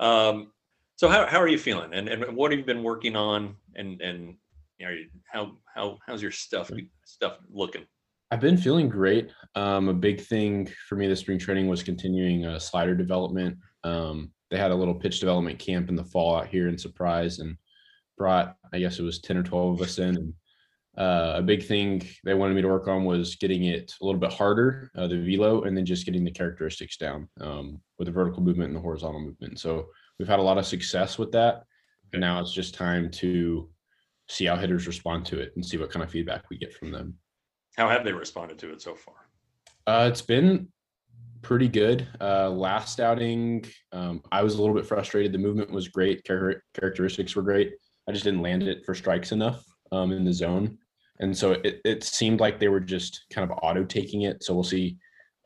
Um, 0.00 0.52
so 0.96 1.08
how 1.08 1.26
how 1.26 1.40
are 1.40 1.48
you 1.48 1.58
feeling 1.58 1.92
and 1.92 2.08
and 2.08 2.36
what 2.36 2.50
have 2.50 2.58
you 2.58 2.66
been 2.66 2.82
working 2.82 3.16
on 3.16 3.56
and 3.74 4.00
and 4.00 4.36
you, 4.78 5.06
how 5.30 5.52
how 5.72 5.98
how's 6.06 6.22
your 6.22 6.30
stuff 6.30 6.70
stuff 7.04 7.38
looking? 7.50 7.86
I've 8.30 8.40
been 8.40 8.56
feeling 8.56 8.88
great. 8.88 9.30
Um, 9.54 9.88
a 9.88 9.94
big 9.94 10.20
thing 10.20 10.68
for 10.88 10.96
me 10.96 11.06
this 11.06 11.20
spring 11.20 11.38
training 11.38 11.68
was 11.68 11.82
continuing 11.82 12.44
uh, 12.44 12.58
slider 12.58 12.94
development. 12.94 13.58
Um, 13.84 14.32
they 14.50 14.56
had 14.56 14.72
a 14.72 14.74
little 14.74 14.94
pitch 14.94 15.20
development 15.20 15.58
camp 15.58 15.88
in 15.88 15.96
the 15.96 16.04
fall 16.04 16.36
out 16.36 16.48
here 16.48 16.68
in 16.68 16.76
Surprise 16.76 17.38
and 17.38 17.56
brought, 18.18 18.56
I 18.72 18.78
guess 18.78 18.98
it 18.98 19.02
was 19.02 19.20
10 19.20 19.36
or 19.36 19.42
12 19.42 19.74
of 19.74 19.86
us 19.86 19.98
in. 19.98 20.16
And 20.16 20.32
uh, 20.98 21.34
a 21.36 21.42
big 21.42 21.64
thing 21.64 22.02
they 22.24 22.34
wanted 22.34 22.54
me 22.54 22.62
to 22.62 22.68
work 22.68 22.88
on 22.88 23.04
was 23.04 23.36
getting 23.36 23.64
it 23.64 23.92
a 24.00 24.04
little 24.04 24.20
bit 24.20 24.32
harder, 24.32 24.90
uh, 24.96 25.06
the 25.06 25.18
velo, 25.18 25.62
and 25.62 25.76
then 25.76 25.84
just 25.84 26.06
getting 26.06 26.24
the 26.24 26.30
characteristics 26.30 26.96
down 26.96 27.28
um, 27.40 27.80
with 27.98 28.06
the 28.06 28.12
vertical 28.12 28.42
movement 28.42 28.68
and 28.68 28.76
the 28.76 28.80
horizontal 28.80 29.20
movement. 29.20 29.60
So 29.60 29.86
we've 30.18 30.28
had 30.28 30.38
a 30.38 30.42
lot 30.42 30.58
of 30.58 30.66
success 30.66 31.18
with 31.18 31.32
that. 31.32 31.64
And 32.12 32.20
now 32.20 32.40
it's 32.40 32.52
just 32.52 32.74
time 32.74 33.10
to 33.12 33.68
see 34.28 34.46
how 34.46 34.56
hitters 34.56 34.86
respond 34.86 35.26
to 35.26 35.40
it 35.40 35.52
and 35.54 35.64
see 35.64 35.76
what 35.76 35.90
kind 35.90 36.02
of 36.02 36.10
feedback 36.10 36.44
we 36.50 36.58
get 36.58 36.74
from 36.74 36.90
them. 36.90 37.14
How 37.76 37.88
have 37.88 38.04
they 38.04 38.12
responded 38.12 38.58
to 38.60 38.72
it 38.72 38.80
so 38.80 38.94
far? 38.94 39.14
Uh, 39.86 40.08
it's 40.10 40.22
been 40.22 40.68
pretty 41.42 41.68
good. 41.68 42.08
Uh, 42.20 42.50
last 42.50 43.00
outing, 43.00 43.64
um, 43.92 44.22
I 44.32 44.42
was 44.42 44.54
a 44.54 44.60
little 44.60 44.74
bit 44.74 44.86
frustrated. 44.86 45.32
The 45.32 45.38
movement 45.38 45.70
was 45.70 45.88
great, 45.88 46.24
char- 46.24 46.62
characteristics 46.74 47.36
were 47.36 47.42
great. 47.42 47.74
I 48.08 48.12
just 48.12 48.24
didn't 48.24 48.42
land 48.42 48.62
it 48.62 48.84
for 48.84 48.94
strikes 48.94 49.32
enough 49.32 49.64
um, 49.92 50.12
in 50.12 50.24
the 50.24 50.32
zone, 50.32 50.78
and 51.20 51.36
so 51.36 51.52
it, 51.52 51.80
it 51.84 52.04
seemed 52.04 52.40
like 52.40 52.58
they 52.58 52.68
were 52.68 52.80
just 52.80 53.26
kind 53.32 53.48
of 53.50 53.58
auto 53.62 53.84
taking 53.84 54.22
it. 54.22 54.42
So 54.42 54.54
we'll 54.54 54.64
see. 54.64 54.96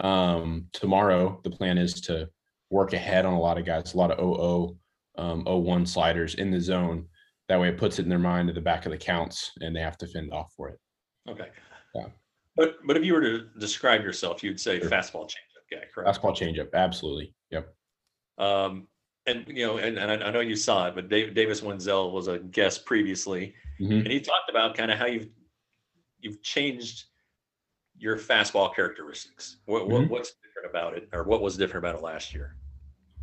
Um, 0.01 0.67
tomorrow, 0.73 1.41
the 1.45 1.51
plan 1.51 1.77
is 1.77 2.01
to 2.03 2.29
work 2.71 2.93
ahead 2.93 3.27
on 3.27 3.35
a 3.35 3.41
lot 3.41 3.59
of 3.59 3.67
guys, 3.67 3.95
a 3.95 3.97
lot 3.97 4.11
of 4.13 4.19
00, 4.19 4.77
um, 5.19 5.45
01 5.45 5.85
sliders 5.87 6.37
in 6.37 6.51
the 6.51 6.61
zone. 6.61 7.07
That 7.49 7.61
way, 7.61 7.69
it 7.69 7.77
puts 7.79 7.99
it 7.99 8.03
in 8.03 8.09
their 8.09 8.19
mind 8.19 8.49
at 8.49 8.55
the 8.55 8.61
back 8.61 8.87
of 8.87 8.93
the 8.93 8.99
counts, 8.99 9.51
and 9.61 9.75
they 9.75 9.81
have 9.81 9.99
to 9.99 10.07
fend 10.07 10.33
off 10.33 10.53
for 10.57 10.69
it. 10.69 10.79
Okay. 11.29 11.49
Yeah. 11.95 12.07
But 12.57 12.77
but 12.87 12.97
if 12.97 13.05
you 13.05 13.15
were 13.15 13.21
to 13.21 13.49
describe 13.59 14.03
yourself, 14.03 14.43
you'd 14.43 14.61
say 14.61 14.81
Sure. 14.81 14.89
fastball 14.89 15.25
changeup 15.25 15.67
guy, 15.71 15.85
correct? 15.93 16.21
Fastball 16.21 16.37
changeup, 16.37 16.73
absolutely. 16.75 17.35
Yep. 17.51 17.75
Um, 18.39 18.87
and 19.27 19.47
you 19.49 19.67
know, 19.67 19.79
and, 19.79 19.99
and 19.99 20.23
I, 20.23 20.31
know 20.31 20.41
you 20.41 20.57
saw 20.57 20.87
it, 20.89 20.95
but 20.95 21.09
Dave, 21.09 21.35
Davis 21.35 21.61
Wendzel 21.61 22.13
was 22.13 22.29
a 22.29 22.39
guest 22.39 22.87
previously, 22.87 23.55
Mhm. 23.81 23.99
and 23.99 24.07
he 24.07 24.21
talked 24.21 24.49
about 24.49 24.77
kind 24.77 24.91
of 24.91 24.99
how 24.99 25.07
you've 25.07 25.29
you've 26.21 26.43
changed 26.43 27.05
your 27.97 28.17
fastball 28.17 28.75
characteristics. 28.75 29.59
What, 29.67 29.89
what 29.89 30.05
Mhm. 30.05 30.09
what's 30.09 30.35
different 30.43 30.71
about 30.71 30.97
it, 30.97 31.09
or 31.13 31.25
what 31.25 31.43
was 31.43 31.57
different 31.57 31.85
about 31.85 31.97
it 31.97 32.03
last 32.03 32.33
year? 32.33 32.57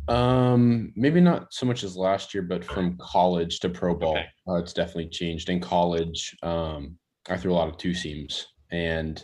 Um, 0.08 0.92
maybe 0.96 1.20
not 1.20 1.52
so 1.52 1.66
much 1.66 1.84
as 1.84 1.96
last 1.96 2.32
year, 2.34 2.42
but 2.42 2.64
from 2.64 2.96
college 2.98 3.60
to 3.60 3.68
pro 3.68 3.94
ball, 3.94 4.16
Okay. 4.16 4.26
uh, 4.48 4.54
it's 4.54 4.72
definitely 4.72 5.08
changed. 5.10 5.50
In 5.50 5.60
college, 5.60 6.36
um, 6.42 6.98
I 7.28 7.36
threw 7.36 7.52
a 7.52 7.54
lot 7.54 7.68
of 7.68 7.76
two 7.76 7.92
seams 7.94 8.46
and 8.70 9.22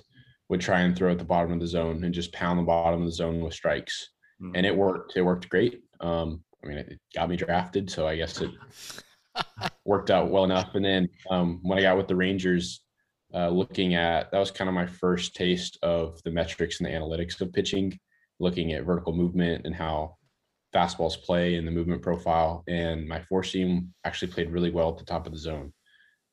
would 0.51 0.61
try 0.61 0.81
and 0.81 0.94
throw 0.97 1.11
at 1.12 1.18
the 1.18 1.25
bottom 1.25 1.53
of 1.53 1.61
the 1.61 1.66
zone 1.66 2.05
and 2.05 2.12
just 2.12 2.33
pound 2.33 2.59
the 2.59 2.62
bottom 2.64 3.01
of 3.01 3.07
the 3.07 3.12
zone 3.12 3.40
with 3.40 3.55
strikes, 3.55 4.11
Mhm. 4.42 4.53
and 4.57 4.66
it 4.66 4.77
worked. 4.77 5.16
It 5.16 5.23
worked 5.23 5.49
great. 5.49 5.83
Um, 6.01 6.44
I 6.62 6.66
mean, 6.66 6.79
it 6.79 7.01
got 7.14 7.29
me 7.31 7.37
drafted, 7.37 7.90
so 7.90 8.07
I 8.07 8.16
guess 8.16 8.40
it 8.42 8.51
worked 9.87 10.11
out 10.11 10.31
well 10.31 10.44
enough. 10.44 10.75
And 10.75 10.85
then 10.85 11.09
um, 11.31 11.61
when 11.62 11.79
I 11.79 11.83
got 11.83 11.97
with 11.97 12.09
the 12.09 12.16
Rangers, 12.16 12.83
uh, 13.35 13.49
looking 13.49 13.94
at 13.94 14.31
that 14.31 14.38
was 14.38 14.51
kind 14.51 14.68
of 14.68 14.75
my 14.75 14.87
first 14.87 15.35
taste 15.35 15.79
of 15.83 16.23
the 16.25 16.31
metrics 16.31 16.79
and 16.81 16.87
the 16.87 16.92
analytics 16.92 17.40
of 17.40 17.53
pitching, 17.53 17.99
looking 18.38 18.73
at 18.73 18.85
vertical 18.85 19.14
movement 19.14 19.64
and 19.66 19.75
how 19.75 20.16
fastballs 20.75 21.23
play 21.23 21.55
and 21.57 21.67
the 21.67 21.73
movement 21.73 22.03
profile. 22.03 22.65
And 22.67 23.07
my 23.07 23.21
four 23.23 23.45
seam 23.45 23.95
actually 24.05 24.33
played 24.33 24.51
really 24.51 24.71
well 24.71 24.91
at 24.91 24.99
the 24.99 25.05
top 25.05 25.27
of 25.27 25.33
the 25.33 25.39
zone. 25.39 25.73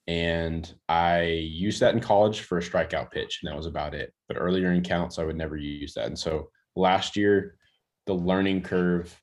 And 0.07 0.73
I 0.89 1.23
used 1.23 1.79
that 1.81 1.93
in 1.93 1.99
college 1.99 2.41
for 2.41 2.57
a 2.57 2.61
strikeout 2.61 3.11
pitch, 3.11 3.39
and 3.41 3.51
that 3.51 3.57
was 3.57 3.67
about 3.67 3.93
it. 3.93 4.13
But 4.27 4.37
earlier 4.37 4.71
in 4.71 4.81
counts, 4.81 5.19
I 5.19 5.23
would 5.23 5.37
never 5.37 5.57
use 5.57 5.93
that. 5.93 6.07
And 6.07 6.17
so 6.17 6.49
last 6.75 7.15
year, 7.15 7.55
the 8.07 8.13
learning 8.13 8.63
curve 8.63 9.15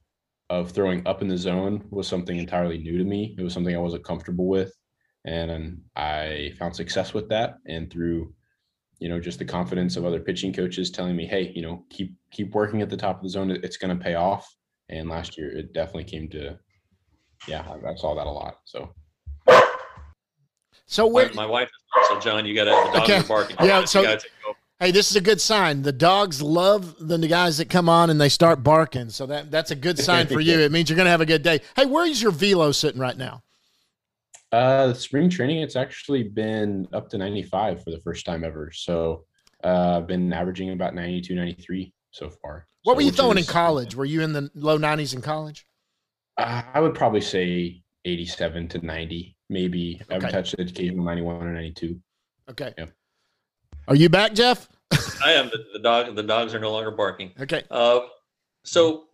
of 0.51 0.71
throwing 0.71 1.07
up 1.07 1.21
in 1.21 1.29
the 1.29 1.37
zone 1.37 1.85
was 1.91 2.07
something 2.07 2.39
entirely 2.39 2.79
new 2.79 2.97
to 2.97 3.05
me. 3.05 3.35
It 3.37 3.43
was 3.43 3.53
something 3.53 3.75
I 3.75 3.81
wasn't 3.81 4.05
comfortable 4.05 4.47
with. 4.47 4.73
And 5.25 5.81
I 5.95 6.55
found 6.59 6.75
success 6.75 7.13
with 7.13 7.29
that. 7.29 7.57
And 7.67 7.93
through, 7.93 8.33
you 8.99 9.09
know, 9.09 9.21
just 9.21 9.39
the 9.39 9.45
confidence 9.45 9.97
of 9.97 10.07
other 10.07 10.21
pitching 10.21 10.53
coaches 10.53 10.91
telling 10.91 11.17
me, 11.17 11.27
hey, 11.27 11.53
you 11.55 11.61
know, 11.61 11.85
keep 11.91 12.15
keep 12.31 12.55
working 12.55 12.83
at 12.83 12.89
the 12.89 12.97
top 12.97 13.17
of 13.17 13.23
the 13.25 13.29
zone. 13.29 13.51
It's 13.51 13.77
going 13.77 13.97
to 13.97 14.03
pay 14.03 14.15
off. 14.15 14.49
And 14.89 15.09
last 15.09 15.37
year 15.39 15.51
it 15.51 15.73
definitely 15.73 16.05
came 16.05 16.29
to, 16.31 16.59
yeah, 17.47 17.65
I, 17.69 17.91
I 17.91 17.95
saw 17.97 18.15
that 18.15 18.27
a 18.27 18.31
lot. 18.31 18.57
So 18.65 18.95
So 20.87 21.07
My, 21.07 21.13
where? 21.13 21.31
my 21.35 21.47
wife 21.47 21.69
is 22.01 22.09
so 22.09 22.19
John, 22.21 22.47
you 22.47 22.55
got 22.55 22.65
to 22.65 22.71
the 22.71 22.99
dogs 22.99 23.11
Okay. 23.11 23.19
are 23.21 23.25
barking. 23.25 23.57
Yeah, 23.61 23.85
so- 23.85 24.03
gotta 24.03 24.17
take 24.17 24.31
over. 24.47 24.57
Hey, 24.81 24.93
this 24.93 25.11
is 25.11 25.17
a 25.17 25.21
good 25.21 25.41
sign. 25.41 25.83
The 25.83 25.91
dogs 25.91 26.41
love 26.41 26.95
the 27.01 27.19
guys 27.27 27.59
that 27.59 27.69
come 27.69 27.89
on 27.89 28.11
and 28.11 28.21
they 28.21 28.29
start 28.29 28.63
barking. 28.63 29.11
So 29.11 29.27
that 29.27 29.51
that's 29.51 29.73
a 29.73 29.75
good 29.75 29.99
sign 30.09 30.29
for 30.29 30.39
you. 30.41 30.61
It 30.61 30.71
means 30.71 30.89
you're 30.89 30.97
going 30.97 31.07
to 31.07 31.11
have 31.11 31.21
a 31.21 31.27
good 31.27 31.43
day. 31.43 31.63
Hey, 31.75 31.85
where 31.85 32.07
is 32.07 32.23
your 32.23 32.31
velo 32.31 32.71
sitting 32.71 33.01
right 33.01 33.17
now? 33.17 33.43
Uh, 34.53 34.93
spring 34.95 35.29
training, 35.29 35.59
it's 35.63 35.75
actually 35.75 36.23
been 36.23 36.87
up 36.93 37.09
to 37.11 37.19
95 37.19 37.83
for 37.83 37.91
the 37.91 37.99
first 38.05 38.25
time 38.25 38.45
ever. 38.45 38.71
So, 38.73 39.25
uh, 39.65 39.97
I've 39.99 40.07
been 40.07 40.33
averaging 40.33 40.71
about 40.71 40.95
92, 40.95 41.35
93 41.35 41.93
so 42.19 42.31
far. 42.31 42.67
What 42.83 42.93
So, 42.93 42.97
were 42.97 43.01
you 43.03 43.07
which 43.09 43.17
throwing 43.17 43.39
in 43.39 43.45
college? 43.45 43.95
Were 43.95 44.05
you 44.05 44.23
in 44.23 44.33
the 44.33 44.51
low 44.55 44.79
90s 44.79 45.15
in 45.15 45.23
college? 45.23 45.67
Uh, 46.37 46.63
I 46.75 46.81
would 46.81 46.95
probably 46.95 47.21
say 47.21 47.83
87 48.05 48.69
to 48.69 48.85
90, 48.87 49.37
maybe. 49.49 50.01
I 50.11 50.17
Okay. 50.17 50.27
would 50.27 50.33
touch 50.33 50.53
the 50.53 50.63
occasional 50.63 51.05
91 51.05 51.47
or 51.47 51.53
92. 51.53 52.01
Okay. 52.51 52.75
Yeah. 52.77 52.87
Are 53.87 53.95
you 53.97 54.09
back, 54.09 54.35
Jeff? 54.35 54.69
I 55.25 55.33
am 55.33 55.47
the, 55.47 55.65
the 55.75 55.79
dog. 55.79 56.15
The 56.17 56.23
dogs 56.23 56.55
are 56.55 56.61
no 56.61 56.73
longer 56.73 56.91
barking. 56.91 57.33
Okay. 57.41 57.63
Uh, 57.71 58.01
so 58.65 59.05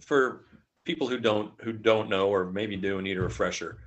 for 0.00 0.44
people 0.84 1.06
who 1.08 1.18
don't 1.18 1.52
who 1.62 1.72
don't 1.72 2.08
know 2.08 2.28
or 2.28 2.44
maybe 2.50 2.76
do 2.76 2.96
and 2.98 3.04
need 3.04 3.16
a 3.16 3.20
refresher, 3.20 3.78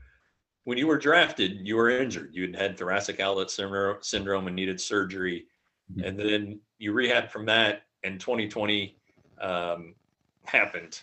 when 0.66 0.78
you 0.78 0.88
were 0.88 0.98
drafted, 0.98 1.66
you 1.66 1.76
were 1.78 1.90
injured. 1.90 2.30
You 2.34 2.44
had 2.48 2.56
had 2.56 2.78
thoracic 2.78 3.20
outlet 3.20 3.50
syndrome, 3.50 3.98
syndrome 4.02 4.48
and 4.48 4.56
needed 4.56 4.80
surgery, 4.82 5.46
Mhm. 5.94 6.06
and 6.08 6.20
then 6.20 6.60
you 6.80 6.92
rehab 6.94 7.30
from 7.30 7.46
that. 7.46 7.84
And 8.04 8.20
2020 8.20 8.96
um, 9.42 9.96
happened. 10.46 11.02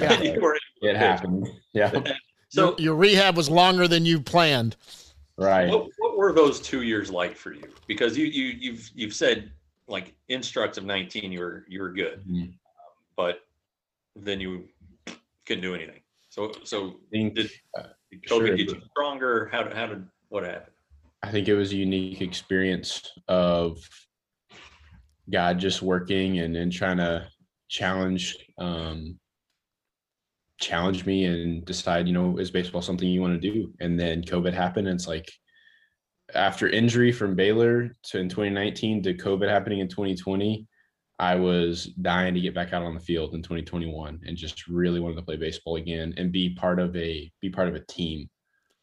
Yeah. 0.00 0.20
You 0.22 0.40
were 0.40 0.54
It 0.54 0.62
pitch. 0.82 0.96
happened. 0.96 1.48
Yeah. 1.72 1.90
So 2.52 2.70
your, 2.70 2.80
your 2.80 2.94
rehab 2.96 3.36
was 3.36 3.48
longer 3.48 3.86
than 3.86 4.04
you 4.04 4.20
planned. 4.20 4.74
Right. 5.36 5.68
what, 5.68 5.86
what 5.98 6.16
were 6.18 6.32
those 6.32 6.60
two 6.60 6.82
years 6.82 7.08
like 7.08 7.36
for 7.36 7.52
you? 7.52 7.62
Because 7.86 8.18
you 8.18 8.26
you 8.26 8.46
you've 8.58 8.90
you've 8.92 9.14
said 9.14 9.52
like 9.86 10.14
instructs 10.30 10.76
of 10.76 10.84
19 10.84 11.30
you 11.30 11.38
were 11.38 11.64
you 11.68 11.80
were 11.80 11.92
good, 11.92 12.24
Mhm. 12.28 12.52
but 13.16 13.42
then 14.16 14.40
you 14.40 14.68
couldn't 15.46 15.62
do 15.62 15.76
anything. 15.76 16.00
So 16.28 16.50
so 16.64 16.96
think, 17.12 17.36
did 17.36 17.52
uh, 17.78 17.84
did 18.10 18.22
COVID 18.24 18.46
sure, 18.48 18.56
get 18.56 18.68
you 18.70 18.82
stronger? 18.90 19.48
How 19.52 19.62
did 19.62 19.72
how 19.72 19.86
did 19.86 20.04
what 20.30 20.42
happened? 20.42 20.74
I 21.22 21.30
think 21.30 21.46
it 21.46 21.54
was 21.54 21.70
a 21.72 21.76
unique 21.76 22.20
experience 22.20 23.12
of 23.28 23.78
God 25.30 25.58
just 25.58 25.82
working 25.82 26.38
and, 26.38 26.56
and 26.56 26.72
trying 26.72 26.98
to 26.98 27.28
challenge 27.68 28.36
um, 28.58 29.18
challenge 30.60 31.06
me 31.06 31.24
and 31.24 31.64
decide, 31.64 32.06
you 32.06 32.12
know, 32.12 32.36
is 32.36 32.50
baseball 32.50 32.82
something 32.82 33.08
you 33.08 33.22
want 33.22 33.40
to 33.40 33.50
do? 33.50 33.72
And 33.80 33.98
then 33.98 34.22
COVID 34.22 34.52
happened. 34.52 34.88
And 34.88 34.96
it's 34.96 35.08
like 35.08 35.30
after 36.34 36.68
injury 36.68 37.12
from 37.12 37.34
Baylor 37.34 37.90
to 38.04 38.18
in 38.18 38.28
2019 38.28 39.02
to 39.04 39.14
COVID 39.14 39.48
happening 39.48 39.80
in 39.80 39.88
2020, 39.88 40.66
I 41.18 41.34
was 41.34 41.86
dying 42.00 42.34
to 42.34 42.40
get 42.40 42.54
back 42.54 42.72
out 42.72 42.82
on 42.82 42.94
the 42.94 43.00
field 43.00 43.34
in 43.34 43.42
2021 43.42 44.20
and 44.24 44.36
just 44.36 44.68
really 44.68 45.00
wanted 45.00 45.16
to 45.16 45.22
play 45.22 45.36
baseball 45.36 45.76
again 45.76 46.14
and 46.16 46.32
be 46.32 46.54
part 46.54 46.78
of 46.78 46.94
a 46.96 47.30
be 47.40 47.50
part 47.50 47.68
of 47.68 47.74
a 47.74 47.80
team. 47.80 48.28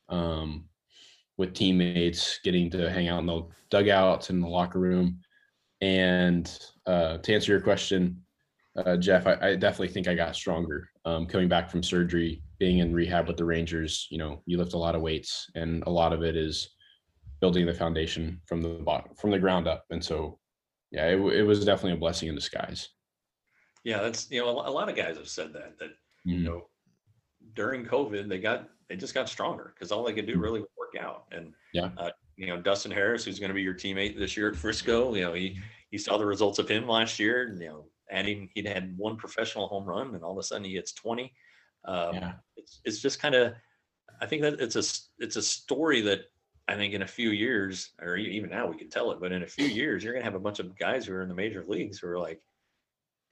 Um, 0.09 0.65
with 1.37 1.53
teammates, 1.53 2.39
getting 2.43 2.69
to 2.71 2.89
hang 2.89 3.07
out 3.07 3.19
in 3.19 3.27
the 3.27 3.43
dugouts 3.69 4.31
in 4.31 4.41
the 4.41 4.47
locker 4.47 4.79
room. 4.79 5.19
And 5.81 6.51
uh, 6.85 7.17
to 7.19 7.33
answer 7.33 7.51
your 7.51 7.61
question, 7.61 8.21
uh, 8.77 8.97
Jeff, 8.97 9.27
I, 9.27 9.37
I, 9.41 9.55
definitely 9.55 9.87
think 9.89 10.07
I 10.07 10.13
got 10.13 10.35
stronger 10.35 10.89
um, 11.05 11.25
coming 11.25 11.47
back 11.47 11.69
from 11.69 11.81
surgery, 11.81 12.43
being 12.59 12.79
in 12.79 12.93
rehab 12.93 13.27
with 13.27 13.37
the 13.37 13.45
Rangers. 13.45 14.07
You 14.11 14.19
know, 14.19 14.41
you 14.45 14.57
lift 14.57 14.73
a 14.73 14.77
lot 14.77 14.95
of 14.95 15.01
weights, 15.01 15.49
and 15.55 15.83
a 15.87 15.89
lot 15.89 16.13
of 16.13 16.23
it 16.23 16.35
is 16.35 16.69
building 17.41 17.65
the 17.65 17.73
foundation 17.73 18.39
from 18.45 18.61
the 18.61 18.69
bottom, 18.69 19.15
from 19.15 19.31
the 19.31 19.39
ground 19.39 19.67
up. 19.67 19.85
And 19.89 20.03
so, 20.03 20.39
yeah, 20.91 21.07
it, 21.07 21.19
it 21.19 21.43
was 21.43 21.65
definitely 21.65 21.93
a 21.93 21.97
blessing 21.97 22.29
in 22.29 22.35
disguise. 22.35 22.89
Yeah, 23.83 24.01
that's 24.01 24.29
you 24.29 24.41
know 24.41 24.49
a 24.49 24.69
lot 24.69 24.89
of 24.89 24.95
guys 24.95 25.17
have 25.17 25.29
said 25.29 25.53
that 25.53 25.79
that 25.79 25.89
mm-hmm. 25.89 26.31
you 26.31 26.39
know 26.39 26.67
during 27.55 27.85
COVID 27.85 28.27
they 28.27 28.39
got 28.39 28.67
they 28.89 28.95
just 28.95 29.13
got 29.13 29.29
stronger 29.29 29.73
because 29.73 29.91
all 29.91 30.03
they 30.03 30.13
could 30.13 30.25
do 30.25 30.33
mm-hmm. 30.33 30.41
really 30.41 30.59
was 30.59 30.69
work 30.77 31.01
out. 31.01 31.25
And 31.31 31.53
yeah, 31.73 31.89
uh, 31.97 32.09
you 32.37 32.47
know 32.47 32.61
Dustin 32.61 32.91
Harris, 32.91 33.25
who's 33.25 33.39
going 33.39 33.49
to 33.49 33.55
be 33.55 33.61
your 33.61 33.73
teammate 33.73 34.17
this 34.17 34.37
year 34.37 34.49
at 34.49 34.55
Frisco, 34.55 35.13
you 35.15 35.21
know 35.21 35.33
he 35.33 35.59
he 35.89 35.97
saw 35.97 36.17
the 36.17 36.25
results 36.25 36.59
of 36.59 36.69
him 36.69 36.87
last 36.87 37.19
year. 37.19 37.53
You 37.59 37.67
know, 37.67 37.85
adding 38.09 38.49
he'd 38.53 38.67
had 38.67 38.97
one 38.97 39.17
professional 39.17 39.67
home 39.67 39.85
run, 39.85 40.15
and 40.15 40.23
all 40.23 40.31
of 40.31 40.37
a 40.37 40.43
sudden 40.43 40.63
he 40.63 40.75
hits 40.75 40.93
twenty. 40.93 41.33
Um, 41.85 42.15
yeah. 42.15 42.33
it's 42.55 42.81
it's 42.85 42.99
just 42.99 43.21
kind 43.21 43.35
of 43.35 43.53
I 44.21 44.25
think 44.25 44.41
that 44.43 44.59
it's 44.59 44.75
a 44.75 44.83
it's 45.23 45.35
a 45.35 45.41
story 45.41 46.01
that 46.01 46.21
I 46.67 46.75
think 46.75 46.93
in 46.93 47.01
a 47.01 47.07
few 47.07 47.29
years, 47.29 47.91
or 48.01 48.17
even 48.17 48.49
now 48.49 48.67
we 48.67 48.77
can 48.77 48.89
tell 48.89 49.11
it, 49.11 49.19
but 49.21 49.31
in 49.31 49.43
a 49.43 49.47
few 49.47 49.65
years, 49.65 50.03
you're 50.03 50.13
going 50.13 50.21
to 50.21 50.29
have 50.29 50.35
a 50.35 50.39
bunch 50.39 50.59
of 50.59 50.77
guys 50.77 51.05
who 51.05 51.13
are 51.13 51.21
in 51.21 51.29
the 51.29 51.35
major 51.35 51.63
leagues 51.67 51.99
who 51.99 52.07
are 52.07 52.19
like, 52.19 52.41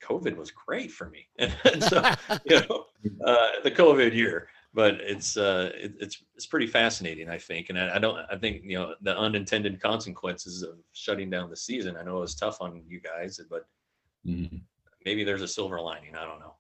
COVID 0.04 0.38
was 0.38 0.52
great 0.52 0.92
for 0.92 1.10
me. 1.10 1.28
and 1.40 1.84
so, 1.84 2.02
you 2.46 2.62
know, 2.62 2.86
uh, 3.26 3.48
the 3.64 3.72
COVID 3.72 4.14
year, 4.14 4.48
but 4.76 4.96
it's 4.96 5.38
uh, 5.38 5.72
it, 5.74 5.94
it's 6.02 6.22
it's 6.36 6.46
pretty 6.46 6.68
fascinating, 6.68 7.30
I 7.30 7.38
think. 7.38 7.70
And 7.70 7.80
I, 7.80 7.96
I, 7.96 7.98
don't, 7.98 8.20
I 8.30 8.36
think 8.36 8.62
you 8.66 8.78
know 8.78 8.94
the 9.02 9.18
unintended 9.18 9.82
consequences 9.82 10.64
of 10.64 10.78
shutting 10.92 11.30
down 11.30 11.50
the 11.50 11.56
season. 11.56 11.96
I 11.96 12.04
know 12.04 12.18
it 12.18 12.22
was 12.22 12.36
tough 12.36 12.58
on 12.60 12.84
you 12.86 13.00
guys, 13.00 13.40
but 13.50 13.66
mm-hmm. 14.28 14.58
maybe 15.06 15.24
there's 15.24 15.42
a 15.42 15.48
silver 15.48 15.80
lining. 15.80 16.16
I 16.16 16.26
don't 16.26 16.42
know. 16.42 16.56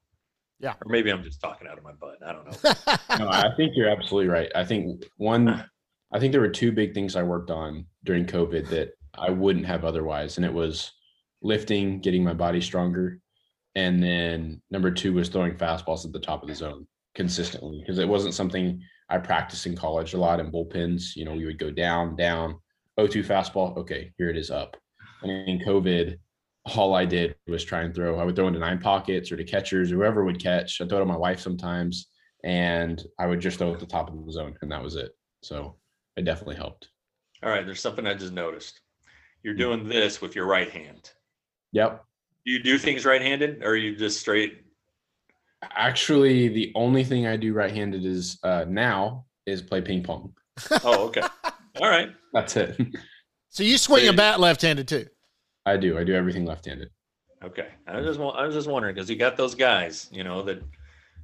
Yeah, 0.62 0.75
or 0.82 0.89
maybe 0.89 1.12
I'm 1.12 1.23
just 1.23 1.41
talking 1.41 1.67
out 1.67 1.78
of 1.78 1.84
my 1.84 1.91
butt. 1.91 2.19
I 2.25 2.32
don't 2.32 2.45
know. 2.45 3.25
no, 3.25 3.30
I 3.30 3.54
think 3.58 3.73
you're 3.75 3.89
absolutely 3.89 4.30
right. 4.30 4.49
I 4.56 4.63
think 4.63 5.04
one, 5.17 5.65
I 6.13 6.19
think 6.19 6.32
there 6.32 6.41
were 6.41 6.47
two 6.47 6.71
big 6.71 6.93
things 6.93 7.17
I 7.17 7.23
worked 7.23 7.51
on 7.51 7.86
during 8.06 8.25
COVID 8.25 8.69
that 8.69 8.93
I 9.17 9.30
wouldn't 9.30 9.65
have 9.65 9.84
otherwise, 9.84 10.38
and 10.38 10.45
it 10.45 10.54
was 10.54 10.93
lifting, 11.41 11.99
getting 11.99 12.23
my 12.23 12.34
body 12.34 12.62
stronger, 12.62 13.19
and 13.75 14.01
then 14.01 14.62
number 14.71 14.89
two 14.89 15.12
was 15.12 15.28
throwing 15.28 15.56
fastballs 15.56 16.06
at 16.06 16.13
the 16.13 16.19
top 16.19 16.41
of 16.41 16.47
the 16.47 16.56
zone 16.56 16.88
consistently 17.15 17.80
because 17.80 17.99
it 17.99 18.08
wasn't 18.08 18.34
something 18.34 18.82
I 19.10 19.17
practiced 19.17 19.65
in 19.65 19.75
college 19.75 20.13
a 20.13 20.17
lot 20.17 20.39
in 20.39 20.51
bullpens. 20.51 21.15
You 21.15 21.25
know, 21.25 21.34
we 21.34 21.45
would 21.45 21.60
go 21.60 21.71
down, 21.71 22.15
down, 22.15 22.60
0-2 22.99 23.25
fastball. 23.25 23.78
Okay, 23.78 24.13
here 24.17 24.30
it 24.30 24.38
is 24.38 24.51
up. 24.51 24.78
And 25.21 25.32
in 25.32 25.60
COVID, 25.60 26.17
all 26.75 26.95
I 26.95 27.06
did 27.06 27.36
was 27.47 27.63
try 27.63 27.82
and 27.82 27.93
throw. 27.93 28.19
I 28.19 28.23
would 28.23 28.36
throw 28.36 28.47
into 28.47 28.60
nine 28.60 28.80
pockets 28.80 29.32
or 29.32 29.38
to 29.38 29.43
catchers, 29.43 29.89
whoever 29.89 30.23
would 30.25 30.41
catch. 30.41 30.82
I 30.82 30.88
throw 30.88 30.99
to 30.99 31.06
my 31.06 31.17
wife 31.17 31.39
sometimes, 31.39 32.08
and 32.43 33.04
I 33.19 33.28
would 33.28 33.39
just 33.39 33.60
throw 33.60 33.73
at 33.73 33.80
the 33.80 33.86
top 33.86 34.10
of 34.10 34.25
the 34.25 34.32
zone, 34.32 34.58
and 34.62 34.71
that 34.71 34.84
was 34.84 34.95
it. 34.95 35.12
So 35.43 35.78
it 36.17 36.25
definitely 36.25 36.56
helped. 36.56 36.89
All 37.43 37.49
right, 37.49 37.65
there's 37.65 37.82
something 37.82 38.08
I 38.08 38.15
just 38.15 38.34
noticed. 38.34 38.82
You're 39.43 39.54
hmm. 39.54 39.60
doing 39.60 39.88
this 39.88 40.21
with 40.21 40.36
your 40.36 40.47
right 40.47 40.69
hand. 40.69 41.12
Yep. 41.71 42.04
Do 42.45 42.51
you 42.51 42.63
do 42.63 42.78
things 42.78 43.06
right-handed, 43.06 43.63
or 43.63 43.69
are 43.69 43.75
you 43.75 43.95
just 43.95 44.19
straight 44.19 44.64
Actually, 45.71 46.47
the 46.49 46.71
only 46.75 47.04
thing 47.04 47.28
I 47.28 47.38
do 47.38 47.54
right-handed 47.54 48.06
is 48.06 48.38
uh, 48.43 48.65
now 48.67 49.25
is 49.45 49.62
play 49.62 49.82
ping 49.82 50.04
pong. 50.04 50.34
Oh, 50.84 51.08
okay. 51.08 51.21
All 51.82 51.89
right. 51.89 52.10
That's 52.34 52.56
it. 52.56 52.80
So 53.49 53.63
you 53.63 53.78
swing 53.78 54.08
a 54.08 54.13
bat 54.13 54.39
left-handed 54.39 54.88
too? 54.88 55.08
I 55.65 55.78
do. 55.78 55.97
I 55.97 56.04
do 56.04 56.13
everything 56.13 56.45
left-handed. 56.45 56.89
Okay. 57.43 57.67
I 57.88 57.97
was 57.97 58.06
just 58.06 58.19
I 58.19 58.45
was 58.45 58.56
just 58.56 58.67
wondering 58.67 58.95
because 58.95 59.10
you 59.10 59.15
got 59.15 59.38
those 59.38 59.56
guys, 59.56 60.10
you 60.12 60.23
know, 60.23 60.43
that 60.43 60.62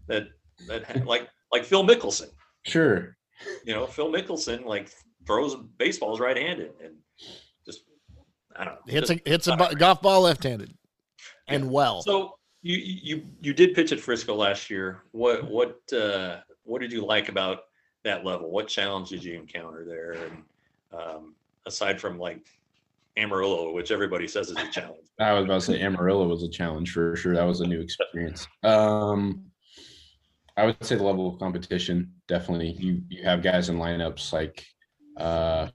that 0.08 0.28
that 0.68 1.06
like 1.06 1.28
like 1.52 1.64
Phil 1.66 1.84
Mickelson. 1.84 2.30
Sure. 2.66 3.16
You 3.66 3.74
know, 3.74 3.88
Phil 3.88 4.12
Mickelson 4.12 4.66
like 4.66 4.92
throws 5.26 5.56
baseballs 5.78 6.20
right-handed 6.20 6.72
and 6.84 6.96
just 7.66 7.82
I 8.56 8.66
don't 8.66 8.76
know. 8.76 8.82
Hits 8.88 9.10
just, 9.10 9.22
a 9.26 9.30
hits 9.30 9.48
a 9.48 9.76
golf 9.76 10.02
ball 10.02 10.22
left-handed 10.22 10.74
and 11.48 11.70
well. 11.72 12.02
So 12.02 12.36
you 12.62 12.78
you 12.78 13.24
you 13.42 13.54
did 13.54 13.74
pitch 13.74 13.92
at 13.92 14.00
Frisco 14.00 14.36
last 14.36 14.70
year. 14.70 15.04
What 15.12 15.50
what 15.50 15.82
uh, 15.94 16.38
what 16.64 16.82
did 16.82 16.92
you 16.92 17.06
like 17.06 17.30
about 17.30 17.64
that 18.04 18.26
level? 18.26 18.50
What 18.52 18.68
challenge 18.68 19.10
did 19.10 19.24
you 19.24 19.34
encounter 19.34 19.86
there? 19.86 20.12
And 20.12 20.44
um, 20.94 21.36
aside 21.66 22.00
from 22.00 22.20
like 22.20 22.46
Amarillo, 23.18 23.74
which 23.74 23.92
everybody 23.92 24.28
says 24.28 24.50
is 24.50 24.58
a 24.58 24.72
challenge. 24.72 25.08
I 25.20 25.34
was 25.34 25.46
about 25.46 25.62
to 25.62 25.66
say 25.66 25.82
Amarillo 25.82 26.28
was 26.28 26.44
a 26.44 26.50
challenge 26.50 26.92
for 26.92 27.16
sure. 27.16 27.36
That 27.36 27.44
was 27.44 27.62
a 27.62 27.68
new 27.68 27.82
experience. 27.82 28.48
Um, 28.64 29.46
I 30.58 30.66
would 30.66 30.84
say 30.84 30.96
the 30.96 31.04
level 31.04 31.28
of 31.28 31.40
competition 31.40 32.14
definitely. 32.28 32.72
You 32.72 33.02
you 33.10 33.24
have 33.24 33.42
guys 33.42 33.70
in 33.70 33.78
lineups 33.78 34.34
like 34.34 34.66
uh, 35.18 35.70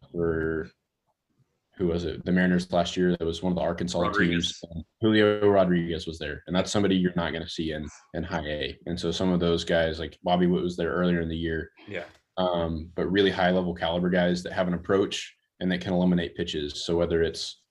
who 1.77 1.89
was 1.89 2.05
it? 2.05 2.25
The 2.25 2.33
Mariners 2.33 2.73
last 2.73 2.97
year. 2.97 3.17
That 3.17 3.25
was 3.25 3.43
one 3.43 3.53
of 3.53 3.57
the 3.57 3.62
Arkansas 3.62 4.01
Rodriguez. 4.01 4.59
teams. 4.61 4.85
Julio 5.01 5.49
Rodriguez 5.49 6.07
was 6.07 6.19
there, 6.19 6.43
and 6.47 6.57
that's 6.57 6.71
somebody 6.71 6.97
you're 6.97 7.12
not 7.17 7.33
going 7.33 7.45
to 7.45 7.51
see 7.51 7.73
in 7.73 7.87
in 8.15 8.23
High 8.23 8.47
A. 8.47 8.79
And 8.87 8.99
so 8.99 9.11
some 9.11 9.31
of 9.31 9.41
those 9.41 9.65
guys, 9.65 9.99
like 9.99 10.19
Bobby 10.23 10.47
Witt, 10.47 10.62
was 10.62 10.77
there 10.77 10.93
earlier 10.93 11.21
in 11.21 11.29
the 11.29 11.37
year. 11.37 11.71
Yeah. 11.87 12.05
Um, 12.39 12.91
but 12.95 13.11
really 13.11 13.31
high 13.31 13.51
level 13.51 13.75
caliber 13.75 14.11
guys 14.11 14.43
that 14.43 14.53
have 14.53 14.69
an 14.69 14.75
approach 14.75 15.35
and 15.61 15.73
that 15.73 15.81
can 15.81 15.95
eliminate 15.95 16.37
pitches. 16.37 16.85
So 16.85 16.97
whether 16.97 17.23
it's 17.23 17.62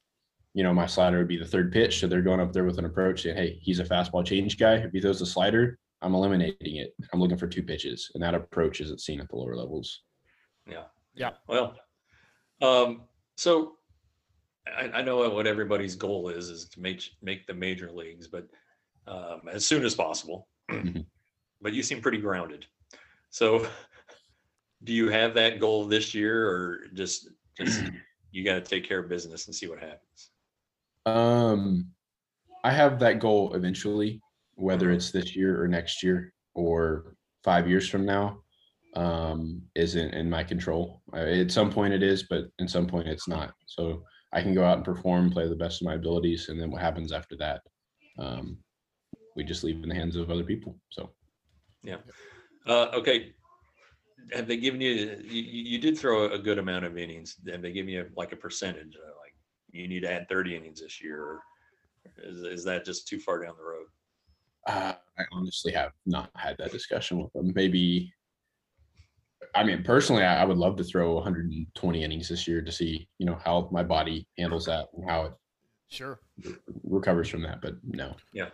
you 0.56 0.63
know, 0.63 0.74
my 0.74 0.86
slider 0.86 1.18
would 1.18 1.28
be 1.28 1.38
the 1.38 1.46
third 1.46 1.72
pitch. 1.72 2.00
So 2.00 2.08
they're 2.08 2.22
going 2.22 2.39
up 2.39 2.54
there 2.54 2.63
with 2.63 2.80
an 2.80 2.86
approach 2.86 3.24
saying, 3.24 3.36
Hey, 3.36 3.60
he's 3.62 3.80
a 3.80 3.84
fastball 3.84 4.26
change 4.26 4.58
guy. 4.58 4.76
If 4.76 4.94
he 4.94 5.02
throws 5.02 5.20
the 5.20 5.26
slider, 5.26 5.78
I'm 6.02 6.15
eliminating 6.15 6.78
it. 6.78 6.94
I'm 7.12 7.20
looking 7.20 7.38
for 7.38 7.48
two 7.48 7.62
pitches. 7.62 8.10
And 8.13 8.24
that 8.24 8.34
approach 8.34 8.80
isn't 8.80 9.02
seen 9.02 9.20
at 9.20 9.28
the 9.28 9.36
lower 9.36 9.58
levels. 9.58 10.04
Yeah. 10.65 10.86
Yeah. 11.13 11.32
Well, 11.48 11.76
um, 12.62 13.02
so 13.36 13.74
I, 14.67 14.99
I, 14.99 15.01
know 15.01 15.30
what 15.30 15.47
everybody's 15.47 15.95
goal 15.95 16.30
is 16.30 16.49
is 16.49 16.67
to 16.69 16.82
make 16.82 17.04
make 17.21 17.45
the 17.45 17.54
major 17.54 17.91
leagues, 17.91 18.28
but 18.28 18.47
um, 19.08 19.41
as 19.51 19.65
soon 19.65 19.86
as 19.86 19.95
possible. 19.95 20.47
Mm-hmm. 20.71 21.01
but 21.62 21.73
you 21.73 21.84
seem 21.84 22.01
pretty 22.01 22.17
grounded. 22.17 22.65
So, 23.30 23.67
do 24.84 24.93
you 24.93 25.10
have 25.10 25.34
that 25.36 25.60
goal 25.60 25.86
this 25.86 26.13
year, 26.13 26.47
or 26.47 26.88
just 26.93 27.30
just 27.58 27.84
you 28.32 28.43
got 28.43 28.56
to 28.56 28.62
take 28.62 28.88
care 28.88 28.99
of 28.99 29.10
business 29.10 29.45
and 29.47 29.56
see 29.56 29.67
what 29.67 29.80
happens? 29.80 30.32
Um, 31.06 31.88
I 32.63 32.71
have 32.71 32.99
that 32.99 33.19
goal 33.19 33.54
eventually, 33.54 34.21
whether 34.56 34.88
mm-hmm. 34.88 34.95
it's 34.95 35.12
this 35.12 35.36
year 35.36 35.62
or 35.62 35.67
next 35.67 36.01
year 36.01 36.34
or 36.56 37.15
five 37.43 37.69
years 37.69 37.88
from 37.88 38.06
now 38.06 38.39
um, 38.95 39.62
isn't 39.75 40.13
in 40.13 40.30
my 40.30 40.43
control. 40.43 41.01
At 41.13 41.51
some 41.51 41.69
point 41.71 41.93
it 41.93 42.01
is, 42.01 42.23
but 42.23 42.45
at 42.60 42.69
some 42.69 42.88
point 42.88 43.08
it's 43.08 43.28
not. 43.28 43.54
So 43.68 44.03
I 44.36 44.41
can 44.41 44.53
go 44.53 44.65
out 44.65 44.77
and 44.77 44.86
perform, 44.86 45.31
play 45.31 45.47
the 45.47 45.55
best 45.55 45.81
of 45.81 45.86
my 45.86 45.95
abilities, 45.95 46.49
and 46.49 46.59
then 46.59 46.69
what 46.69 46.81
happens 46.81 47.13
after 47.13 47.38
that, 47.38 47.61
um, 48.19 48.57
we 49.36 49.43
just 49.43 49.63
leave 49.63 49.81
in 49.81 49.89
the 49.89 49.95
hands 49.95 50.17
of 50.17 50.29
other 50.29 50.43
people. 50.43 50.77
So, 50.89 51.11
yeah. 51.83 51.97
Uh, 52.67 52.88
okay. 52.93 53.33
Have 54.33 54.47
they 54.47 54.57
given 54.57 54.81
you, 54.81 55.21
you? 55.23 55.41
You 55.41 55.77
did 55.77 55.97
throw 55.97 56.31
a 56.31 56.39
good 56.39 56.57
amount 56.57 56.83
of 56.83 56.97
innings. 56.97 57.36
Have 57.49 57.61
they 57.61 57.71
given 57.71 57.91
you 57.93 58.09
like 58.17 58.33
a 58.33 58.36
percentage? 58.36 58.95
Uh, 58.95 59.13
like 59.23 59.36
you 59.71 59.88
need 59.88 60.01
to 60.01 60.11
add 60.11 60.27
thirty 60.27 60.55
innings 60.55 60.81
this 60.81 61.01
year, 61.01 61.39
is, 62.17 62.39
is 62.39 62.63
that 62.63 62.86
just 62.86 63.07
too 63.07 63.19
far 63.19 63.43
down 63.43 63.53
the 63.55 63.63
road? 63.63 63.88
Uh, 64.65 64.95
I 65.19 65.23
honestly 65.31 65.71
have 65.73 65.91
not 66.07 66.31
had 66.36 66.57
that 66.57 66.71
discussion 66.71 67.21
with 67.21 67.31
them. 67.33 67.53
Maybe 67.55 68.11
I 69.56 69.64
mean, 69.64 69.84
personally, 69.84 70.24
I, 70.24 70.41
I 70.41 70.45
would 70.45 70.58
love 70.58 70.76
to 70.78 70.84
throw 70.84 71.14
120 71.16 72.03
innings 72.03 72.28
this 72.30 72.47
year 72.47 72.62
to 72.62 72.72
see, 72.72 73.08
you 73.18 73.26
know, 73.26 73.38
how 73.43 73.70
my 73.72 73.84
body 73.84 74.28
handles 74.38 74.66
that 74.66 74.88
and 74.93 75.10
how 75.10 75.26
it 75.26 75.34
sure 75.88 76.20
recovers 76.84 77.30
from 77.30 77.41
that. 77.43 77.62
But 77.62 77.76
no. 77.84 78.16
Yeah. 78.34 78.49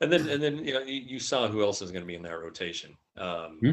And 0.00 0.12
then, 0.12 0.28
and 0.28 0.42
then, 0.42 0.64
you 0.64 0.74
know, 0.74 0.80
you, 0.80 1.00
you 1.00 1.18
saw 1.20 1.46
who 1.46 1.62
else 1.62 1.80
is 1.80 1.90
going 1.92 2.02
to 2.02 2.06
be 2.06 2.16
in 2.16 2.22
that 2.22 2.38
rotation. 2.38 2.96
Um, 3.16 3.58
hmm 3.60 3.70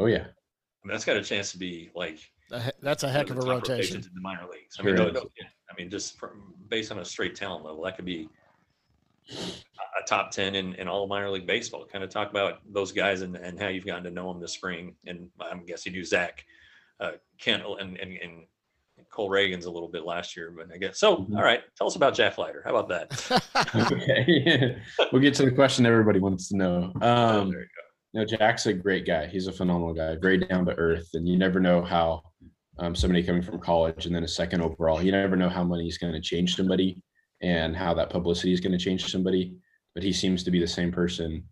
Oh 0.00 0.06
yeah. 0.06 0.18
I 0.26 0.86
mean, 0.86 0.92
that's 0.92 1.04
got 1.04 1.16
a 1.16 1.24
chance 1.24 1.50
to 1.52 1.58
be 1.58 1.90
like 1.94 2.18
That's 2.80 3.02
a 3.02 3.08
heck 3.08 3.30
of 3.30 3.38
a 3.38 3.40
rotation. 3.40 3.96
in 3.96 4.02
the 4.14 4.20
minor 4.20 4.42
leagues. 4.42 4.76
I 4.78 4.82
mean, 4.82 4.96
Sure 4.96 5.06
no- 5.06 5.10
no- 5.10 5.30
yeah, 5.40 5.48
I 5.70 5.74
mean, 5.76 5.90
just 5.90 6.18
from 6.18 6.54
based 6.68 6.92
on 6.92 6.98
a 6.98 7.04
straight 7.04 7.34
talent 7.34 7.64
level, 7.64 7.82
that 7.84 7.96
could 7.96 8.04
be 8.04 8.28
a 9.30 10.00
a 10.00 10.06
top 10.06 10.30
ten 10.30 10.54
in, 10.54 10.74
in 10.74 10.88
all 10.88 11.02
of 11.04 11.08
minor 11.08 11.30
league 11.30 11.46
baseball. 11.46 11.84
Kind 11.86 12.04
of 12.04 12.10
talk 12.10 12.30
about 12.30 12.58
those 12.70 12.92
guys 12.92 13.22
and, 13.22 13.36
and 13.36 13.60
how 13.60 13.68
you've 13.68 13.86
gotten 13.86 14.04
to 14.04 14.10
know 14.10 14.32
them 14.32 14.40
this 14.40 14.52
spring. 14.52 14.94
And 15.06 15.28
I'm 15.40 15.64
guessing 15.64 15.94
you, 15.94 16.00
do 16.00 16.04
Zach, 16.04 16.44
uh, 17.00 17.12
Kent, 17.40 17.62
and, 17.80 17.96
and 17.98 18.12
and 18.12 18.44
Cole 19.10 19.30
Ragans 19.30 19.66
a 19.66 19.70
little 19.70 19.88
bit 19.88 20.04
last 20.04 20.36
year, 20.36 20.52
but 20.56 20.72
I 20.72 20.78
guess 20.78 20.98
so. 20.98 21.18
Mhm. 21.18 21.36
All 21.36 21.42
right, 21.42 21.60
tell 21.76 21.86
us 21.86 21.96
about 21.96 22.14
Jack 22.14 22.38
Leiter. 22.38 22.62
How 22.64 22.76
about 22.76 22.88
that? 22.88 23.42
okay. 23.92 24.76
we'll 25.12 25.22
get 25.22 25.34
to 25.34 25.44
the 25.44 25.50
question 25.50 25.86
everybody 25.86 26.20
wants 26.20 26.48
to 26.48 26.56
know. 26.56 26.92
Oh, 27.00 27.40
Um, 27.40 27.50
there 27.50 27.60
you 27.60 27.66
No, 28.14 28.24
Jack's 28.24 28.66
a 28.66 28.72
great 28.72 29.06
guy. 29.06 29.26
He's 29.26 29.46
a 29.46 29.52
phenomenal 29.52 29.94
guy, 29.94 30.16
very 30.20 30.38
down 30.38 30.66
to 30.66 30.74
earth, 30.74 31.08
and 31.14 31.26
you 31.28 31.38
never 31.38 31.60
know 31.60 31.82
how 31.82 32.22
um, 32.78 32.94
somebody 32.94 33.22
coming 33.22 33.42
from 33.42 33.58
college 33.58 34.06
and 34.06 34.14
then 34.14 34.24
a 34.24 34.28
second 34.28 34.62
overall, 34.62 35.02
you 35.02 35.10
never 35.10 35.36
know 35.36 35.48
how 35.48 35.64
money 35.64 35.88
is 35.88 35.98
going 35.98 36.12
to 36.12 36.20
change 36.20 36.54
somebody 36.54 37.02
and 37.40 37.76
how 37.76 37.94
that 37.94 38.10
publicity 38.10 38.52
is 38.52 38.60
going 38.60 38.72
to 38.72 38.84
change 38.84 39.10
somebody. 39.10 39.56
But 39.94 40.02
he 40.02 40.12
seems 40.12 40.44
to 40.44 40.50
be 40.50 40.60
the 40.60 40.66
same 40.66 40.92
person 40.92 41.44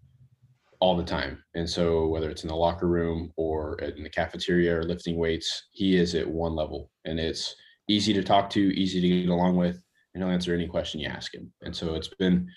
all 0.80 0.96
the 0.96 1.04
time. 1.04 1.42
And 1.54 1.68
so 1.68 2.06
whether 2.06 2.30
it's 2.30 2.42
in 2.42 2.48
the 2.48 2.54
locker 2.54 2.86
room 2.86 3.32
or 3.36 3.76
in 3.78 4.02
the 4.02 4.10
cafeteria 4.10 4.78
or 4.78 4.82
lifting 4.82 5.16
weights, 5.16 5.68
he 5.72 5.96
is 5.96 6.14
at 6.14 6.28
one 6.28 6.54
level, 6.54 6.90
and 7.04 7.18
it's 7.18 7.54
easy 7.88 8.12
to 8.12 8.22
talk 8.22 8.50
to, 8.50 8.60
easy 8.60 9.00
to 9.00 9.08
get 9.08 9.28
along 9.28 9.56
with, 9.56 9.80
and 10.14 10.22
he'll 10.22 10.32
answer 10.32 10.54
any 10.54 10.66
question 10.66 11.00
you 11.00 11.08
ask 11.08 11.34
him. 11.34 11.52
And 11.62 11.74
so 11.74 11.94
it's 11.94 12.08
been 12.08 12.48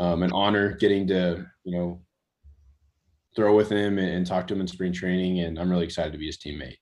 um, 0.00 0.22
an 0.22 0.32
honor 0.32 0.72
getting 0.72 1.06
to 1.08 1.46
you 1.64 1.78
know 1.78 2.00
throw 3.34 3.54
with 3.56 3.70
him 3.70 3.98
and, 3.98 4.08
and 4.08 4.26
talk 4.26 4.46
to 4.46 4.54
him 4.54 4.60
in 4.60 4.68
spring 4.68 4.92
training. 4.92 5.40
And 5.40 5.58
I'm 5.58 5.70
really 5.70 5.84
excited 5.84 6.12
to 6.12 6.18
be 6.18 6.26
his 6.26 6.38
teammate. 6.38 6.76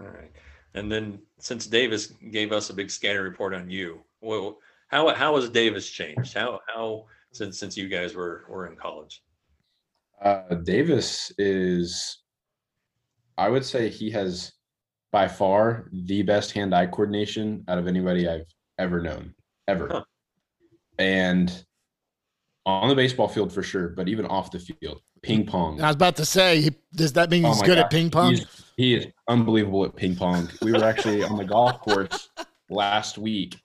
All 0.00 0.08
right. 0.08 0.30
And 0.74 0.92
then 0.92 1.20
since 1.38 1.66
Davis 1.66 2.12
gave 2.30 2.52
us 2.52 2.68
a 2.68 2.74
big 2.74 2.90
scatter 2.90 3.22
report 3.22 3.54
on 3.54 3.70
you, 3.70 4.00
well, 4.20 4.58
how 4.88 5.14
how 5.14 5.36
has 5.36 5.48
Davis 5.50 5.88
changed? 5.88 6.34
How 6.34 6.60
how 6.72 7.06
since 7.32 7.58
since 7.58 7.76
you 7.76 7.88
guys 7.88 8.14
were 8.14 8.44
were 8.48 8.66
in 8.66 8.76
college? 8.76 9.22
Uh, 10.22 10.54
Davis 10.62 11.30
is, 11.36 12.18
I 13.36 13.50
would 13.50 13.64
say 13.64 13.90
he 13.90 14.10
has 14.12 14.52
by 15.12 15.28
far 15.28 15.90
the 15.92 16.22
best 16.22 16.52
hand 16.52 16.74
eye 16.74 16.86
coordination 16.86 17.62
out 17.68 17.76
of 17.78 17.86
anybody 17.86 18.26
I've 18.28 18.46
ever 18.78 19.02
known, 19.02 19.34
ever. 19.68 19.88
Huh. 19.90 20.04
And 20.98 21.64
on 22.64 22.88
the 22.88 22.94
baseball 22.94 23.28
field 23.28 23.52
for 23.52 23.62
sure, 23.62 23.88
but 23.90 24.08
even 24.08 24.24
off 24.26 24.50
the 24.50 24.58
field, 24.58 25.00
ping 25.22 25.44
pong. 25.46 25.80
I 25.82 25.88
was 25.88 25.96
about 25.96 26.16
to 26.16 26.24
say, 26.24 26.62
he- 26.62 26.70
does 26.94 27.12
that 27.12 27.30
mean 27.30 27.44
Oh 27.44 27.48
he's 27.50 27.60
my 27.60 27.66
good 27.66 27.78
at 27.78 27.90
ping 27.90 28.10
pong? 28.10 28.34
he's- 28.34 28.62
he 28.78 28.94
is 28.94 29.06
unbelievable 29.28 29.84
at 29.84 29.94
ping 29.96 30.16
pong. 30.16 30.48
We 30.62 30.72
were 30.72 30.82
actually 30.84 31.22
on 31.22 31.36
the 31.36 31.44
golf 31.44 31.80
course 31.80 32.30
last 32.70 33.18
week, 33.18 33.56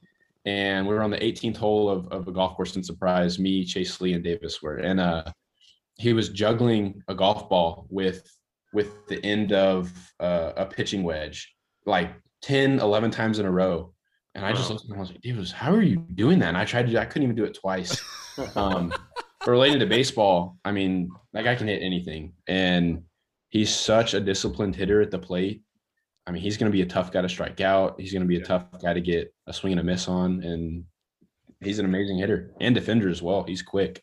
and 0.45 0.87
we 0.87 0.93
were 0.93 1.03
on 1.03 1.11
the 1.11 1.17
18th 1.17 1.57
hole 1.57 1.89
of, 1.89 2.07
of 2.09 2.27
a 2.27 2.31
golf 2.31 2.55
course 2.55 2.75
in 2.75 2.83
Surprise. 2.83 3.37
Me, 3.39 3.63
Chase 3.65 3.99
Lee, 4.01 4.13
and 4.13 4.23
Davis 4.23 4.61
were, 4.61 4.77
and 4.77 4.99
uh, 4.99 5.23
he 5.97 6.13
was 6.13 6.29
juggling 6.29 7.01
a 7.07 7.15
golf 7.15 7.49
ball 7.49 7.87
with 7.89 8.29
with 8.73 9.05
the 9.07 9.23
end 9.25 9.51
of 9.51 9.91
uh, 10.21 10.53
a 10.55 10.65
pitching 10.65 11.03
wedge, 11.03 11.53
like 11.85 12.13
10, 12.43 12.79
11 12.79 13.11
times 13.11 13.37
in 13.37 13.45
a 13.45 13.51
row. 13.51 13.93
And 14.33 14.45
I 14.45 14.53
just 14.53 14.69
Wow. 14.69 14.75
looked 14.75 14.85
at 14.85 14.91
him, 14.91 14.95
I 14.95 14.99
was 15.01 15.09
like, 15.09 15.21
Davis, 15.21 15.51
how 15.51 15.73
are 15.73 15.81
you 15.81 15.97
doing 16.15 16.39
that? 16.39 16.47
And 16.47 16.57
I 16.57 16.63
tried 16.63 16.87
to, 16.87 17.01
I 17.01 17.03
couldn't 17.03 17.23
even 17.23 17.35
do 17.35 17.43
it 17.43 17.53
twice 17.53 18.01
um, 18.55 18.93
but 19.43 19.51
related 19.51 19.79
to 19.81 19.87
baseball, 19.87 20.57
I 20.63 20.71
mean, 20.71 21.11
that 21.33 21.43
guy 21.43 21.55
can 21.55 21.67
hit 21.67 21.81
anything, 21.83 22.33
and 22.47 23.03
he's 23.49 23.75
such 23.75 24.13
a 24.13 24.19
disciplined 24.21 24.75
hitter 24.75 25.01
at 25.01 25.11
the 25.11 25.19
plate. 25.19 25.63
I 26.32 26.34
mean, 26.34 26.43
he's 26.43 26.55
going 26.55 26.71
to 26.71 26.73
be 26.73 26.82
a 26.82 26.86
tough 26.86 27.11
guy 27.11 27.21
to 27.21 27.27
strike 27.27 27.59
out. 27.59 27.99
He's 27.99 28.13
going 28.13 28.21
to 28.21 28.27
be 28.27 28.38
a 28.38 28.39
Yeah. 28.39 28.45
tough 28.45 28.82
guy 28.82 28.93
to 28.93 29.01
get 29.01 29.34
a 29.47 29.53
swing 29.53 29.73
and 29.73 29.82
a 29.82 29.84
miss 29.84 30.07
on, 30.07 30.41
and 30.43 30.86
he's 31.59 31.77
an 31.77 31.84
amazing 31.84 32.19
hitter 32.19 32.53
and 32.61 32.73
defender 32.73 33.09
as 33.09 33.21
well. 33.21 33.43
He's 33.43 33.61
quick. 33.61 34.01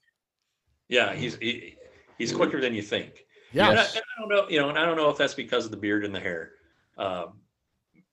Yeah, 0.90 1.14
he's 1.14 1.36
he, 1.36 1.76
he's 2.18 2.30
quicker 2.34 2.60
than 2.60 2.74
you 2.74 2.82
think. 2.82 3.24
yeah. 3.54 3.70
And 3.70 3.78
I, 3.78 3.82
and 3.84 3.96
I 3.96 4.20
don't 4.20 4.28
know, 4.28 4.46
you 4.50 4.60
know, 4.60 4.68
and 4.68 4.78
I 4.78 4.84
don't 4.84 4.98
know 4.98 5.08
if 5.08 5.16
that's 5.16 5.32
because 5.32 5.64
of 5.64 5.70
the 5.70 5.78
beard 5.78 6.04
and 6.04 6.14
the 6.14 6.20
hair. 6.20 6.50
Um, 6.98 7.40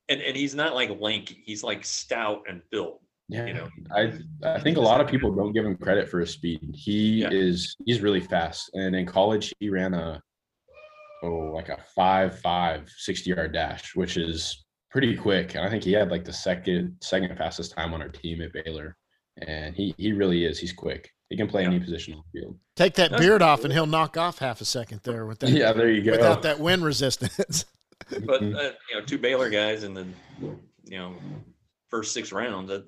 and 0.07 0.21
and 0.21 0.33
he's 0.37 0.55
not 0.55 0.75
like 0.75 0.97
lanky. 1.01 1.43
He's 1.45 1.61
like 1.61 1.83
stout 1.83 2.43
and 2.47 2.61
built. 2.71 3.01
Yeah, 3.27 3.47
You 3.47 3.53
know, 3.55 3.67
I 3.93 4.13
I 4.43 4.61
think 4.61 4.77
a 4.77 4.81
lot 4.81 5.01
of 5.01 5.07
people 5.09 5.35
don't 5.35 5.51
give 5.51 5.65
him 5.65 5.75
credit 5.75 6.07
for 6.07 6.21
his 6.21 6.29
speed. 6.29 6.73
He 6.73 7.21
Yeah. 7.23 7.31
is 7.31 7.75
he's 7.85 7.99
really 7.99 8.21
fast, 8.21 8.69
and 8.75 8.95
in 8.95 9.05
college 9.05 9.51
he 9.59 9.69
ran 9.69 9.93
a 9.93 10.21
oh 11.25 11.51
like 11.53 11.69
a 11.69 11.77
five 11.95 12.39
five 12.39 12.89
60 12.97 13.29
yard 13.29 13.53
dash, 13.53 13.95
which 13.95 14.17
is 14.17 14.65
pretty 14.91 15.15
quick. 15.15 15.55
And 15.55 15.65
I 15.65 15.69
think 15.69 15.83
he 15.83 15.91
had 15.91 16.09
like 16.11 16.23
the 16.25 16.33
second 16.33 16.95
second 17.01 17.35
fastest 17.37 17.73
time 17.75 17.93
on 17.93 18.01
our 18.01 18.09
team 18.09 18.41
at 18.41 18.51
Baylor, 18.53 18.95
and 19.45 19.75
he 19.75 19.93
he 19.97 20.13
really 20.13 20.45
is. 20.45 20.59
He's 20.59 20.73
quick. 20.73 21.11
He 21.29 21.35
can 21.37 21.47
play 21.47 21.63
Yeah. 21.63 21.69
any 21.69 21.79
position 21.79 22.13
on 22.13 22.21
the 22.33 22.39
field. 22.39 22.59
Take 22.75 22.93
that 22.95 23.09
That's 23.11 23.21
beard 23.21 23.41
off, 23.41 23.63
and 23.63 23.73
he'll 23.73 23.87
knock 23.87 24.15
off 24.15 24.37
half 24.39 24.61
a 24.61 24.65
second 24.65 25.01
there 25.03 25.25
with 25.25 25.39
that. 25.39 25.49
Yeah, 25.61 25.73
there 25.73 25.89
you 25.89 26.03
go. 26.03 26.11
Without 26.11 26.43
that 26.43 26.59
wind 26.59 26.83
resistance. 26.83 27.65
But 28.09 28.41
Mhm. 28.41 28.55
uh, 28.55 28.71
you 28.89 28.99
know, 28.99 29.05
two 29.05 29.17
Baylor 29.17 29.49
guys 29.49 29.83
in 29.83 29.93
the 29.93 30.05
you 30.83 30.97
know 30.97 31.15
first 31.89 32.13
six 32.13 32.31
rounds. 32.31 32.69
That, 32.69 32.85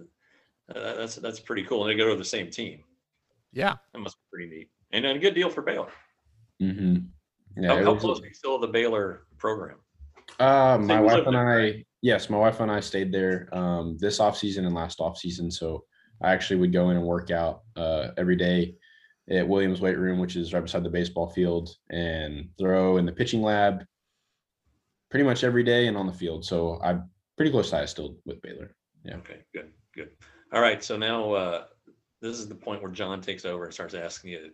uh, 0.76 0.96
that's 0.96 1.16
that's 1.16 1.40
pretty 1.40 1.64
cool. 1.64 1.84
And 1.84 1.92
they 1.92 1.98
go 1.98 2.10
to 2.10 2.16
the 2.18 2.26
same 2.26 2.52
team. 2.52 2.84
yeah. 3.54 3.76
That 3.94 4.00
must 4.00 4.18
be 4.18 4.22
pretty 4.32 4.56
neat. 4.56 4.70
And 4.92 5.06
a 5.06 5.18
good 5.18 5.34
deal 5.34 5.50
for 5.50 5.62
Baylor. 5.62 5.92
hmm 6.60 6.98
Yeah, 7.60 7.76
how 7.76 7.84
how 7.84 7.94
was- 7.94 8.02
close 8.02 8.22
are 8.22 8.28
you 8.28 8.34
still 8.34 8.60
the 8.60 8.68
Baylor 8.68 9.28
program? 9.38 9.78
Uh, 10.40 10.78
my 10.80 11.00
wife 11.00 11.26
and 11.26 11.36
there, 11.36 11.62
I, 11.62 11.86
yes, 12.02 12.30
my 12.30 12.38
wife 12.38 12.60
and 12.60 12.72
I 12.72 12.80
stayed 12.80 13.12
there 13.12 13.48
um, 13.54 13.98
this 13.98 14.20
off 14.20 14.38
season 14.38 14.66
and 14.66 14.76
last 14.76 15.00
off 15.00 15.18
season. 15.18 15.50
So 15.50 15.86
I 16.22 16.32
actually 16.34 16.60
would 16.60 16.74
go 16.74 16.90
in 16.90 16.98
and 16.98 17.06
work 17.06 17.32
out 17.32 17.62
uh, 17.76 18.10
every 18.18 18.36
day 18.36 18.76
at 19.30 19.48
Williams 19.48 19.82
Weight 19.82 19.98
Room, 19.98 20.20
which 20.20 20.36
is 20.36 20.54
right 20.54 20.62
beside 20.62 20.84
the 20.84 20.90
baseball 20.90 21.30
field, 21.30 21.70
and 21.90 22.50
throw 22.58 22.98
in 22.98 23.06
the 23.06 23.12
pitching 23.12 23.42
lab 23.42 23.86
pretty 25.10 25.24
much 25.24 25.44
every 25.44 25.64
day 25.64 25.88
and 25.88 25.98
on 25.98 26.08
the 26.08 26.14
field. 26.14 26.46
So 26.46 26.80
I'm 26.84 27.10
pretty 27.38 27.52
close 27.52 27.70
to 27.70 27.88
still 27.88 28.18
with 28.26 28.42
Baylor. 28.42 28.76
Yeah. 29.04 29.18
Okay, 29.18 29.40
good, 29.54 29.72
good. 29.96 30.10
All 30.54 30.62
right, 30.62 30.84
so 30.84 30.98
now 30.98 31.32
uh, 31.34 31.64
this 32.22 32.40
is 32.40 32.48
the 32.48 32.56
point 32.56 32.82
where 32.82 32.92
John 32.92 33.22
takes 33.22 33.46
over 33.46 33.66
and 33.66 33.74
starts 33.74 33.94
asking 33.94 34.32
you 34.32 34.50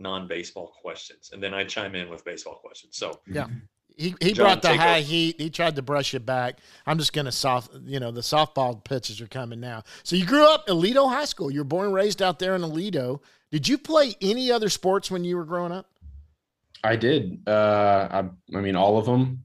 non-baseball 0.00 0.72
questions, 0.80 1.30
and 1.32 1.42
then 1.42 1.54
I 1.54 1.64
chime 1.64 1.94
in 1.94 2.08
with 2.08 2.24
baseball 2.24 2.56
questions. 2.56 2.96
So 2.96 3.20
yeah. 3.26 3.46
He, 3.96 4.14
he 4.20 4.32
John, 4.32 4.44
brought 4.44 4.62
the 4.62 4.76
high 4.76 4.98
over. 4.98 5.06
heat. 5.08 5.40
He 5.40 5.50
tried 5.50 5.74
to 5.74 5.82
brush 5.82 6.14
it 6.14 6.24
back. 6.24 6.60
I'm 6.86 6.98
just 6.98 7.12
gonna 7.12 7.32
soft. 7.32 7.72
You 7.84 7.98
know, 7.98 8.12
the 8.12 8.20
softball 8.20 8.82
pitches 8.84 9.20
are 9.20 9.26
coming 9.26 9.58
now. 9.58 9.82
So 10.04 10.14
you 10.14 10.24
grew 10.24 10.48
up 10.48 10.68
Aledo 10.68 11.08
High 11.08 11.24
School. 11.24 11.50
You 11.50 11.60
were 11.60 11.64
born 11.64 11.86
and 11.86 11.94
raised 11.94 12.22
out 12.22 12.38
there 12.38 12.54
in 12.54 12.62
Aledo. 12.62 13.20
Did 13.50 13.66
you 13.66 13.76
play 13.76 14.14
any 14.20 14.52
other 14.52 14.68
sports 14.68 15.10
when 15.10 15.24
you 15.24 15.36
were 15.36 15.44
growing 15.44 15.72
up? 15.72 15.90
I 16.84 16.94
did. 16.94 17.42
Uh, 17.46 18.08
I, 18.10 18.56
I 18.56 18.60
mean, 18.60 18.76
all 18.76 18.98
of 18.98 19.06
them. 19.06 19.44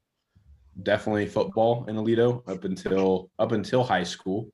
Definitely 0.81 1.27
football 1.27 1.85
in 1.87 1.95
Aledo 1.95 2.47
up 2.47 2.63
until 2.63 3.31
up 3.39 3.51
until 3.53 3.83
high 3.83 4.03
school. 4.03 4.49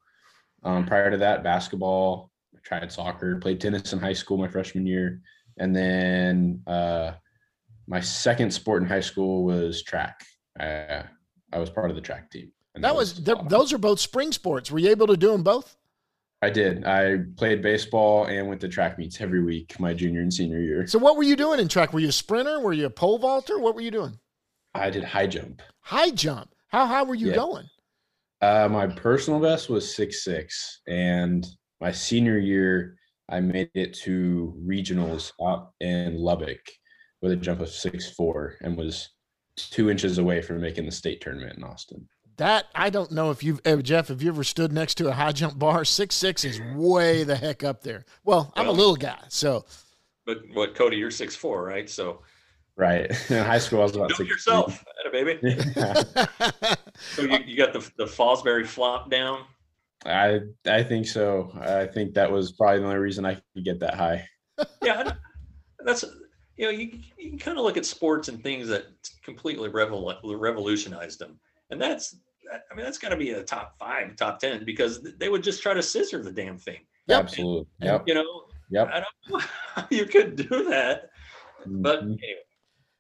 Um, 0.64 0.86
prior 0.86 1.12
to 1.12 1.18
that, 1.18 1.44
basketball. 1.44 2.30
I 2.56 2.60
tried 2.64 2.92
soccer. 2.92 3.38
Played 3.38 3.62
tennis 3.62 3.94
in 3.94 4.00
high 4.00 4.14
school 4.14 4.38
my 4.38 4.48
freshman 4.48 4.86
year, 4.86 5.22
and 5.60 5.76
then 5.76 6.62
uh, 6.68 7.12
my 7.88 8.00
second 8.00 8.52
sport 8.52 8.82
in 8.82 8.88
high 8.88 9.00
school 9.02 9.44
was 9.44 9.84
track. 9.84 10.22
I, 10.60 11.04
I 11.54 11.58
was 11.60 11.70
part 11.70 11.90
of 11.90 11.96
the 11.96 12.02
track 12.02 12.32
team. 12.32 12.52
and 12.76 12.84
That 12.84 12.96
was 12.96 13.14
a 13.20 13.24
th- 13.24 13.28
lot 13.38 13.44
of 13.46 13.50
those 13.50 13.74
are 13.74 13.78
both 13.78 14.00
spring 14.00 14.32
sports. 14.32 14.72
Were 14.72 14.80
you 14.80 14.90
able 14.90 15.08
to 15.08 15.18
do 15.18 15.32
them 15.32 15.44
both? 15.44 15.76
I 16.42 16.50
did. 16.50 16.86
I 16.86 17.18
played 17.36 17.62
baseball 17.62 18.26
and 18.26 18.48
went 18.48 18.62
to 18.62 18.70
track 18.70 18.98
meets 18.98 19.20
every 19.20 19.44
week 19.44 19.78
my 19.80 19.94
junior 19.94 20.22
and 20.22 20.34
senior 20.34 20.60
year. 20.60 20.88
So 20.88 20.98
what 20.98 21.18
were 21.18 21.24
you 21.24 21.36
doing 21.36 21.60
in 21.60 21.68
track? 21.68 21.92
Were 21.92 22.00
you 22.00 22.10
a 22.10 22.14
sprinter? 22.14 22.62
Were 22.62 22.72
you 22.72 22.86
a 22.86 22.90
pole 22.90 23.20
vaulter? 23.20 23.60
What 23.60 23.76
were 23.76 23.82
you 23.82 23.92
doing? 23.92 24.18
I 24.74 24.90
did 24.90 25.04
high 25.04 25.28
jump. 25.28 25.62
High 25.82 26.12
jump. 26.12 26.56
How 26.70 26.86
high 26.86 27.04
were 27.04 27.16
you 27.16 27.30
Yeah. 27.30 27.36
going? 27.36 27.66
Uh, 28.42 28.70
my 28.72 28.88
personal 28.88 29.40
best 29.42 29.70
was 29.70 29.94
six 29.94 30.24
six, 30.24 30.80
and 30.88 31.46
my 31.82 31.92
senior 31.92 32.38
year 32.38 32.96
I 33.30 33.40
made 33.40 33.70
it 33.74 33.94
to 34.06 34.56
regionals 34.66 35.32
up 35.44 35.74
in 35.80 36.18
Lubbock 36.18 36.60
with 37.22 37.32
a 37.32 37.36
jump 37.36 37.62
of 37.62 37.70
six 37.70 38.12
four, 38.12 38.56
and 38.62 38.78
was 38.78 39.10
two 39.56 39.90
inches 39.90 40.18
away 40.18 40.42
from 40.42 40.62
making 40.62 40.86
the 40.86 40.92
state 40.92 41.22
tournament 41.22 41.58
in 41.58 41.64
Austin. 41.64 42.08
That 42.38 42.68
I 42.74 42.90
don't 42.90 43.12
know 43.12 43.32
if 43.32 43.44
you've 43.44 43.62
ever, 43.66 43.82
Jeff, 43.82 44.10
if 44.10 44.22
you 44.24 44.30
ever 44.30 44.44
stood 44.44 44.72
next 44.72 44.96
to 44.96 45.10
a 45.10 45.12
high 45.12 45.34
jump 45.34 45.60
bar, 45.60 45.84
six 45.84 46.16
six 46.16 46.46
is 46.46 46.62
way 46.76 47.24
the 47.24 47.36
heck 47.36 47.64
up 47.64 47.84
there. 47.84 48.06
Well, 48.24 48.54
I'm 48.56 48.68
a 48.68 48.72
little 48.72 48.96
guy, 48.96 49.20
so 49.28 49.66
but 50.26 50.40
what 50.54 50.76
Cody, 50.76 50.98
you're 50.98 51.12
six 51.12 51.36
four, 51.36 51.64
right? 51.64 51.90
So 51.90 52.22
Right 52.80 53.12
in 53.30 53.44
high 53.44 53.60
school, 53.60 53.82
I 53.82 53.84
was 53.84 53.96
about 53.96 54.08
do 54.08 54.14
it 54.14 54.18
six. 54.18 54.30
yourself, 54.30 54.86
Atta 55.02 55.12
baby. 55.12 55.40
So 57.16 57.24
you, 57.24 57.40
you 57.46 57.58
got 57.58 57.74
the 57.74 57.80
the 57.98 58.06
Fosbury 58.06 58.66
flop 58.66 59.10
down. 59.10 59.44
I 60.06 60.40
I 60.66 60.84
think 60.84 61.08
so. 61.08 61.52
I 61.60 61.86
think 61.86 62.14
that 62.14 62.32
was 62.32 62.54
probably 62.54 62.80
the 62.80 62.86
only 62.86 62.98
reason 63.00 63.26
I 63.26 63.36
could 63.54 63.66
get 63.66 63.80
that 63.82 63.96
high. 63.96 64.28
Yeah, 64.82 65.14
that's 65.86 66.04
you 66.58 66.66
know 66.66 66.72
you 66.72 67.00
you 67.18 67.30
can 67.30 67.40
kind 67.40 67.58
of 67.58 67.64
look 67.64 67.78
at 67.78 67.86
sports 67.86 68.28
and 68.28 68.42
things 68.44 68.68
that 68.68 68.86
completely 69.24 69.70
revol- 69.70 70.18
revolutionized 70.24 71.20
them, 71.20 71.40
and 71.70 71.82
that's 71.82 72.16
I 72.52 72.76
mean, 72.76 72.84
that's 72.84 72.98
got 72.98 73.10
to 73.10 73.16
be 73.18 73.32
a 73.32 73.44
top 73.44 73.78
five, 73.78 74.16
top 74.16 74.40
ten, 74.40 74.66
because 74.66 75.02
they 75.18 75.30
would 75.30 75.44
just 75.44 75.62
try 75.62 75.74
to 75.74 75.84
scissor 75.84 76.22
the 76.24 76.32
damn 76.32 76.58
thing. 76.58 76.80
Yep. 77.08 77.20
Absolutely. 77.26 77.68
Yep. 77.82 78.04
You 78.08 78.14
know, 78.16 78.26
Yep. 78.72 78.90
I 78.92 78.94
don't 78.96 79.06
know 79.30 79.40
how 79.76 79.88
you 79.90 80.06
could 80.06 80.36
do 80.36 80.70
that. 80.70 81.10
But 81.66 82.04
Mhm. 82.04 82.18
anyway, 82.24 82.40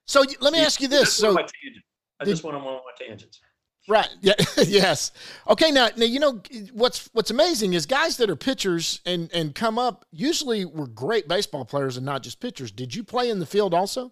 So 0.05 0.23
let 0.39 0.53
me 0.53 0.59
ask 0.59 0.79
you 0.81 0.87
this. 0.87 1.13
So 1.13 1.29
of 1.29 1.35
my 1.35 1.41
tangents. 1.41 1.87
I 2.19 2.25
did- 2.25 2.31
just 2.31 2.43
went 2.43 2.57
on 2.57 2.63
one 2.63 2.75
of 2.75 2.81
my 2.85 3.05
tangents. 3.05 3.41
Right. 3.89 4.07
Yeah. 4.21 4.33
yes. 4.67 5.11
Okay. 5.47 5.71
Now, 5.71 5.89
now, 5.97 6.05
you 6.05 6.19
know 6.19 6.41
what's 6.73 7.09
what's 7.13 7.31
amazing 7.31 7.73
is 7.73 7.85
guys 7.85 8.17
that 8.17 8.29
are 8.29 8.35
pitchers 8.35 9.01
and 9.05 9.29
and 9.33 9.55
come 9.55 9.79
up 9.79 10.05
usually 10.11 10.63
were 10.65 10.87
great 10.87 11.27
baseball 11.27 11.65
players 11.65 11.97
and 11.97 12.05
not 12.05 12.21
just 12.21 12.39
pitchers. 12.39 12.71
Did 12.71 12.93
you 12.93 13.03
play 13.03 13.29
in 13.29 13.39
the 13.39 13.45
field 13.45 13.73
also? 13.73 14.11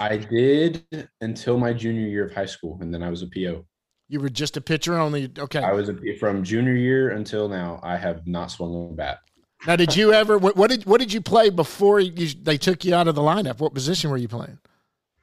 I 0.00 0.16
did 0.16 0.84
until 1.20 1.58
my 1.58 1.72
junior 1.72 2.06
year 2.06 2.26
of 2.26 2.34
high 2.34 2.46
school, 2.46 2.78
and 2.80 2.92
then 2.92 3.02
I 3.02 3.08
was 3.08 3.22
a 3.22 3.26
PO. 3.26 3.64
You 4.08 4.20
were 4.20 4.28
just 4.28 4.56
a 4.56 4.60
pitcher 4.60 4.98
only. 4.98 5.30
Okay. 5.38 5.60
I 5.60 5.72
was 5.72 5.88
a 5.88 6.16
from 6.18 6.42
junior 6.42 6.74
year 6.74 7.10
until 7.10 7.48
now. 7.48 7.80
I 7.82 7.96
have 7.96 8.26
not 8.26 8.50
swung 8.50 8.90
a 8.90 8.94
bat. 8.94 9.20
Now, 9.66 9.76
did 9.76 9.96
you 9.96 10.12
ever? 10.12 10.36
What, 10.38 10.56
what 10.56 10.70
did 10.70 10.84
what 10.84 11.00
did 11.00 11.12
you 11.12 11.20
play 11.20 11.50
before 11.50 12.00
you, 12.00 12.28
they 12.42 12.58
took 12.58 12.84
you 12.84 12.94
out 12.94 13.08
of 13.08 13.14
the 13.14 13.22
lineup? 13.22 13.60
What 13.60 13.72
position 13.74 14.10
were 14.10 14.16
you 14.16 14.28
playing? 14.28 14.58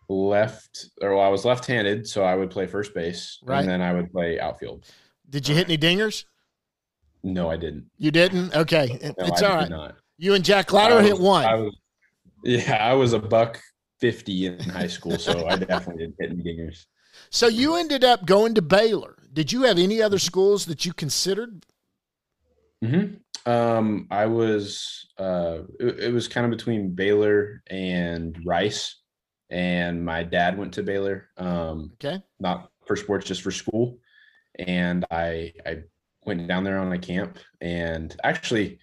Left, 0.09 0.89
or 1.01 1.15
well, 1.15 1.25
I 1.25 1.29
was 1.29 1.45
left-handed, 1.45 2.07
so 2.07 2.23
I 2.23 2.35
would 2.35 2.49
play 2.51 2.67
first 2.67 2.93
base, 2.93 3.39
Right. 3.43 3.59
and 3.59 3.69
then 3.69 3.81
I 3.81 3.93
would 3.93 4.11
play 4.11 4.39
outfield. 4.39 4.85
Did 5.29 5.47
you 5.47 5.55
hit 5.55 5.67
any 5.69 5.77
dingers? 5.77 6.25
No, 7.23 7.49
I 7.49 7.55
didn't. 7.57 7.89
You 7.97 8.11
didn't. 8.11 8.53
Okay, 8.55 8.99
No, 9.01 9.13
it's 9.25 9.41
I 9.41 9.49
all 9.49 9.61
did 9.61 9.69
not. 9.69 9.95
You 10.17 10.33
and 10.33 10.43
Jack 10.43 10.73
I 10.73 11.01
hit 11.01 11.17
one. 11.17 11.45
I 11.45 11.55
was, 11.55 11.75
yeah, 12.43 12.85
I 12.85 12.93
was 12.93 13.13
a 13.13 13.19
buck 13.19 13.59
fifty 13.99 14.45
in 14.47 14.59
high 14.59 14.87
school, 14.87 15.17
so 15.17 15.47
I 15.47 15.55
definitely 15.55 16.05
didn't 16.05 16.15
hit 16.19 16.31
any 16.31 16.43
dingers. 16.43 16.85
so 17.29 17.47
you 17.47 17.75
ended 17.75 18.03
up 18.03 18.25
going 18.25 18.53
to 18.55 18.61
Baylor. 18.61 19.15
Did 19.31 19.51
you 19.51 19.63
have 19.63 19.79
any 19.79 20.01
other 20.01 20.19
schools 20.19 20.65
that 20.65 20.85
you 20.85 20.93
considered? 20.93 21.65
hmm 22.83 23.15
Um, 23.45 24.07
I 24.11 24.25
was 24.25 25.07
uh, 25.17 25.59
it, 25.79 25.99
it 25.99 26.13
was 26.13 26.27
kind 26.27 26.45
of 26.45 26.51
between 26.57 26.91
Baylor 26.93 27.63
and 27.69 28.37
Rice, 28.45 28.97
and 29.49 30.03
my 30.03 30.23
dad 30.23 30.57
went 30.57 30.73
to 30.73 30.83
Baylor. 30.83 31.29
Um, 31.37 31.91
Okay. 32.03 32.21
not 32.39 32.69
for 32.87 32.95
sports, 32.95 33.25
just 33.25 33.41
for 33.41 33.51
school, 33.51 33.97
and 34.59 35.05
I 35.11 35.53
I 35.65 35.83
went 36.25 36.47
down 36.47 36.63
there 36.63 36.79
on 36.79 36.91
a 36.93 36.99
camp, 36.99 37.37
and 37.61 38.15
actually, 38.23 38.79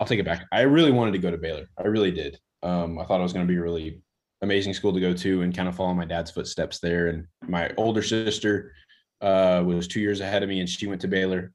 I'll 0.00 0.06
take 0.06 0.20
it 0.20 0.24
back. 0.24 0.46
I 0.52 0.62
really 0.62 0.92
wanted 0.92 1.12
to 1.12 1.18
go 1.18 1.30
to 1.30 1.38
Baylor. 1.38 1.68
I 1.78 1.86
really 1.88 2.10
did. 2.12 2.38
Um, 2.62 2.98
I 2.98 3.04
thought 3.04 3.20
it 3.20 3.22
was 3.24 3.32
going 3.32 3.46
to 3.46 3.52
be 3.52 3.58
a 3.58 3.62
really 3.62 4.00
amazing 4.42 4.72
school 4.74 4.92
to 4.92 5.00
go 5.00 5.12
to 5.12 5.42
and 5.42 5.54
kind 5.56 5.68
of 5.68 5.74
follow 5.76 5.94
my 5.94 6.04
dad's 6.04 6.30
footsteps 6.30 6.78
there. 6.78 7.08
And 7.08 7.26
my 7.48 7.72
older 7.76 8.02
sister 8.02 8.72
uh, 9.20 9.62
was 9.66 9.88
two 9.88 10.00
years 10.00 10.20
ahead 10.20 10.42
of 10.44 10.48
me, 10.48 10.60
and 10.60 10.68
she 10.68 10.86
went 10.86 11.00
to 11.00 11.08
Baylor. 11.08 11.52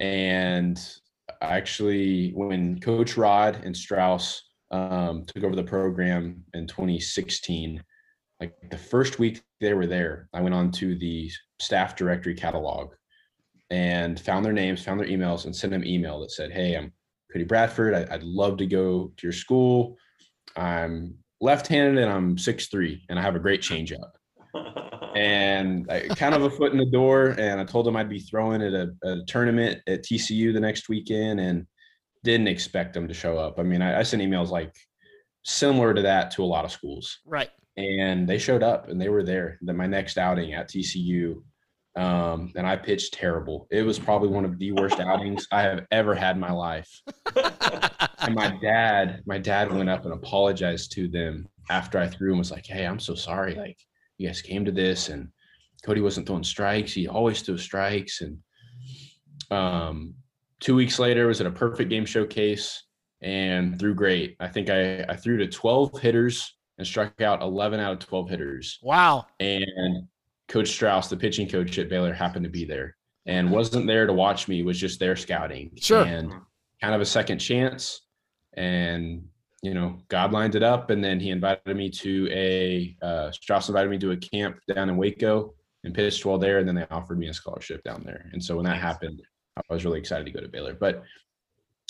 And 0.00 0.80
actually, 1.42 2.30
when 2.32 2.80
Coach 2.80 3.16
Rod 3.16 3.60
and 3.64 3.76
Strauss 3.76 4.42
um, 4.70 5.24
took 5.24 5.44
over 5.44 5.56
the 5.56 5.62
program 5.62 6.44
in 6.54 6.66
2016, 6.66 7.82
like 8.40 8.54
the 8.70 8.78
first 8.78 9.18
week 9.18 9.42
they 9.60 9.74
were 9.74 9.86
there, 9.86 10.28
I 10.32 10.40
went 10.40 10.54
on 10.54 10.70
to 10.72 10.96
the 10.96 11.30
staff 11.60 11.96
directory 11.96 12.34
catalog 12.34 12.92
and 13.70 14.18
found 14.20 14.44
their 14.44 14.52
names, 14.52 14.84
found 14.84 15.00
their 15.00 15.06
emails, 15.06 15.44
and 15.44 15.54
sent 15.54 15.72
them 15.72 15.82
an 15.82 15.88
email 15.88 16.20
that 16.20 16.30
said, 16.30 16.52
"Hey, 16.52 16.74
I'm 16.74 16.92
Cody 17.32 17.44
Bradford. 17.44 17.94
I, 17.94 18.14
I'd 18.14 18.22
love 18.22 18.58
to 18.58 18.66
go 18.66 19.12
to 19.16 19.26
your 19.26 19.32
school. 19.32 19.96
I'm 20.56 21.14
left-handed 21.40 22.02
and 22.02 22.12
I'm 22.12 22.36
6'3", 22.36 23.00
and 23.08 23.18
I 23.18 23.22
have 23.22 23.36
a 23.36 23.40
great 23.40 23.62
changeup." 23.62 24.10
and 25.16 25.90
I, 25.90 26.00
kind 26.16 26.34
of 26.34 26.42
a 26.42 26.50
foot 26.50 26.72
in 26.72 26.78
the 26.78 26.90
door. 26.90 27.34
And 27.38 27.60
I 27.60 27.64
told 27.64 27.86
him 27.86 27.96
I'd 27.96 28.08
be 28.08 28.20
throwing 28.20 28.62
at 28.62 28.74
a, 28.74 28.92
a 29.04 29.24
tournament 29.26 29.80
at 29.86 30.04
TCU 30.04 30.52
the 30.52 30.60
next 30.60 30.88
weekend, 30.88 31.40
and 31.40 31.66
didn't 32.24 32.48
expect 32.48 32.92
them 32.94 33.06
to 33.06 33.14
show 33.14 33.38
up. 33.38 33.58
I 33.58 33.62
mean, 33.62 33.80
I, 33.82 34.00
I 34.00 34.02
sent 34.02 34.22
emails 34.22 34.48
like 34.50 34.74
similar 35.44 35.94
to 35.94 36.02
that 36.02 36.30
to 36.32 36.42
a 36.42 36.46
lot 36.54 36.64
of 36.64 36.72
schools, 36.72 37.20
Right. 37.24 37.50
and 37.76 38.26
they 38.28 38.38
showed 38.38 38.62
up 38.62 38.88
and 38.88 39.00
they 39.00 39.08
were 39.10 39.22
there. 39.22 39.58
Then 39.62 39.76
my 39.76 39.86
next 39.86 40.18
outing 40.18 40.54
at 40.54 40.68
TCU, 40.70 41.42
um, 41.96 42.52
and 42.56 42.66
I 42.66 42.74
pitched 42.76 43.14
terrible. 43.14 43.68
It 43.70 43.82
was 43.82 43.98
probably 43.98 44.28
one 44.30 44.44
of 44.44 44.58
the 44.58 44.72
worst 44.72 44.98
outings 45.00 45.46
I 45.52 45.62
have 45.62 45.86
ever 45.92 46.14
had 46.14 46.34
in 46.36 46.40
my 46.40 46.52
life. 46.52 46.90
And 48.26 48.34
my 48.34 48.56
dad, 48.62 49.20
my 49.26 49.36
dad 49.36 49.70
went 49.70 49.90
up 49.90 50.06
and 50.06 50.14
apologized 50.14 50.92
to 50.92 51.08
them 51.08 51.46
after 51.68 51.98
I 51.98 52.08
threw 52.08 52.30
and 52.30 52.38
was 52.38 52.50
like, 52.50 52.64
"Hey, 52.64 52.86
I'm 52.86 52.98
so 52.98 53.14
sorry. 53.14 53.54
Like, 53.54 53.76
you 54.16 54.26
guys 54.26 54.40
came 54.40 54.64
to 54.64 54.72
this, 54.72 55.10
and 55.10 55.28
Cody 55.84 56.00
wasn't 56.00 56.26
throwing 56.26 56.42
strikes. 56.42 56.94
He 56.94 57.06
always 57.06 57.42
threw 57.42 57.58
strikes." 57.58 58.22
And 58.22 58.38
um, 59.50 60.14
two 60.64 60.74
weeks 60.74 60.98
later, 60.98 61.26
was 61.26 61.40
at 61.40 61.46
a 61.46 61.50
perfect 61.50 61.90
game 61.90 62.06
showcase 62.06 62.82
and 63.20 63.78
threw 63.78 63.94
great. 63.94 64.36
I 64.40 64.48
think 64.48 64.70
I 64.70 65.04
I 65.08 65.14
threw 65.14 65.36
to 65.36 65.46
12 65.46 66.00
hitters 66.00 66.56
and 66.78 66.86
struck 66.86 67.20
out 67.20 67.42
11 67.42 67.78
out 67.78 67.92
of 67.92 67.98
12 68.00 68.30
hitters. 68.30 68.78
Wow. 68.82 69.26
And 69.38 70.08
Coach 70.48 70.68
Strauss, 70.68 71.08
the 71.08 71.16
pitching 71.16 71.48
coach 71.48 71.78
at 71.78 71.88
Baylor, 71.88 72.12
happened 72.12 72.44
to 72.44 72.50
be 72.50 72.64
there 72.64 72.96
and 73.26 73.50
wasn't 73.50 73.86
there 73.86 74.06
to 74.06 74.12
watch 74.12 74.48
me. 74.48 74.62
Was 74.62 74.80
just 74.80 74.98
there 74.98 75.16
scouting. 75.16 75.70
Sure. 75.76 76.04
And 76.04 76.32
kind 76.80 76.94
of 76.94 77.00
a 77.00 77.06
second 77.06 77.38
chance 77.38 78.02
and 78.54 79.24
you 79.62 79.72
know 79.74 79.98
god 80.08 80.32
lined 80.32 80.54
it 80.54 80.62
up 80.62 80.90
and 80.90 81.02
then 81.02 81.18
he 81.18 81.30
invited 81.30 81.76
me 81.76 81.88
to 81.88 82.28
a 82.30 82.96
uh, 83.02 83.30
strauss 83.30 83.68
invited 83.68 83.90
me 83.90 83.98
to 83.98 84.10
a 84.10 84.16
camp 84.16 84.58
down 84.72 84.88
in 84.88 84.96
waco 84.96 85.54
and 85.84 85.94
pitched 85.94 86.24
while 86.24 86.38
there 86.38 86.58
and 86.58 86.68
then 86.68 86.74
they 86.74 86.86
offered 86.90 87.18
me 87.18 87.28
a 87.28 87.34
scholarship 87.34 87.82
down 87.82 88.02
there 88.04 88.28
and 88.32 88.44
so 88.44 88.56
when 88.56 88.64
that 88.64 88.76
happened 88.76 89.22
i 89.56 89.72
was 89.72 89.84
really 89.84 89.98
excited 89.98 90.24
to 90.24 90.30
go 90.30 90.40
to 90.40 90.48
baylor 90.48 90.74
but 90.74 91.02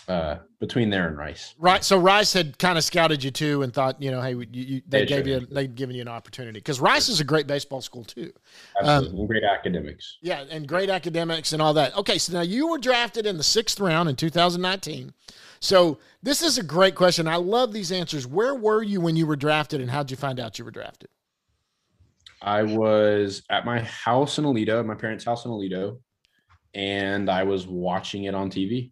uh, 0.07 0.37
between 0.61 0.91
there 0.91 1.09
and 1.09 1.17
rice 1.17 1.55
Right. 1.59 1.83
So 1.83 1.97
Rice 1.99 2.35
had 2.35 2.59
kind 2.59 2.77
of 2.77 2.85
scouted 2.85 3.25
you 3.25 3.31
too 3.31 3.63
and 3.63 3.73
thought, 3.73 4.03
you 4.03 4.11
know, 4.11 4.21
hey, 4.21 4.33
you, 4.33 4.47
you, 4.53 4.83
they 4.87 5.07
gave 5.07 5.27
you, 5.27 5.47
they'd 5.51 5.75
given 5.75 5.97
you 5.97 6.03
an 6.03 6.09
opportunity 6.09 6.59
because 6.59 6.79
Rice 6.79 7.09
is 7.09 7.21
a 7.21 7.25
great 7.25 7.47
baseball 7.47 7.81
school 7.81 8.05
too. 8.05 8.31
absolutely 8.79 9.19
and 9.21 9.29
great 9.29 9.45
academics 9.45 10.19
Yeah, 10.21 10.45
and 10.51 10.69
great 10.69 10.91
academics 10.91 11.55
and 11.55 11.63
all 11.63 11.73
that. 11.75 11.97
Okay, 11.97 12.19
so 12.19 12.35
now 12.35 12.43
you 12.43 12.69
were 12.69 12.77
drafted 12.77 13.25
in 13.25 13.39
the 13.39 13.43
sixth 13.43 13.81
round 13.81 14.11
in 14.11 14.17
2019. 14.17 15.15
So 15.61 15.97
this 16.23 16.43
is 16.43 16.59
a 16.59 16.63
great 16.63 16.95
question. 16.97 17.27
I 17.27 17.37
love 17.37 17.73
these 17.73 17.91
answers. 17.91 18.27
Where 18.27 18.55
were 18.55 18.83
you 18.83 19.01
when 19.01 19.17
you 19.17 19.27
were 19.27 19.37
drafted, 19.37 19.81
and 19.81 19.91
how'd 19.91 20.11
you 20.11 20.19
find 20.19 20.39
out 20.39 20.59
you 20.59 20.67
were 20.67 20.71
drafted? 20.71 21.09
i 22.43 22.63
was 22.63 23.43
at 23.49 23.65
my 23.65 23.81
house 23.81 24.37
in 24.37 24.45
aledo 24.45 24.85
my 24.85 24.95
parents 24.95 25.25
house 25.25 25.47
in 25.47 25.51
aledo 25.51 25.97
and 26.75 27.31
i 27.31 27.43
was 27.43 27.67
watching 27.67 28.25
it 28.25 28.35
on 28.35 28.51
tv 28.51 28.91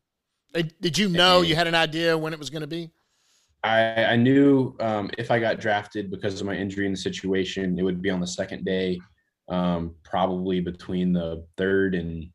Did 0.55 0.75
did 0.81 0.99
you 0.99 1.09
know 1.09 1.43
you 1.43 1.55
had 1.55 1.67
an 1.67 1.75
idea 1.75 2.17
when 2.17 2.33
it 2.33 2.39
was 2.39 2.51
going 2.51 2.63
to 2.63 2.67
be? 2.67 2.91
I, 3.65 4.05
I 4.05 4.17
knew 4.17 4.75
um, 4.81 5.11
if 5.19 5.31
I 5.31 5.39
got 5.39 5.61
drafted 5.61 6.11
because 6.11 6.41
of 6.41 6.47
my 6.47 6.57
injury 6.57 6.85
in 6.85 6.93
the 6.93 6.99
situation, 6.99 7.79
it 7.79 7.83
would 7.83 8.03
be 8.03 8.11
on 8.11 8.21
the 8.21 8.27
second 8.27 8.65
day, 8.65 9.01
um, 9.49 9.95
probably 10.03 10.61
between 10.61 11.13
the 11.13 11.47
third 11.57 11.95
and 11.95 12.27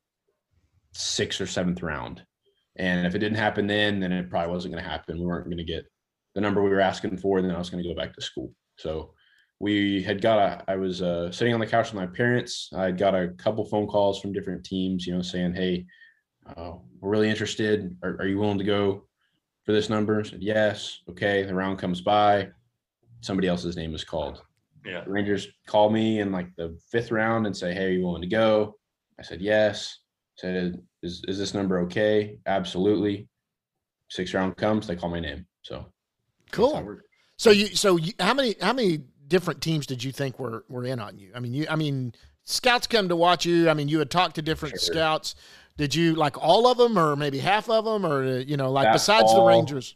sixth 0.93 1.41
or 1.41 1.45
seventh 1.45 1.84
round. 1.84 2.24
And 2.78 3.06
if 3.06 3.14
it 3.14 3.20
didn't 3.20 3.38
happen 3.38 3.68
then, 3.68 4.00
then 4.00 4.14
it 4.14 4.30
probably 4.30 4.54
wasn't 4.54 4.74
going 4.74 4.84
to 4.84 4.89
happen. 4.89 5.20
We 5.20 5.26
weren't 5.26 5.45
going 5.45 5.58
to 5.58 5.64
get 5.64 5.86
the 6.34 6.41
number 6.41 6.64
we 6.64 6.70
were 6.70 6.80
asking 6.80 7.18
for, 7.18 7.39
and 7.39 7.48
then 7.48 7.56
I 7.56 7.60
was 7.60 7.70
going 7.70 7.84
to 7.84 7.89
go 7.89 7.95
back 7.95 8.14
to 8.14 8.22
school. 8.22 8.54
So 8.78 9.14
we 9.60 10.03
had 10.03 10.22
got 10.22 10.38
a, 10.39 10.64
I 10.72 10.76
was 10.76 11.01
uh, 11.01 11.32
sitting 11.32 11.53
on 11.53 11.60
the 11.60 11.66
couch 11.66 11.91
with 11.91 11.99
my 11.99 12.08
parents. 12.08 12.70
I 12.76 12.86
had 12.86 12.97
got 12.97 13.16
a 13.16 13.30
couple 13.30 13.66
phone 13.66 13.88
calls 13.88 14.20
from 14.20 14.34
different 14.34 14.64
teams, 14.64 15.08
you 15.08 15.16
know, 15.16 15.22
saying, 15.22 15.55
Hey, 15.55 15.86
uh, 16.55 16.74
we're 16.99 17.10
really 17.10 17.30
interested. 17.30 17.95
Are, 18.03 18.18
are 18.20 18.28
you 18.28 18.38
willing 18.38 18.60
to 18.60 18.64
go 18.64 19.08
for 19.66 19.72
this 19.72 19.89
number? 19.89 20.20
I 20.20 20.24
said, 20.24 20.43
yes. 20.43 20.99
Okay. 21.10 21.43
The 21.43 21.55
round 21.55 21.80
comes 21.80 22.01
by. 22.01 22.49
Somebody 23.22 23.47
else's 23.47 23.76
name 23.76 23.95
is 23.95 24.03
called. 24.03 24.43
yeah. 24.86 25.03
The 25.03 25.10
Rangers 25.10 25.47
call 25.66 25.89
me 25.89 26.20
in 26.20 26.32
like 26.32 26.55
the 26.55 26.78
fifth 26.91 27.12
round 27.12 27.47
and 27.47 27.58
say, 27.58 27.74
Hey, 27.74 27.86
are 27.86 27.89
you 27.91 28.03
willing 28.03 28.22
to 28.22 28.28
go? 28.28 28.76
I 29.20 29.24
said, 29.24 29.41
yes. 29.41 29.97
I 30.38 30.41
said, 30.41 30.80
is, 31.01 31.24
is 31.28 31.39
this 31.39 31.55
number 31.55 31.80
okay? 31.82 32.38
Absolutely. 32.45 33.28
Sixth 34.10 34.36
round 34.36 34.55
comes, 34.55 34.86
they 34.86 34.95
call 34.95 35.10
my 35.10 35.20
name. 35.20 35.47
So 35.64 35.86
that's 36.51 36.74
how 36.74 36.80
it 36.80 36.86
Cool. 36.86 36.97
So 37.38 37.49
you, 37.49 37.68
so 37.76 37.97
you, 37.97 38.14
how 38.20 38.36
many, 38.36 38.55
how 38.62 38.74
many 38.74 38.99
different 39.28 39.61
teams 39.61 39.86
did 39.86 40.03
you 40.03 40.11
think 40.11 40.39
were 40.39 40.63
were 40.69 40.84
in 40.86 40.99
on 40.99 41.17
you? 41.17 41.32
I 41.36 41.39
mean, 41.39 41.53
you, 41.53 41.65
I 41.69 41.75
mean, 41.75 42.13
scouts 42.43 42.88
come 42.88 43.09
to 43.09 43.15
watch 43.15 43.45
you. 43.45 43.69
I 43.69 43.73
mean, 43.73 43.88
you 43.88 43.99
had 43.99 44.09
talked 44.09 44.36
to 44.36 44.41
different 44.41 44.80
Sure. 44.80 44.93
scouts. 44.93 45.36
Did 45.78 45.93
you 45.93 46.15
like 46.15 46.38
all 46.41 46.67
of 46.67 46.78
them, 46.78 46.97
or 46.97 47.15
maybe 47.15 47.38
half 47.38 47.69
of 47.69 47.86
them, 47.86 48.05
or 48.05 48.39
you 48.39 48.57
know, 48.57 48.71
like 48.71 48.86
That 48.86 48.93
besides 48.93 49.34
the 49.34 49.41
Rangers? 49.43 49.95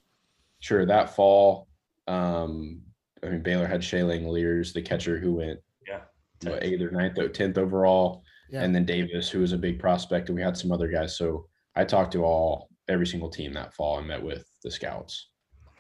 Sure. 0.60 0.86
That 0.86 1.16
fall, 1.16 1.68
um, 2.08 2.82
I 3.24 3.30
mean, 3.30 3.42
Baylor 3.42 3.66
had 3.68 3.84
Shea 3.84 4.00
Langeliers, 4.02 4.74
the 4.74 4.82
catcher 4.82 5.18
who 5.18 5.34
went 5.34 5.60
Yeah. 5.88 6.02
what, 6.44 6.64
eighth 6.64 6.82
or 6.82 6.92
ninth 6.92 7.18
or 7.18 7.30
tenth 7.30 7.58
overall, 7.58 8.24
Yeah. 8.52 8.62
and 8.64 8.76
then 8.76 8.86
Davis, 8.86 9.30
who 9.30 9.40
was 9.40 9.54
a 9.54 9.58
big 9.58 9.80
prospect, 9.80 10.30
and 10.30 10.36
we 10.36 10.42
had 10.44 10.56
some 10.58 10.72
other 10.72 10.88
guys. 10.88 11.18
So 11.18 11.48
I 11.76 11.84
talked 11.84 12.12
to 12.14 12.24
all 12.24 12.70
every 12.88 13.08
single 13.08 13.30
team 13.30 13.54
that 13.54 13.74
fall 13.74 13.98
and 13.98 14.08
met 14.08 14.22
with 14.22 14.46
the 14.64 14.70
scouts. 14.70 15.30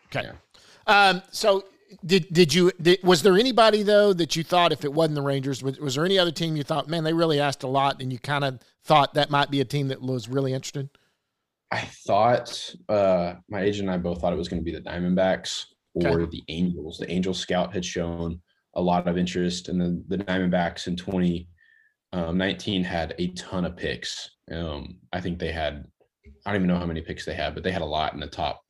Okay. 0.07 0.29
Um, 0.87 1.21
so 1.31 1.65
Did 2.05 2.31
did 2.31 2.53
you 2.53 2.71
did, 2.81 2.99
was 3.03 3.21
there 3.23 3.37
anybody 3.37 3.83
though 3.83 4.13
that 4.13 4.35
you 4.35 4.43
thought 4.43 4.71
if 4.71 4.85
it 4.85 4.93
wasn't 4.93 5.15
the 5.15 5.21
Rangers 5.21 5.61
was, 5.63 5.79
was 5.79 5.95
there 5.95 6.05
any 6.05 6.17
other 6.17 6.31
team 6.31 6.55
you 6.55 6.63
thought 6.63 6.87
man 6.87 7.03
they 7.03 7.13
really 7.13 7.39
asked 7.39 7.63
a 7.63 7.67
lot 7.67 8.01
and 8.01 8.11
you 8.11 8.19
kind 8.19 8.43
of 8.43 8.59
thought 8.83 9.13
that 9.15 9.29
might 9.29 9.51
be 9.51 9.61
a 9.61 9.65
team 9.65 9.87
that 9.89 10.01
was 10.01 10.27
really 10.29 10.53
interested? 10.53 10.89
I 11.71 11.81
thought 12.05 12.75
uh, 12.89 13.35
my 13.49 13.61
agent 13.61 13.87
and 13.87 13.91
I 13.91 13.97
both 13.97 14.19
thought 14.21 14.33
it 14.33 14.37
was 14.37 14.49
going 14.49 14.61
to 14.61 14.65
be 14.65 14.73
the 14.77 14.81
Diamondbacks 14.81 15.65
or 15.93 16.21
Okay. 16.21 16.29
the 16.31 16.43
Angels. 16.49 16.97
The 16.97 17.09
Angel 17.09 17.33
Scout 17.33 17.73
had 17.73 17.85
shown 17.85 18.41
a 18.75 18.81
lot 18.81 19.07
of 19.07 19.17
interest, 19.17 19.69
and 19.69 19.79
then 19.79 20.03
the 20.07 20.17
Diamondbacks 20.17 20.87
in 20.87 20.95
2019 20.97 22.83
had 22.83 23.15
a 23.17 23.27
ton 23.29 23.65
of 23.65 23.75
picks. 23.77 24.31
Um, 24.51 24.97
I 25.13 25.21
think 25.21 25.39
they 25.39 25.51
had, 25.51 25.85
I 26.45 26.51
don't 26.51 26.61
even 26.61 26.67
know 26.67 26.79
how 26.79 26.85
many 26.85 27.01
picks 27.01 27.25
they 27.25 27.33
had, 27.33 27.53
but 27.53 27.63
they 27.63 27.71
had 27.71 27.81
a 27.81 27.85
lot 27.85 28.13
in 28.13 28.19
the 28.19 28.27
top 28.27 28.63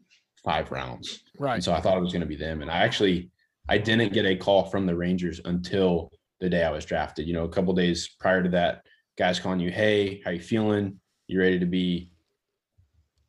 five 0.44 0.72
rounds. 0.72 1.24
Right. 1.40 1.56
And 1.56 1.64
so 1.64 1.74
I 1.74 1.82
thought 1.82 1.98
it 1.98 2.02
was 2.02 2.12
going 2.14 2.22
to 2.22 2.28
be 2.28 2.36
them. 2.36 2.62
And 2.62 2.72
I 2.72 2.78
actually, 2.80 3.30
I 3.70 3.78
didn't 3.78 4.14
get 4.14 4.26
a 4.26 4.36
call 4.36 4.66
from 4.66 4.86
the 4.86 4.96
Rangers 4.96 5.40
until 5.46 6.12
the 6.40 6.50
day 6.50 6.64
I 6.64 6.72
was 6.72 6.86
drafted. 6.86 7.28
You 7.28 7.34
know, 7.34 7.44
a 7.44 7.50
couple 7.50 7.74
days 7.74 8.10
prior 8.20 8.42
to 8.44 8.50
that, 8.50 8.84
guys 9.18 9.40
calling 9.40 9.60
you, 9.60 9.72
"Hey, 9.72 10.22
how 10.26 10.32
you 10.32 10.40
feeling? 10.40 11.00
You 11.28 11.40
ready 11.40 11.60
to 11.60 11.66
be 11.66 12.12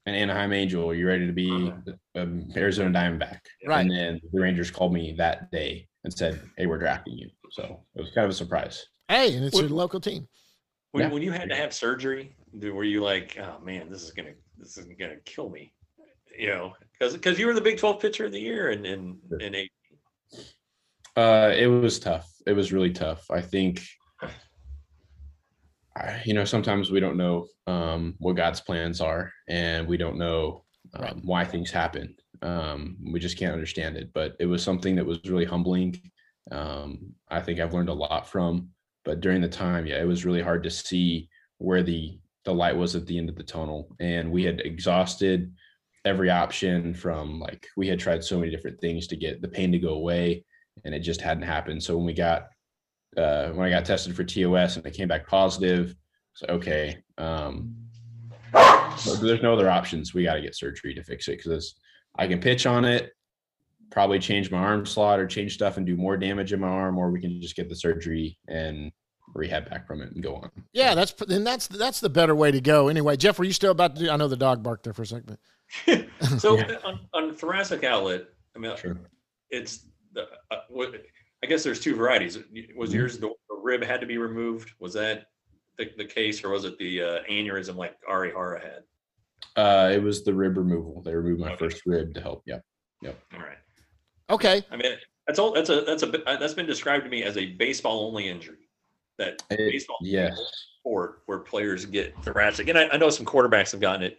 an 0.07 0.15
Anaheim 0.15 0.53
Angel? 0.53 0.95
You 0.95 1.07
ready 1.07 1.27
to 1.27 1.33
be 1.33 1.73
um, 2.15 2.49
Arizona 2.57 2.91
Diamondback?" 2.99 3.41
Right. 3.67 3.81
And 3.83 3.91
then 3.91 4.21
the 4.33 4.41
Rangers 4.41 4.71
called 4.71 4.93
me 4.95 5.15
that 5.19 5.51
day 5.51 5.89
and 6.05 6.13
said, 6.13 6.41
"Hey, 6.57 6.67
we're 6.67 6.79
drafting 6.79 7.19
you." 7.19 7.29
So 7.51 7.85
it 7.95 8.01
was 8.01 8.11
kind 8.15 8.25
of 8.25 8.31
a 8.31 8.35
surprise. 8.35 8.87
Hey, 9.09 9.37
and 9.37 9.45
it's 9.45 9.55
What- 9.55 9.63
your 9.69 9.71
local 9.77 10.01
team. 10.01 10.27
When, 10.93 11.05
Yeah. 11.05 11.11
when 11.11 11.23
you 11.23 11.33
had 11.33 11.49
to 11.49 11.57
have 11.57 11.73
surgery, 11.73 12.37
were 12.53 12.85
you 12.85 13.03
like, 13.03 13.39
oh 13.39 13.59
man, 13.65 13.91
this 13.91 14.03
is 14.03 14.11
gonna 14.11 14.35
this 14.59 14.77
is 14.77 14.87
gonna 14.99 15.17
kill 15.25 15.49
me? 15.49 15.73
You 16.39 16.49
know, 16.49 16.73
because 17.03 17.15
because 17.15 17.39
you 17.39 17.47
were 17.47 17.55
the 17.55 17.61
Big 17.61 17.79
Twelve 17.79 18.01
pitcher 18.01 18.27
of 18.27 18.33
the 18.33 18.41
year 18.41 18.71
and 18.71 18.87
in 18.87 19.19
in 19.41 19.55
eight. 19.55 19.73
Uh, 21.17 21.53
it 21.55 21.67
was 21.67 21.99
tough. 21.99 22.31
It 22.47 22.53
was 22.53 22.73
really 22.73 22.93
tough. 22.93 23.31
I 23.31 23.41
think, 23.43 23.83
I, 25.97 26.23
you 26.25 26.33
know, 26.33 26.45
sometimes 26.45 26.91
we 26.91 27.01
don't 27.01 27.19
know 27.19 27.49
um, 27.67 28.15
what 28.19 28.37
God's 28.37 28.61
plans 28.61 29.01
are, 29.01 29.33
and 29.49 29.87
we 29.87 29.97
don't 29.97 30.17
know 30.17 30.65
um, 30.95 31.03
Right. 31.03 31.17
why 31.23 31.45
things 31.45 31.71
happen. 31.71 32.15
Um, 32.41 32.97
we 33.13 33.21
just 33.21 33.37
can't 33.39 33.53
understand 33.53 33.97
it. 33.97 34.11
But 34.15 34.37
it 34.39 34.47
was 34.47 34.63
something 34.63 34.97
that 34.97 35.07
was 35.07 35.21
really 35.27 35.45
humbling. 35.45 36.01
Um, 36.51 37.15
I 37.29 37.41
think 37.41 37.61
I've 37.61 37.75
learned 37.75 37.89
a 37.89 37.95
lot 37.95 38.29
from. 38.29 38.69
But 39.05 39.21
during 39.21 39.41
the 39.43 39.49
time, 39.49 39.87
yeah, 39.87 40.01
it 40.01 40.07
was 40.07 40.25
really 40.25 40.43
hard 40.43 40.63
to 40.63 40.71
see 40.71 41.29
where 41.59 41.83
the 41.83 42.19
the 42.45 42.55
light 42.55 42.77
was 42.77 42.97
at 42.97 43.07
the 43.07 43.19
end 43.19 43.29
of 43.29 43.37
the 43.37 43.43
tunnel, 43.43 43.95
and 44.01 44.31
we 44.31 44.45
had 44.45 44.61
exhausted 44.61 45.53
every 46.05 46.31
option 46.31 46.95
from 46.95 47.39
like 47.39 47.69
we 47.77 47.87
had 47.87 47.99
tried 47.99 48.25
so 48.25 48.39
many 48.39 48.51
different 48.51 48.81
things 48.81 49.07
to 49.07 49.17
get 49.17 49.41
the 49.41 49.49
pain 49.49 49.71
to 49.73 49.79
go 49.79 49.95
away 49.95 50.45
and 50.85 50.95
it 50.95 51.01
just 51.01 51.21
hadn't 51.21 51.45
happened. 51.45 51.83
So 51.83 51.97
when 51.97 52.07
we 52.07 52.13
got 52.13 52.49
uh, 53.17 53.51
when 53.51 53.67
I 53.67 53.71
got 53.71 53.85
tested 53.85 54.17
for 54.17 54.25
TOS 54.25 54.77
and 54.77 54.87
it 54.87 54.95
came 54.95 55.09
back 55.09 55.27
positive, 55.29 55.95
so 56.33 56.47
okay, 56.49 56.97
um, 57.19 57.75
but 58.53 59.21
there's 59.21 59.43
no 59.43 59.53
other 59.53 59.71
options. 59.71 60.15
We 60.15 60.25
got 60.25 60.35
to 60.35 60.43
get 60.43 60.57
surgery 60.57 60.95
to 60.95 61.05
fix 61.05 61.29
it 61.29 61.39
because 61.39 61.75
I 62.19 62.27
can 62.27 62.41
pitch 62.41 62.65
on 62.65 62.85
it, 62.85 63.13
probably 63.91 64.19
change 64.19 64.51
my 64.51 64.59
arm 64.59 64.87
slot 64.87 65.21
or 65.21 65.27
change 65.27 65.55
stuff 65.55 65.77
and 65.77 65.87
do 65.87 65.97
more 65.97 66.17
damage 66.17 66.53
in 66.53 66.61
my 66.61 66.69
arm, 66.69 66.99
or 66.99 67.11
we 67.11 67.21
can 67.21 67.41
just 67.41 67.57
get 67.57 67.69
the 67.69 67.77
surgery 67.77 68.39
and 68.49 68.93
rehab 69.35 69.69
back 69.69 69.87
from 69.87 70.01
it 70.01 70.13
and 70.13 70.23
go 70.23 70.37
on. 70.37 70.51
Yeah, 70.73 70.95
that's 70.95 71.13
and 71.29 71.47
that's 71.47 71.69
that's 71.69 72.01
the 72.01 72.11
better 72.11 72.35
way 72.35 72.51
to 72.51 72.61
go. 72.63 72.89
Anyway, 72.89 73.17
Jeff, 73.19 73.39
were 73.39 73.45
you 73.45 73.53
still 73.53 73.73
about 73.73 73.97
to 73.97 74.05
do? 74.05 74.11
I 74.11 74.17
know 74.17 74.29
the 74.29 74.37
dog 74.37 74.63
barked 74.63 74.85
there 74.85 74.95
for 74.95 75.03
a 75.03 75.07
second. 75.07 75.37
so 76.39 76.57
Yeah. 76.59 76.77
on, 76.85 77.01
on 77.15 77.35
thoracic 77.35 77.85
outlet, 77.85 78.25
I 78.55 78.59
mean, 78.59 78.77
Sure. 78.77 78.99
it's 79.51 79.87
the 80.13 80.27
uh, 80.51 80.61
what 80.69 80.95
I 81.43 81.47
guess 81.47 81.63
there's 81.65 81.81
two 81.81 81.95
varieties. 81.97 82.39
Was 82.77 82.91
Mhm. 82.91 82.95
yours 82.95 83.19
the, 83.19 83.29
the 83.49 83.57
rib 83.63 83.83
had 83.83 84.01
to 84.01 84.07
be 84.07 84.19
removed? 84.19 84.71
Was 84.79 84.93
that 84.95 85.27
the, 85.79 85.91
the 85.97 86.05
case, 86.05 86.45
or 86.45 86.51
was 86.51 86.65
it 86.65 86.79
the 86.79 87.03
uh, 87.03 87.19
aneurysm 87.31 87.77
like 87.77 87.97
Arihara 88.09 88.61
had? 88.63 88.83
Uh, 89.57 89.91
it 89.93 90.03
was 90.03 90.23
the 90.25 90.33
rib 90.33 90.57
removal. 90.57 91.03
They 91.03 91.15
removed 91.15 91.41
my 91.41 91.49
Okay. 91.53 91.57
first 91.69 91.83
rib 91.87 92.15
to 92.15 92.21
help. 92.21 92.43
Yeah. 92.47 92.59
Yep. 93.03 93.19
All 93.35 93.41
right. 93.41 93.59
Okay, 94.31 94.65
I 94.71 94.77
mean, 94.77 94.93
that's 95.27 95.39
all. 95.39 95.53
That's 95.53 95.69
a 95.69 95.81
that's 95.83 96.03
a 96.03 96.25
uh, 96.29 96.37
that's 96.39 96.55
been 96.55 96.67
described 96.67 97.05
to 97.05 97.11
me 97.11 97.23
as 97.25 97.37
a 97.37 97.47
baseball 97.55 98.07
only 98.07 98.29
injury. 98.29 98.69
That 99.19 99.43
It- 99.51 99.59
baseball 99.73 99.99
is 100.03 100.09
a 100.09 100.13
yes. 100.13 100.39
sport 100.79 101.23
where 101.27 101.39
players 101.41 101.85
get 101.87 102.17
thoracic, 102.23 102.69
and 102.69 102.79
I, 102.79 102.89
I 102.89 102.97
know 102.99 103.11
some 103.11 103.27
quarterbacks 103.27 103.73
have 103.73 103.81
gotten 103.81 104.03
it, 104.03 104.19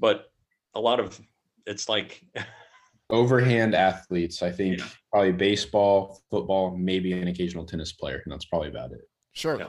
but 0.00 0.30
a 0.74 0.80
lot 0.80 1.00
of 1.00 1.20
it's 1.66 1.88
like 1.88 2.22
overhand 3.10 3.74
athletes. 3.74 4.42
I 4.42 4.50
think 4.50 4.78
Yeah. 4.78 4.86
probably 5.10 5.32
baseball, 5.32 6.22
football, 6.30 6.76
maybe 6.76 7.12
an 7.12 7.28
occasional 7.28 7.64
tennis 7.64 7.92
player, 7.92 8.20
and 8.24 8.32
that's 8.32 8.44
probably 8.46 8.68
about 8.68 8.92
it. 8.92 9.00
sure. 9.32 9.58
Yeah. 9.58 9.68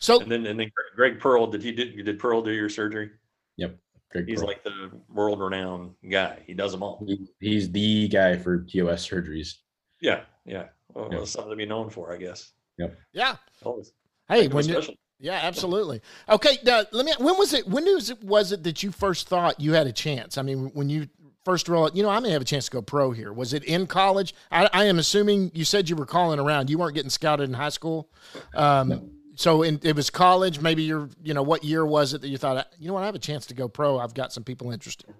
So 0.00 0.20
and 0.20 0.30
then 0.30 0.46
and 0.46 0.58
then 0.60 0.70
Greg 0.94 1.18
Pearl 1.18 1.46
did 1.48 1.62
you 1.64 1.72
did 1.72 1.92
you 1.94 2.02
did 2.04 2.18
Pearl 2.18 2.40
do 2.42 2.52
your 2.52 2.68
surgery? 2.68 3.10
Yep. 3.56 3.76
Greg 4.12 4.28
He's 4.28 4.38
Pearl. 4.38 4.46
like 4.46 4.62
the 4.64 4.90
world 5.08 5.40
renowned 5.40 5.94
guy. 6.08 6.38
He 6.46 6.54
does 6.54 6.70
them 6.72 6.82
all. 6.82 7.04
He- 7.06 7.28
he's 7.40 7.70
the 7.72 8.06
guy 8.08 8.36
for 8.36 8.62
TOS 8.64 9.06
surgeries. 9.08 9.54
Yeah, 10.00 10.22
yeah. 10.46 10.68
Well, 10.94 11.08
Yeah. 11.12 11.24
something 11.24 11.50
to 11.50 11.56
be 11.56 11.66
known 11.66 11.90
for, 11.90 12.12
I 12.12 12.16
guess. 12.16 12.52
Yep. 12.78 12.96
Yeah, 13.12 13.36
Always. 13.64 13.92
hey, 14.28 14.42
Make 14.42 14.50
him 14.50 14.52
when 14.56 14.66
you 14.68 14.72
special. 14.74 14.94
Yeah, 15.18 15.40
absolutely. 15.42 16.00
Okay, 16.28 16.58
now 16.64 16.84
let 16.92 17.06
me. 17.06 17.12
When 17.18 17.36
was 17.38 17.52
it? 17.52 17.66
When 17.66 17.84
was 17.84 18.10
it? 18.10 18.22
Was 18.22 18.52
it 18.52 18.62
that 18.64 18.82
you 18.82 18.92
first 18.92 19.28
thought 19.28 19.60
you 19.60 19.72
had 19.72 19.86
a 19.86 19.92
chance? 19.92 20.38
I 20.38 20.42
mean, 20.42 20.70
when 20.74 20.88
you 20.88 21.08
first 21.44 21.68
roll, 21.68 21.90
you 21.92 22.02
know, 22.02 22.10
I 22.10 22.20
may 22.20 22.30
have 22.30 22.42
a 22.42 22.44
chance 22.44 22.66
to 22.66 22.70
go 22.70 22.82
pro 22.82 23.10
here. 23.10 23.32
Was 23.32 23.52
it 23.54 23.64
in 23.64 23.86
college? 23.86 24.34
I, 24.50 24.68
I 24.72 24.84
am 24.84 24.98
assuming 24.98 25.50
you 25.54 25.64
said 25.64 25.88
you 25.88 25.96
were 25.96 26.06
calling 26.06 26.38
around. 26.38 26.68
You 26.70 26.78
weren't 26.78 26.94
getting 26.94 27.10
scouted 27.10 27.48
in 27.48 27.54
high 27.54 27.70
school. 27.70 28.10
Um, 28.54 29.10
So 29.38 29.62
in, 29.62 29.78
it 29.84 29.94
was 29.94 30.10
college. 30.10 30.60
Maybe 30.60 30.82
you're, 30.82 31.08
you 31.22 31.32
know, 31.32 31.44
what 31.44 31.62
year 31.62 31.86
was 31.86 32.12
it 32.12 32.22
that 32.22 32.28
you 32.28 32.38
thought, 32.38 32.66
you 32.76 32.88
know 32.88 32.94
what, 32.94 33.04
I 33.04 33.06
have 33.06 33.14
a 33.14 33.20
chance 33.20 33.46
to 33.46 33.54
go 33.54 33.68
pro. 33.68 33.96
I've 33.96 34.12
got 34.12 34.32
some 34.32 34.42
people 34.42 34.72
interested. 34.72 35.14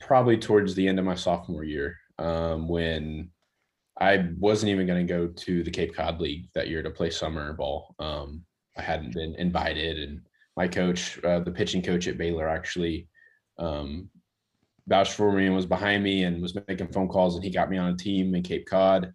Probably 0.00 0.36
towards 0.38 0.76
the 0.76 0.86
end 0.86 1.00
of 1.00 1.04
my 1.04 1.16
sophomore 1.16 1.64
year, 1.64 1.96
um, 2.20 2.68
when 2.68 3.30
I 4.00 4.28
wasn't 4.38 4.70
even 4.70 4.86
going 4.86 5.04
to 5.04 5.12
go 5.12 5.26
to 5.26 5.64
the 5.64 5.70
Cape 5.72 5.96
Cod 5.96 6.20
League 6.20 6.48
that 6.54 6.68
year 6.68 6.80
to 6.84 6.90
play 6.90 7.10
summer 7.10 7.52
ball. 7.54 7.96
Um, 7.98 8.44
I 8.76 8.82
hadn't 8.82 9.14
been 9.14 9.34
invited, 9.36 9.98
and 9.98 10.20
my 10.56 10.68
coach, 10.68 11.18
uh, 11.24 11.40
the 11.40 11.50
pitching 11.52 11.82
coach 11.82 12.06
at 12.08 12.18
Baylor, 12.18 12.48
actually 12.48 13.08
um, 13.58 14.08
vouched 14.88 15.12
for 15.14 15.32
me 15.32 15.46
and 15.46 15.54
was 15.54 15.66
behind 15.66 16.02
me 16.02 16.24
and 16.24 16.42
was 16.42 16.56
making 16.68 16.88
phone 16.88 17.08
calls, 17.08 17.34
and 17.34 17.44
he 17.44 17.50
got 17.50 17.70
me 17.70 17.78
on 17.78 17.92
a 17.92 17.96
team 17.96 18.34
in 18.34 18.42
Cape 18.42 18.66
Cod. 18.66 19.12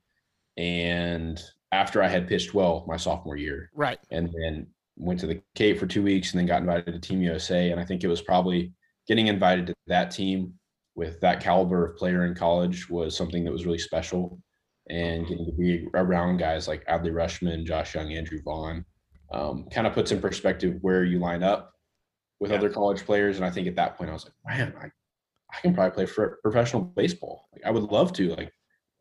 And 0.57 1.41
after 1.72 2.01
I 2.01 2.07
had 2.07 2.28
pitched 2.28 2.53
well 2.53 2.86
my 2.88 2.97
sophomore 2.97 3.38
year, 3.38 3.70
Right. 3.74 3.99
and 4.12 4.30
then 4.34 4.68
went 4.97 5.20
to 5.22 5.28
the 5.28 5.41
Cape 5.55 5.80
for 5.80 5.88
two 5.88 6.03
weeks 6.03 6.32
and 6.32 6.39
then 6.39 6.47
got 6.47 6.62
invited 6.62 6.91
to 6.93 6.99
Team 6.99 7.22
USA. 7.22 7.72
And 7.72 7.80
I 7.80 7.86
think 7.86 8.03
it 8.03 8.07
was 8.07 8.22
probably 8.22 8.74
getting 9.07 9.28
invited 9.28 9.68
to 9.68 9.76
that 9.88 10.12
team 10.12 10.53
with 10.95 11.22
that 11.22 11.39
caliber 11.41 11.86
of 11.86 11.97
player 11.97 12.26
in 12.26 12.36
college 12.36 12.89
was 12.89 13.16
something 13.16 13.45
that 13.45 13.51
was 13.51 13.66
really 13.66 13.78
special. 13.78 14.41
And 14.89 15.28
getting 15.28 15.45
to 15.45 15.51
be 15.51 15.88
around 15.93 16.38
guys 16.38 16.68
like 16.68 16.84
Adley 16.88 17.12
Rutschman, 17.14 17.64
Josh 17.66 17.93
Jung, 17.93 18.12
Andrew 18.12 18.39
Vaughn 18.43 18.84
um, 19.32 19.65
kind 19.71 19.86
of 19.88 19.93
puts 19.93 20.11
in 20.11 20.19
perspective 20.21 20.77
where 20.82 21.03
you 21.03 21.19
line 21.19 21.43
up 21.43 21.73
with 22.39 22.51
Yeah. 22.51 22.57
other 22.57 22.69
college 22.69 23.05
players. 23.05 23.36
And 23.38 23.45
I 23.45 23.49
think 23.51 23.67
at 23.67 23.75
that 23.75 23.97
point 23.97 24.09
I 24.09 24.13
was 24.13 24.25
like, 24.25 24.34
man, 24.57 24.73
I, 24.82 24.86
I 25.55 25.61
can 25.61 25.73
probably 25.73 25.91
play 25.95 26.05
for 26.05 26.39
professional 26.41 26.82
baseball. 26.82 27.47
Like, 27.53 27.63
I 27.65 27.71
would 27.71 27.84
love 27.84 28.13
to. 28.13 28.36
Like, 28.36 28.51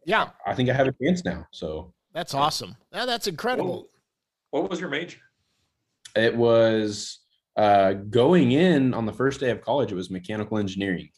Yeah. 0.07 0.31
I 0.47 0.55
think 0.55 0.69
I 0.71 0.73
have 0.75 0.89
a 0.89 0.95
chance 1.03 1.25
now. 1.25 1.47
So 1.53 1.95
That's 2.13 2.35
awesome. 2.35 2.77
Yeah, 2.93 3.07
that's 3.07 3.27
incredible. 3.27 3.89
What, 4.51 4.63
what 4.63 4.71
was 4.71 4.81
your 4.81 4.89
major? 4.91 5.19
It 6.17 6.35
was 6.35 7.21
uh, 7.57 7.93
going 7.93 8.53
in 8.53 8.95
on 8.95 9.05
the 9.07 9.13
first 9.13 9.41
day 9.41 9.51
of 9.51 9.61
college. 9.61 9.93
It 9.93 9.95
was 9.95 10.11
mechanical 10.11 10.59
engineering. 10.59 11.11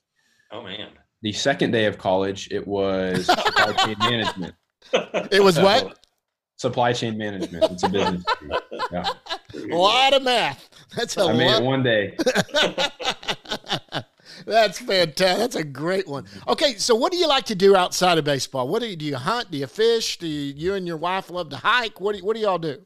Oh 0.52 0.62
man. 0.62 0.88
The 1.22 1.32
second 1.32 1.70
day 1.70 1.84
of 1.86 1.96
college, 1.98 2.48
it 2.50 2.66
was 2.66 3.26
supply 3.26 3.72
chain 3.84 3.96
management. 4.00 4.54
It 5.30 5.42
was 5.42 5.58
what? 5.58 5.98
Supply 6.60 6.92
chain 6.92 7.16
management. 7.16 7.64
It's 7.72 7.82
a 7.84 7.88
business. 7.88 8.22
Yeah, 8.92 9.04
A 9.54 9.76
lot 9.76 10.12
of 10.12 10.22
math. 10.24 10.68
That's 10.94 11.16
a 11.16 11.22
I 11.22 11.32
made 11.32 11.50
it 11.50 11.62
one 11.62 11.82
day. 11.82 12.16
That's 14.46 14.78
fantastic. 14.78 15.38
That's 15.38 15.54
a 15.54 15.64
great 15.64 16.06
one. 16.06 16.26
Okay, 16.48 16.74
so 16.74 16.94
what 16.94 17.12
do 17.12 17.18
you 17.18 17.26
like 17.28 17.44
to 17.46 17.54
do 17.54 17.76
outside 17.76 18.18
of 18.18 18.24
baseball? 18.24 18.68
What 18.68 18.82
do 18.82 18.88
you 18.88 18.96
do? 18.96 19.06
You 19.06 19.16
hunt? 19.16 19.50
Do 19.50 19.56
you 19.56 19.66
fish? 19.68 20.18
Do 20.18 20.26
you, 20.26 20.52
you 20.54 20.74
and 20.74 20.86
your 20.86 20.96
wife 20.98 21.30
love 21.30 21.48
to 21.50 21.56
hike? 21.56 21.98
What 22.00 22.16
do 22.16 22.24
what 22.24 22.36
do 22.36 22.42
y'all 22.42 22.58
do? 22.58 22.76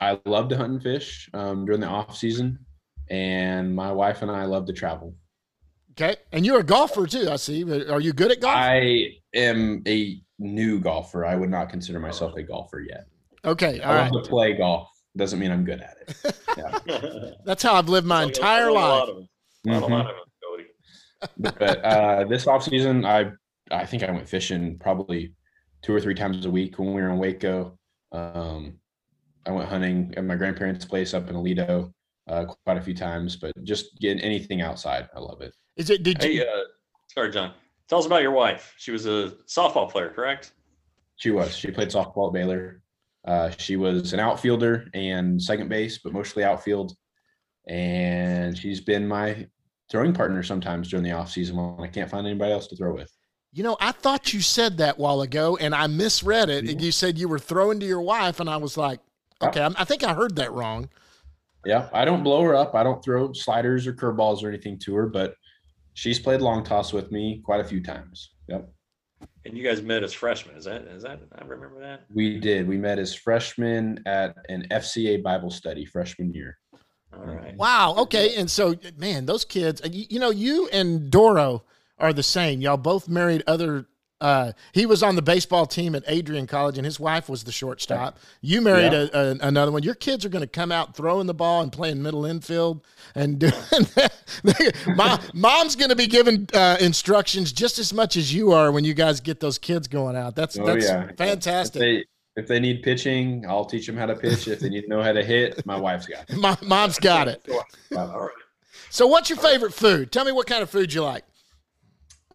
I 0.00 0.18
love 0.24 0.48
to 0.48 0.56
hunt 0.56 0.72
and 0.72 0.82
fish 0.82 1.28
um, 1.34 1.66
during 1.66 1.80
the 1.82 1.88
off 1.88 2.16
season, 2.16 2.58
and 3.10 3.74
my 3.74 3.92
wife 3.92 4.22
and 4.22 4.30
I 4.30 4.44
love 4.44 4.64
to 4.66 4.72
travel. 4.72 5.14
Okay, 5.92 6.16
and 6.32 6.46
you're 6.46 6.60
a 6.60 6.64
golfer 6.64 7.06
too. 7.06 7.28
I 7.30 7.36
see. 7.36 7.62
Are 7.90 8.00
you 8.00 8.14
good 8.14 8.30
at 8.30 8.40
golf? 8.40 8.54
I 8.56 9.16
am 9.34 9.82
a 9.86 10.20
new 10.40 10.80
golfer. 10.80 11.24
I 11.24 11.36
would 11.36 11.50
not 11.50 11.68
consider 11.68 12.00
myself 12.00 12.34
a 12.36 12.42
golfer 12.42 12.80
yet. 12.80 13.06
okay, 13.44 13.80
all 13.80 13.92
I 13.92 13.96
right. 13.98 14.12
love 14.12 14.24
to 14.24 14.28
play 14.30 14.54
golf. 14.56 14.88
Doesn't 15.16 15.38
mean 15.38 15.50
I'm 15.52 15.64
good 15.64 15.80
at 15.80 15.96
it. 16.08 16.36
Yeah. 16.56 17.30
That's 17.44 17.62
how 17.62 17.74
I've 17.74 17.88
lived 17.88 18.06
my 18.08 18.24
Like 18.24 18.34
entire 18.34 18.68
a 18.68 18.72
life. 18.72 18.82
lot 18.82 19.08
of 19.08 19.14
them. 19.16 19.28
A 19.68 19.70
a 19.70 19.80
Mhm. 19.80 19.90
lot 19.90 20.00
of 20.00 20.16
them, 20.16 20.24
Cody. 20.42 21.56
but 21.58 21.84
uh, 21.84 22.24
this 22.24 22.46
off 22.48 22.64
season, 22.64 23.04
I 23.04 23.30
I 23.70 23.86
think 23.86 24.02
I 24.02 24.10
went 24.10 24.28
fishing 24.28 24.76
probably 24.78 25.32
two 25.82 25.94
or 25.94 26.00
three 26.00 26.14
times 26.14 26.44
a 26.44 26.50
week 26.50 26.76
when 26.78 26.88
we 26.92 27.00
were 27.00 27.08
in 27.10 27.18
Waco. 27.18 27.78
Um, 28.10 28.80
I 29.46 29.52
went 29.52 29.68
hunting 29.68 30.12
at 30.16 30.24
my 30.24 30.34
grandparents' 30.34 30.84
place 30.84 31.14
up 31.14 31.28
in 31.30 31.36
Aledo 31.36 31.92
uh, 32.28 32.46
quite 32.64 32.78
a 32.78 32.82
few 32.82 32.94
times, 32.94 33.36
but 33.36 33.52
just 33.62 33.96
getting 34.00 34.20
anything 34.22 34.60
outside, 34.60 35.08
I 35.14 35.20
love 35.20 35.40
it. 35.40 35.54
Is 35.76 35.88
it? 35.90 36.02
Did 36.02 36.20
Hey, 36.20 36.32
you? 36.34 36.42
uh, 36.42 36.64
sorry, 37.14 37.30
John. 37.30 37.54
Tell 37.90 37.98
us 37.98 38.06
about 38.06 38.22
your 38.22 38.30
wife. 38.30 38.72
She 38.78 38.92
was 38.92 39.06
a 39.06 39.34
softball 39.48 39.90
player, 39.90 40.10
correct? 40.10 40.52
She 41.16 41.32
was. 41.32 41.56
She 41.56 41.72
played 41.72 41.88
softball 41.88 42.28
at 42.28 42.32
Baylor. 42.32 42.82
Uh, 43.26 43.50
she 43.50 43.76
was 43.76 44.12
an 44.12 44.20
outfielder 44.20 44.86
and 44.94 45.42
second 45.42 45.68
base, 45.68 45.98
but 45.98 46.12
mostly 46.12 46.44
outfield. 46.44 46.94
And 47.68 48.56
she's 48.56 48.80
been 48.80 49.08
my 49.08 49.48
throwing 49.90 50.12
partner 50.14 50.42
sometimes 50.44 50.88
during 50.88 51.02
the 51.02 51.10
off 51.10 51.32
season 51.32 51.56
when 51.56 51.80
I 51.86 51.90
can't 51.90 52.08
find 52.08 52.26
anybody 52.26 52.52
else 52.52 52.68
to 52.68 52.76
throw 52.76 52.94
with. 52.94 53.10
You 53.52 53.64
know, 53.64 53.76
I 53.80 53.90
thought 53.90 54.32
you 54.32 54.40
said 54.40 54.78
that 54.78 54.96
while 54.96 55.20
ago, 55.22 55.56
and 55.56 55.74
I 55.74 55.88
misread 55.88 56.48
it. 56.48 56.68
And 56.68 56.80
you 56.80 56.92
said 56.92 57.18
you 57.18 57.28
were 57.28 57.40
throwing 57.40 57.80
to 57.80 57.86
your 57.86 58.00
wife, 58.00 58.38
and 58.38 58.48
I 58.48 58.56
was 58.58 58.76
like, 58.76 59.00
okay, 59.42 59.60
I'm- 59.60 59.74
I 59.76 59.84
think 59.84 60.04
I 60.04 60.14
heard 60.14 60.36
that 60.36 60.52
wrong. 60.52 60.88
Yeah, 61.66 61.88
I 61.92 62.04
don't 62.04 62.22
blow 62.22 62.40
her 62.42 62.54
up. 62.54 62.76
I 62.76 62.84
don't 62.84 63.04
throw 63.04 63.32
sliders 63.32 63.88
or 63.88 63.92
curveballs 63.92 64.44
or 64.44 64.48
anything 64.48 64.78
to 64.84 64.94
her, 64.94 65.08
but 65.08 65.34
she's 66.00 66.18
played 66.18 66.40
long 66.40 66.64
toss 66.64 66.94
with 66.94 67.12
me 67.12 67.42
quite 67.44 67.60
a 67.60 67.64
few 67.64 67.82
times. 67.82 68.30
Yep. 68.48 68.72
And 69.44 69.56
you 69.56 69.62
guys 69.62 69.82
met 69.82 70.02
as 70.02 70.14
freshmen. 70.14 70.56
Is 70.56 70.64
that 70.64 70.82
is 70.84 71.02
that 71.02 71.20
I 71.38 71.44
remember 71.44 71.78
that? 71.80 72.06
We 72.12 72.38
did. 72.40 72.66
We 72.66 72.78
met 72.78 72.98
as 72.98 73.14
freshmen 73.14 74.02
at 74.06 74.34
an 74.48 74.66
FCA 74.70 75.22
Bible 75.22 75.50
study 75.50 75.84
freshman 75.84 76.32
year. 76.32 76.58
All 77.12 77.26
right. 77.26 77.48
Mm-hmm. 77.48 77.56
Wow. 77.58 77.96
Okay. 77.98 78.36
And 78.36 78.50
so, 78.50 78.74
man, 78.96 79.26
those 79.26 79.44
kids, 79.44 79.82
you, 79.90 80.06
you 80.08 80.20
know, 80.20 80.30
you 80.30 80.68
and 80.72 81.10
Dorow 81.10 81.64
are 81.98 82.14
the 82.14 82.22
same. 82.22 82.62
Y'all 82.62 82.78
both 82.78 83.08
married 83.08 83.42
other. 83.46 83.86
Uh, 84.20 84.52
he 84.72 84.84
was 84.86 85.02
on 85.02 85.16
the 85.16 85.22
baseball 85.22 85.64
team 85.66 85.94
at 85.94 86.02
Adrian 86.06 86.46
College, 86.46 86.76
and 86.76 86.84
his 86.84 87.00
wife 87.00 87.28
was 87.28 87.44
the 87.44 87.52
shortstop. 87.52 88.18
You 88.42 88.60
married 88.60 88.92
Yeah. 88.92 89.06
a, 89.12 89.18
a, 89.32 89.36
another 89.40 89.72
one. 89.72 89.82
Your 89.82 89.94
kids 89.94 90.24
are 90.24 90.28
going 90.28 90.42
to 90.42 90.46
come 90.48 90.70
out 90.70 90.94
throwing 90.94 91.26
the 91.26 91.34
ball 91.34 91.62
and 91.62 91.72
playing 91.72 92.02
middle 92.02 92.24
infield, 92.26 92.84
and 93.14 93.38
doing 93.38 93.52
that. 93.94 94.12
Mom, 94.96 95.20
mom's 95.34 95.74
going 95.76 95.88
to 95.90 95.96
be 95.96 96.06
giving 96.06 96.46
uh, 96.54 96.76
instructions 96.80 97.52
just 97.52 97.78
as 97.78 97.92
much 97.92 98.16
as 98.16 98.32
you 98.34 98.52
are 98.52 98.70
when 98.72 98.84
you 98.84 98.94
guys 98.94 99.20
get 99.20 99.40
those 99.40 99.58
kids 99.58 99.88
going 99.88 100.16
out. 100.16 100.36
That's 100.36 100.58
Oh, 100.58 100.66
that's 100.66 100.84
yeah. 100.86 101.04
If 101.08 101.16
fantastic. 101.16 101.80
they 101.80 102.04
if 102.36 102.46
they 102.46 102.60
need 102.60 102.82
pitching, 102.82 103.44
I'll 103.48 103.64
teach 103.64 103.86
them 103.86 103.96
how 103.96 104.06
to 104.06 104.14
pitch. 104.14 104.46
If 104.48 104.60
they 104.60 104.68
need 104.68 104.82
to 104.82 104.88
know 104.88 105.02
how 105.02 105.12
to 105.12 105.24
hit, 105.24 105.66
my 105.66 105.76
wife's 105.78 106.06
got 106.06 106.28
it. 106.30 106.36
Mom, 106.38 106.56
mom's 106.62 106.98
got 106.98 107.26
it. 107.28 107.46
So, 108.92 109.06
what's 109.06 109.30
your 109.30 109.38
favorite 109.38 109.72
food? 109.72 110.10
Tell 110.10 110.24
me 110.24 110.32
what 110.32 110.46
kind 110.48 110.62
of 110.62 110.70
food 110.70 110.92
you 110.92 111.02
like. 111.02 111.22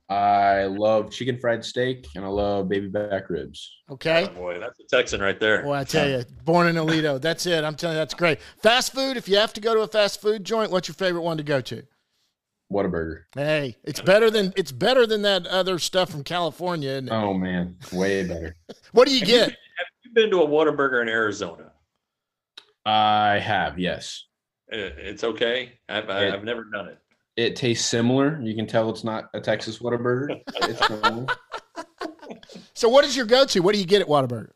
I 0.08 0.66
love 0.66 1.10
chicken 1.12 1.40
fried 1.40 1.66
steak 1.66 2.08
and 2.16 2.24
I 2.24 2.28
love 2.28 2.70
baby 2.70 2.88
back 2.88 3.30
ribs. 3.30 3.72
Okay. 3.90 4.28
Oh, 4.30 4.34
boy, 4.36 4.60
that's 4.60 4.80
a 4.80 4.84
Texan 4.84 5.20
right 5.20 5.40
there. 5.40 5.64
Boy, 5.64 5.74
I 5.74 5.84
tell 5.84 6.08
you, 6.08 6.24
born 6.44 6.68
in 6.68 6.76
Aledo. 6.76 7.20
That's 7.22 7.46
it. 7.48 7.64
I'm 7.64 7.76
telling 7.76 7.96
you, 7.98 8.02
that's 8.02 8.14
great. 8.14 8.40
Fast 8.62 8.94
food. 8.94 9.18
If 9.18 9.28
you 9.28 9.38
have 9.38 9.54
to 9.54 9.62
go 9.62 9.74
to 9.74 9.82
a 9.82 9.88
fast 9.88 10.22
food 10.22 10.44
joint, 10.44 10.70
what's 10.72 10.88
your 10.88 10.94
favorite 10.96 11.22
one 11.24 11.38
to 11.38 11.44
go 11.44 11.60
to? 11.62 11.82
Whataburger. 12.72 13.24
Hey, 13.34 13.78
it's 13.84 14.00
better 14.02 14.30
than 14.30 14.54
it's 14.56 14.72
better 14.72 15.06
than 15.08 15.22
that 15.24 15.46
other 15.48 15.80
stuff 15.80 16.10
from 16.12 16.24
California. 16.24 16.90
isn't 16.92 17.08
it? 17.08 17.12
Oh 17.14 17.34
man, 17.34 17.78
way 17.92 18.28
better. 18.28 18.56
What 18.92 19.08
do 19.08 19.14
you 19.18 19.26
get? 19.26 19.50
You, 19.50 19.56
have 19.78 19.88
you 20.04 20.12
been 20.14 20.30
to 20.32 20.42
a 20.42 20.48
Whataburger 20.48 21.02
in 21.02 21.10
Arizona? 21.10 21.72
I 22.86 23.40
have, 23.40 23.78
yes. 23.80 24.24
It's 24.68 25.24
okay. 25.24 25.74
I've 25.90 26.10
I- 26.10 26.26
It- 26.26 26.34
I've 26.34 26.44
never 26.44 26.64
done 26.66 26.88
it. 26.90 26.98
It 27.38 27.56
tastes 27.56 27.86
similar. 27.86 28.40
You 28.42 28.56
can 28.56 28.66
tell 28.66 28.90
it's 28.90 29.04
not 29.04 29.26
a 29.34 29.42
Texas 29.42 29.80
Whataburger. 29.80 30.42
It's 30.64 30.90
normal. 31.02 31.28
So, 32.74 32.88
what 32.90 33.04
is 33.06 33.16
your 33.18 33.26
go-to? 33.26 33.60
What 33.62 33.74
do 33.74 33.80
you 33.80 33.86
get 33.86 34.02
at 34.02 34.08
Whataburger? 34.08 34.52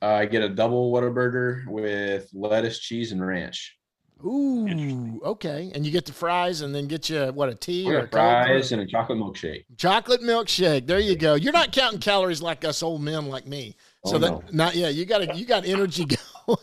Uh, 0.00 0.06
I 0.06 0.26
get 0.26 0.42
a 0.42 0.48
double 0.48 0.92
Whataburger 0.92 1.64
with 1.68 2.28
lettuce, 2.32 2.80
cheese, 2.80 3.12
and 3.12 3.24
ranch. 3.24 3.76
Ooh, 4.24 5.20
okay. 5.24 5.72
And 5.74 5.84
you 5.84 5.90
get 5.92 6.06
the 6.06 6.12
fries, 6.12 6.60
and 6.60 6.72
then 6.74 6.86
get 6.86 7.08
you 7.10 7.26
what 7.32 7.48
a 7.48 7.54
tea 7.56 7.88
or 7.88 8.00
a 8.00 8.08
fries 8.08 8.68
Coke? 8.70 8.72
and 8.78 8.82
a 8.82 8.86
chocolate 8.90 9.18
milkshake. 9.18 9.64
chocolate 9.76 10.20
milkshake. 10.22 10.86
There 10.86 11.00
you 11.00 11.16
go. 11.16 11.34
You're 11.34 11.52
not 11.52 11.72
counting 11.72 11.98
calories 12.00 12.40
like 12.42 12.64
us 12.64 12.82
old 12.84 13.00
men 13.02 13.26
like 13.28 13.46
me. 13.46 13.76
So 14.06 14.16
Oh, 14.16 14.18
that 14.18 14.30
no. 14.30 14.42
not 14.52 14.74
yeah. 14.76 14.88
You 14.88 15.06
got 15.06 15.36
you 15.36 15.44
got 15.44 15.64
energy 15.64 16.04
going. 16.46 16.58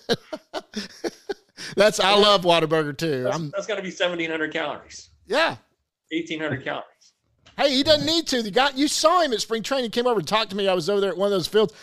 That's 1.75 1.99
I 1.99 2.15
love 2.15 2.43
Whataburger 2.43 2.97
too. 2.97 3.23
That's, 3.23 3.35
I'm 3.35 3.51
that's 3.51 3.67
got 3.67 3.75
to 3.75 3.81
be 3.81 3.89
1,700 3.89 4.51
calories, 4.53 5.09
yeah. 5.29 5.55
1,800 6.11 6.63
calories. 6.63 6.85
Hey, 7.57 7.75
he 7.75 7.83
doesn't 7.83 8.05
need 8.05 8.25
to. 8.27 8.41
The 8.41 8.51
guy 8.51 8.69
you 8.73 8.87
saw 8.87 9.21
him 9.21 9.33
at 9.33 9.41
spring 9.41 9.61
training, 9.63 9.91
came 9.91 10.07
over 10.07 10.19
and 10.19 10.27
talked 10.27 10.49
to 10.51 10.55
me. 10.55 10.67
I 10.67 10.73
was 10.73 10.89
over 10.89 11.01
there 11.01 11.09
at 11.11 11.17
one 11.17 11.27
of 11.27 11.31
those 11.31 11.47
fields. 11.47 11.73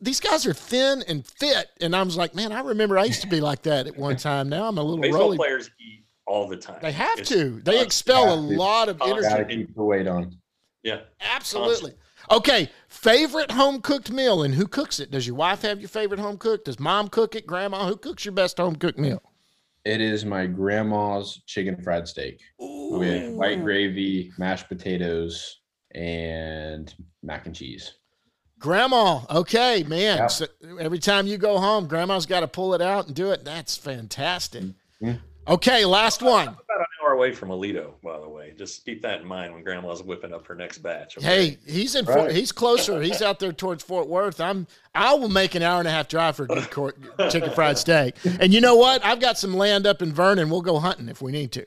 These 0.00 0.18
guys 0.20 0.44
are 0.44 0.52
thin 0.52 1.02
and 1.08 1.24
fit, 1.26 1.68
and 1.80 1.94
I 1.94 2.02
was 2.02 2.16
like, 2.16 2.34
man, 2.34 2.50
I 2.52 2.60
remember 2.60 2.98
I 2.98 3.04
used 3.04 3.20
to 3.22 3.28
be 3.28 3.40
like 3.40 3.62
that 3.62 3.86
at 3.86 3.96
one 3.96 4.16
time. 4.16 4.48
Now 4.48 4.66
I'm 4.66 4.76
a 4.76 4.82
little 4.82 4.98
Baseball 5.00 5.20
rolly. 5.20 5.36
players 5.38 5.70
eat 5.80 6.04
all 6.26 6.48
the 6.48 6.56
time. 6.56 6.78
They 6.82 6.90
have 6.92 7.20
It's 7.20 7.28
to. 7.30 7.60
They 7.60 7.78
constant. 7.78 7.86
expel 7.86 8.34
a 8.34 8.40
lot 8.40 8.88
of 8.88 8.98
Constant. 8.98 9.24
energy. 9.24 9.42
Gotta 9.42 9.56
keep 9.56 9.74
the 9.74 9.82
weight 9.84 10.06
on. 10.08 10.36
Yeah. 10.82 11.00
Absolutely. 11.20 11.94
Okay, 12.30 12.68
favorite 12.88 13.50
home 13.52 13.80
cooked 13.80 14.10
meal 14.10 14.42
and 14.42 14.54
who 14.54 14.66
cooks 14.66 14.98
it? 15.00 15.10
Does 15.10 15.26
your 15.26 15.36
wife 15.36 15.62
have 15.62 15.80
your 15.80 15.88
favorite 15.88 16.20
home 16.20 16.38
cooked? 16.38 16.64
Does 16.66 16.78
mom 16.80 17.08
cook 17.08 17.34
it? 17.34 17.46
Grandma? 17.46 17.86
Who 17.86 17.96
cooks 17.96 18.24
your 18.24 18.32
best 18.34 18.58
home 18.58 18.76
cooked 18.76 18.98
meal? 18.98 19.22
It 19.84 20.00
is 20.00 20.24
my 20.24 20.46
grandma's 20.46 21.40
chicken 21.46 21.82
fried 21.82 22.06
steak 22.06 22.40
with 22.98 23.32
white 23.32 23.62
gravy, 23.62 24.32
mashed 24.38 24.68
potatoes, 24.68 25.60
and 25.94 26.92
mac 27.22 27.46
and 27.46 27.54
cheese. 27.54 27.94
Grandma. 28.58 29.20
Okay, 29.30 29.84
man. 29.84 30.18
Yeah. 30.18 30.26
So 30.26 30.46
every 30.78 30.98
time 30.98 31.26
you 31.26 31.38
go 31.38 31.58
home, 31.58 31.86
grandma's 31.86 32.26
got 32.26 32.40
to 32.40 32.48
pull 32.48 32.74
it 32.74 32.82
out 32.82 33.06
and 33.06 33.16
do 33.16 33.30
it. 33.30 33.44
That's 33.44 33.76
fantastic. 33.76 34.64
Mhm. 35.02 35.18
Okay, 35.48 35.86
last 35.86 36.20
one. 36.22 36.48
About 36.48 36.58
an 36.68 36.84
hour 37.02 37.12
away 37.12 37.32
from 37.32 37.48
Aledo, 37.48 37.94
by 38.04 38.20
the 38.20 38.28
way. 38.28 38.52
Just 38.56 38.84
keep 38.84 39.00
that 39.02 39.22
in 39.22 39.26
mind 39.26 39.54
when 39.54 39.64
Grandma's 39.64 40.02
whipping 40.02 40.34
up 40.34 40.46
her 40.46 40.54
next 40.54 40.78
batch. 40.78 41.16
okay? 41.16 41.26
Hey, 41.26 41.58
he's 41.66 41.94
in. 41.94 42.04
Fort, 42.04 42.30
he's 42.32 42.52
closer. 42.52 43.00
He's 43.00 43.22
out 43.22 43.38
there 43.40 43.52
towards 43.52 43.82
Fort 43.82 44.06
Worth. 44.06 44.40
I'm. 44.40 44.66
I 44.94 45.14
will 45.14 45.30
make 45.30 45.54
an 45.54 45.62
hour 45.62 45.78
and 45.78 45.88
a 45.88 45.90
half 45.90 46.08
drive 46.08 46.36
for 46.36 46.44
a 46.44 46.46
good 46.46 46.70
court, 46.70 46.98
chicken 47.30 47.50
fried 47.52 47.78
steak. 47.78 48.14
And 48.38 48.52
you 48.52 48.60
know 48.60 48.76
what? 48.76 49.02
I've 49.02 49.18
got 49.20 49.38
some 49.38 49.54
land 49.54 49.86
up 49.86 50.02
in 50.02 50.12
Vernon. 50.12 50.50
We'll 50.50 50.60
go 50.60 50.78
hunting 50.78 51.08
if 51.08 51.22
we 51.22 51.32
need 51.32 51.50
to. 51.52 51.64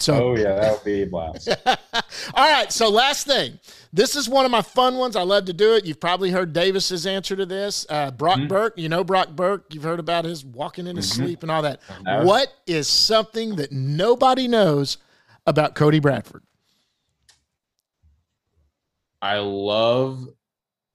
So 0.00 0.14
Oh 0.30 0.36
yeah, 0.36 0.54
that 0.54 0.72
would 0.72 0.84
be 0.84 1.02
a 1.02 1.06
blast. 1.06 1.48
All 1.66 2.50
right. 2.50 2.72
So 2.72 2.88
last 2.88 3.26
thing, 3.26 3.58
this 3.92 4.16
is 4.16 4.28
one 4.28 4.44
of 4.44 4.50
my 4.50 4.62
fun 4.62 4.96
ones. 4.96 5.14
I 5.16 5.22
love 5.22 5.44
to 5.46 5.52
do 5.52 5.74
it. 5.74 5.84
You've 5.84 6.00
probably 6.00 6.30
heard 6.30 6.52
Davis's 6.52 7.06
answer 7.06 7.36
to 7.36 7.44
this. 7.44 7.84
Uh, 7.88 8.10
Brock 8.10 8.40
Burke. 8.48 8.74
You 8.76 8.88
know 8.88 9.04
Brock 9.04 9.30
Burke. 9.30 9.66
You've 9.74 9.82
heard 9.82 10.00
about 10.00 10.24
his 10.24 10.44
walking 10.44 10.86
in 10.86 10.96
his 10.96 11.10
sleep 11.10 11.42
and 11.42 11.50
all 11.50 11.62
that. 11.62 11.80
have. 12.06 12.24
What 12.24 12.48
is 12.66 12.88
something 12.88 13.56
that 13.56 13.72
nobody 13.72 14.48
knows 14.48 14.98
about 15.46 15.74
Cody 15.74 16.00
Bradford? 16.00 16.42
I 19.22 19.38
love 19.38 20.28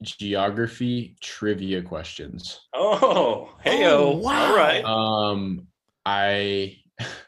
geography 0.01 1.15
trivia 1.21 1.81
questions. 1.81 2.59
Oh, 2.73 3.53
hey, 3.63 3.85
Oh, 3.85 4.13
oh, 4.13 4.17
wow. 4.17 4.49
All 4.49 4.55
right. 4.57 4.83
Um, 4.83 5.67
I 6.05 6.77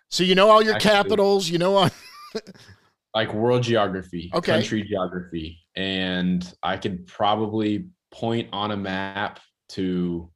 So 0.10 0.24
you 0.24 0.36
know 0.36 0.50
all 0.50 0.62
your 0.62 0.76
Actually- 0.76 0.92
capitals. 0.92 1.50
You 1.50 1.58
know 1.58 1.76
all. 1.76 1.90
like 3.14 3.34
world 3.34 3.64
geography, 3.64 4.30
Okay. 4.34 4.52
country 4.52 4.84
geography, 4.84 5.60
and 5.76 6.52
I 6.62 6.78
could 6.78 7.08
probably 7.08 7.88
point 8.12 8.50
on 8.54 8.72
a 8.72 8.78
map 8.78 9.40
to 9.70 10.30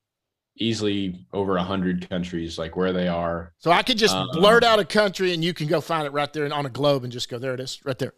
easily 0.58 1.26
over 1.34 1.58
a 1.58 1.64
hundred 1.64 2.08
countries, 2.10 2.58
like 2.58 2.76
where 2.76 2.92
they 2.92 3.08
are. 3.08 3.54
So 3.60 3.72
I 3.72 3.82
could 3.84 3.98
just 3.98 4.14
Um, 4.16 4.28
blurt 4.34 4.64
out 4.64 4.80
a 4.80 4.86
country 4.86 5.34
and 5.34 5.44
you 5.44 5.54
can 5.54 5.68
go 5.68 5.80
find 5.82 6.06
it 6.06 6.12
right 6.12 6.32
there 6.34 6.44
and 6.44 6.54
on 6.54 6.66
a 6.66 6.70
globe 6.70 7.04
and 7.04 7.12
just 7.12 7.30
go 7.30 7.40
there 7.40 7.54
it 7.54 7.60
is 7.60 7.80
right 7.86 7.98
there. 7.98 8.14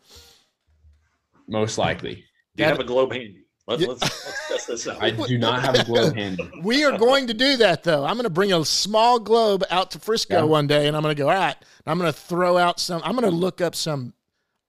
Most 1.47 1.77
likely, 1.77 2.25
Do 2.55 2.63
you 2.63 2.69
have 2.69 2.79
a 2.79 2.83
globe 2.83 3.11
handy? 3.13 3.42
Let's, 3.67 3.81
Yeah. 3.81 3.87
let's, 3.89 4.01
let's 4.01 4.47
test 4.47 4.67
this 4.67 4.87
out. 4.87 5.01
I 5.01 5.11
do 5.27 5.37
not 5.37 5.61
have 5.63 5.75
a 5.75 5.83
globe 5.85 6.15
handy. 6.15 6.49
We 6.61 6.83
are 6.83 6.97
going 6.97 7.27
to 7.27 7.33
do 7.33 7.57
that 7.57 7.83
though. 7.83 8.03
I'm 8.03 8.15
going 8.15 8.23
to 8.25 8.29
bring 8.29 8.51
a 8.53 8.63
small 8.65 9.19
globe 9.19 9.63
out 9.71 9.91
to 9.91 9.99
Frisco 9.99 10.35
Yeah. 10.39 10.43
one 10.43 10.67
day 10.67 10.87
and 10.87 10.95
I'm 10.97 11.01
going 11.03 11.15
to 11.15 11.21
go, 11.21 11.29
all 11.29 11.35
right, 11.35 11.55
I'm 11.85 11.97
going 11.97 12.11
to 12.11 12.17
throw 12.17 12.57
out 12.57 12.79
some, 12.79 13.01
I'm 13.05 13.13
going 13.15 13.23
to 13.29 13.35
look 13.35 13.61
up 13.61 13.75
some. 13.75 14.13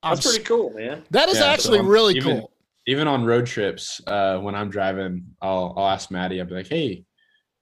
That's 0.02 0.18
obs- 0.20 0.26
pretty 0.36 0.44
cool, 0.44 0.70
man. 0.74 1.02
That 1.10 1.28
is 1.28 1.38
Yeah, 1.38 1.46
actually 1.46 1.78
I'm 1.80 1.88
really 1.88 2.14
even- 2.16 2.40
cool. 2.40 2.50
Even 2.86 3.08
on 3.08 3.24
road 3.24 3.46
trips, 3.46 3.98
uh, 4.06 4.38
when 4.40 4.54
I'm 4.54 4.68
driving, 4.68 5.24
I'll 5.40 5.72
I'll 5.74 5.88
ask 5.88 6.10
Maddie. 6.10 6.38
I'll 6.38 6.46
be 6.46 6.52
like, 6.54 6.68
"Hey, 6.68 7.06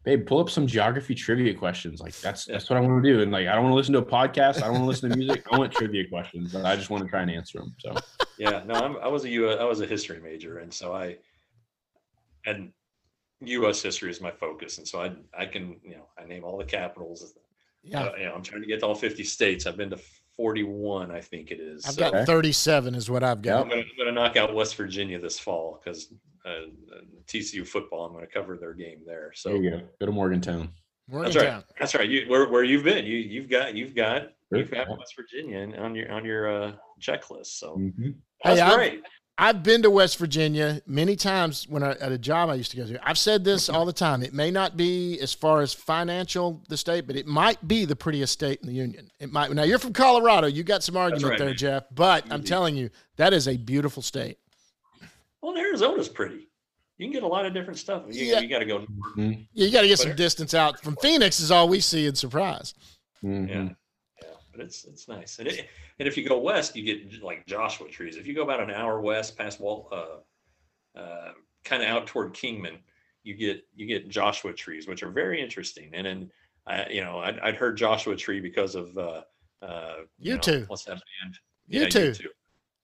babe, 0.04 0.26
pull 0.26 0.40
up 0.40 0.50
some 0.50 0.66
geography 0.66 1.14
trivia 1.14 1.54
questions. 1.54 2.00
Like 2.00 2.14
that's 2.20 2.44
that's 2.44 2.68
what 2.70 2.76
I 2.76 2.80
want 2.80 3.02
to 3.02 3.08
do. 3.12 3.22
And 3.22 3.30
like, 3.32 3.46
I 3.46 3.54
don't 3.54 3.64
want 3.64 3.72
to 3.72 3.76
listen 3.76 3.92
to 3.94 4.00
a 4.00 4.04
podcast. 4.04 4.58
I 4.58 4.66
don't 4.66 4.72
want 4.72 4.82
to 4.84 4.88
listen 4.88 5.10
to 5.10 5.16
music. 5.16 5.44
I 5.52 5.58
want 5.58 5.72
trivia 5.72 6.08
questions. 6.08 6.52
But 6.52 6.64
I 6.64 6.76
just 6.76 6.90
want 6.90 7.04
to 7.04 7.10
try 7.10 7.22
and 7.22 7.30
answer 7.30 7.58
them. 7.58 7.74
So 7.78 7.94
Yeah, 8.38 8.62
no, 8.66 8.74
I'm, 8.74 8.96
I 8.98 9.08
was 9.08 9.24
a 9.24 9.28
U. 9.30 9.50
I 9.50 9.64
was 9.64 9.80
a 9.80 9.86
history 9.86 10.20
major, 10.20 10.58
and 10.58 10.72
so 10.72 10.92
I 10.92 11.16
and 12.46 12.72
U.S. 13.44 13.82
history 13.82 14.10
is 14.10 14.20
my 14.20 14.30
focus, 14.30 14.78
and 14.78 14.86
so 14.86 15.00
I 15.02 15.12
I 15.36 15.46
can 15.46 15.76
you 15.82 15.96
know 15.96 16.08
I 16.18 16.24
name 16.24 16.44
all 16.44 16.58
the 16.58 16.64
capitals. 16.64 17.34
Yeah. 17.84 18.04
Uh, 18.04 18.12
you 18.16 18.24
know, 18.26 18.34
I'm 18.34 18.42
trying 18.42 18.62
to 18.62 18.68
get 18.68 18.78
to 18.80 18.86
all 18.86 18.94
50 18.94 19.24
states. 19.24 19.66
I've 19.66 19.76
been 19.76 19.90
to 19.90 19.98
41, 20.36 21.10
I 21.10 21.20
think 21.20 21.50
it 21.50 21.58
is. 21.58 21.84
I've 21.84 21.94
So 21.94 22.10
got 22.12 22.26
37 22.26 22.94
is 22.94 23.10
what 23.10 23.24
I've 23.24 23.42
got. 23.42 23.68
gonna, 23.68 23.80
I'm 23.80 23.86
gonna 23.98 24.12
knock 24.12 24.36
out 24.36 24.54
West 24.54 24.76
Virginia 24.76 25.18
this 25.18 25.36
fall 25.38 25.80
because 25.84 26.12
TCU 27.26 27.66
football. 27.66 28.06
I'm 28.06 28.12
gonna 28.12 28.26
cover 28.26 28.56
their 28.56 28.74
game 28.74 29.00
there. 29.06 29.32
So 29.34 29.50
There 29.50 29.62
you 29.62 29.70
go. 29.70 29.80
Go 30.00 30.06
to 30.06 30.12
Morgantown. 30.12 30.70
Morgantown. 31.08 31.42
that's 31.42 31.54
right. 31.54 31.64
That's 31.78 31.94
right. 31.94 32.08
You 32.08 32.28
where, 32.28 32.48
where 32.48 32.64
you've 32.64 32.84
been. 32.84 33.04
You 33.04 33.16
you've 33.18 33.48
got 33.48 33.74
you've 33.74 33.94
got 33.94 34.28
you've 34.50 34.70
got 34.70 34.88
West 34.88 35.14
Virginia 35.16 35.76
on 35.78 35.94
your 35.94 36.10
on 36.12 36.24
your 36.24 36.48
uh, 36.64 36.72
checklist. 37.00 37.58
So 37.58 37.76
Mhm. 37.76 38.14
that's 38.44 38.58
Hey, 38.58 38.64
I've- 38.64 38.74
great. 38.76 39.02
I've 39.38 39.62
been 39.62 39.80
to 39.82 39.90
West 39.90 40.18
Virginia 40.18 40.82
many 40.86 41.16
times 41.16 41.66
when 41.66 41.82
I 41.82 41.92
at 41.92 42.12
a 42.12 42.18
job 42.18 42.50
I 42.50 42.54
used 42.54 42.70
to 42.72 42.76
go 42.76 42.86
to. 42.86 43.08
I've 43.08 43.16
said 43.18 43.44
this 43.44 43.70
all 43.70 43.86
the 43.86 43.92
time. 43.92 44.22
It 44.22 44.34
may 44.34 44.50
not 44.50 44.76
be 44.76 45.18
as 45.20 45.32
far 45.32 45.62
as 45.62 45.72
financial 45.72 46.62
the 46.68 46.76
state, 46.76 47.06
but 47.06 47.16
it 47.16 47.26
might 47.26 47.66
be 47.66 47.86
the 47.86 47.96
prettiest 47.96 48.34
state 48.34 48.60
in 48.60 48.66
the 48.68 48.74
union. 48.74 49.10
It 49.20 49.32
might. 49.32 49.50
Now 49.50 49.62
you're 49.62 49.78
from 49.78 49.94
Colorado. 49.94 50.48
You 50.48 50.62
got 50.62 50.82
some 50.82 50.98
argument 50.98 51.30
right, 51.30 51.38
there. 51.38 51.54
Jeff. 51.54 51.84
But 51.94 52.30
I'm 52.30 52.44
telling 52.44 52.76
you, 52.76 52.90
that 53.16 53.32
is 53.32 53.48
a 53.48 53.56
beautiful 53.56 54.02
state. 54.02 54.36
Well, 55.42 55.52
and 55.52 55.60
Arizona's 55.60 56.08
pretty. 56.08 56.48
You 56.98 57.06
can 57.06 57.12
get 57.12 57.22
a 57.24 57.26
lot 57.26 57.44
of 57.44 57.52
different 57.52 57.78
stuff. 57.78 58.04
You, 58.08 58.24
Yeah. 58.24 58.40
you 58.40 58.48
got 58.48 58.60
to 58.60 58.64
go. 58.64 58.86
Mhm. 59.16 59.46
Yeah, 59.52 59.66
you 59.66 59.72
got 59.72 59.82
to 59.82 59.88
get 59.88 59.98
some 59.98 60.14
distance 60.14 60.54
out 60.54 60.80
from 60.80 60.96
Phoenix. 60.96 61.40
Is 61.40 61.50
all 61.50 61.68
we 61.68 61.80
see 61.80 62.06
in 62.06 62.14
Surprise. 62.14 62.74
Mhm. 63.24 63.48
Yeah, 63.48 63.68
yeah, 64.22 64.34
but 64.52 64.60
it's 64.60 64.84
it's 64.84 65.08
nice. 65.08 65.38
And 65.40 65.48
it, 65.48 65.68
and 65.98 66.06
if 66.06 66.16
you 66.16 66.26
go 66.28 66.38
west, 66.38 66.76
you 66.76 66.84
get 66.84 67.22
like 67.22 67.44
Joshua 67.46 67.88
trees. 67.88 68.16
If 68.16 68.26
you 68.26 68.34
go 68.34 68.42
about 68.42 68.60
an 68.60 68.70
hour 68.70 69.00
west 69.00 69.36
past 69.36 69.58
Walt, 69.58 69.88
uh, 69.92 70.98
uh, 70.98 71.32
kind 71.64 71.82
of 71.82 71.88
out 71.88 72.06
toward 72.06 72.34
Kingman, 72.34 72.78
you 73.24 73.34
get 73.34 73.66
you 73.74 73.86
get 73.86 74.08
Joshua 74.08 74.52
trees, 74.52 74.86
which 74.86 75.02
are 75.02 75.10
very 75.10 75.40
interesting. 75.42 75.90
And 75.94 76.06
then 76.06 76.32
I, 76.66 76.88
you 76.88 77.02
know, 77.02 77.18
I'd, 77.18 77.40
I'd 77.40 77.56
heard 77.56 77.76
Joshua 77.76 78.14
tree 78.14 78.38
because 78.38 78.76
of 78.76 78.96
uh, 78.96 79.22
uh, 79.62 79.94
You 80.18 80.34
know, 80.34 80.40
too. 80.40 80.64
What's 80.68 80.84
that 80.84 81.02
band? 81.22 81.38
You 81.66 81.82
Yeah, 81.82 81.88
too. 81.88 82.14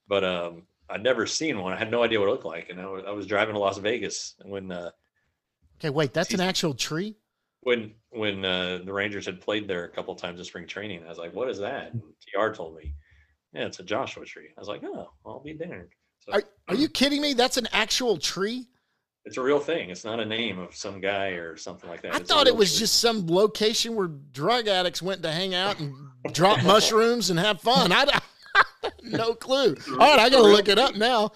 But 0.08 0.24
um, 0.24 0.62
I'd 0.90 1.02
never 1.02 1.26
seen 1.26 1.60
one. 1.60 1.72
I 1.72 1.76
had 1.76 1.90
no 1.90 2.02
idea 2.02 2.18
what 2.20 2.28
it 2.28 2.32
looked 2.32 2.44
like, 2.44 2.70
and 2.70 2.80
I 2.80 2.86
was, 2.86 3.04
I 3.06 3.10
was 3.10 3.26
driving 3.26 3.54
to 3.54 3.60
Las 3.60 3.78
Vegas 3.78 4.34
when 4.44 4.72
uh, 4.72 4.90
Okay, 5.80 5.90
wait, 5.90 6.12
that's 6.12 6.34
an 6.34 6.40
actual 6.40 6.74
tree. 6.74 7.16
when 7.60 7.92
when 8.10 8.44
uh, 8.44 8.80
the 8.84 8.92
Rangers 8.92 9.26
had 9.26 9.40
played 9.40 9.68
there 9.68 9.84
a 9.84 9.88
couple 9.90 10.14
times 10.14 10.38
in 10.38 10.44
spring 10.44 10.66
training. 10.66 11.02
I 11.04 11.08
was 11.08 11.18
like, 11.18 11.34
"What 11.34 11.48
is 11.50 11.58
that?" 11.58 11.92
And 11.92 12.02
TR 12.34 12.52
told 12.52 12.76
me, 12.76 12.94
"Yeah, 13.52 13.66
it's 13.66 13.78
a 13.80 13.84
Joshua 13.84 14.24
tree." 14.24 14.48
I 14.56 14.60
was 14.60 14.68
like, 14.68 14.82
"Oh, 14.84 15.10
I'll 15.26 15.40
be 15.40 15.52
darned." 15.54 15.90
So 16.20 16.32
Are, 16.32 16.42
are 16.68 16.74
you 16.74 16.88
kidding 16.88 17.20
me? 17.22 17.34
That's 17.34 17.56
an 17.58 17.68
actual 17.72 18.16
tree. 18.16 18.66
It's 19.24 19.36
a 19.36 19.42
real 19.42 19.60
thing. 19.60 19.90
It's 19.90 20.04
not 20.06 20.20
a 20.20 20.24
name 20.24 20.58
of 20.58 20.74
some 20.74 21.00
guy 21.00 21.28
or 21.30 21.56
something 21.56 21.88
like 21.90 22.00
that. 22.02 22.14
I 22.14 22.16
It's 22.18 22.28
thought 22.30 22.46
it 22.46 22.56
was 22.56 22.70
tree. 22.72 22.78
just 22.80 22.98
some 23.00 23.26
location 23.26 23.94
where 23.94 24.08
drug 24.08 24.68
addicts 24.68 25.02
went 25.02 25.22
to 25.22 25.30
hang 25.30 25.54
out 25.54 25.78
and 25.80 25.94
drop 26.32 26.62
mushrooms 26.64 27.28
and 27.30 27.38
have 27.38 27.60
fun. 27.60 27.92
I 27.92 28.06
no 29.02 29.34
clue. 29.34 29.76
All 29.92 29.96
right, 29.98 30.18
I 30.18 30.30
got 30.30 30.42
to 30.42 30.48
look 30.48 30.68
it 30.68 30.78
up 30.78 30.94
now. 30.94 31.32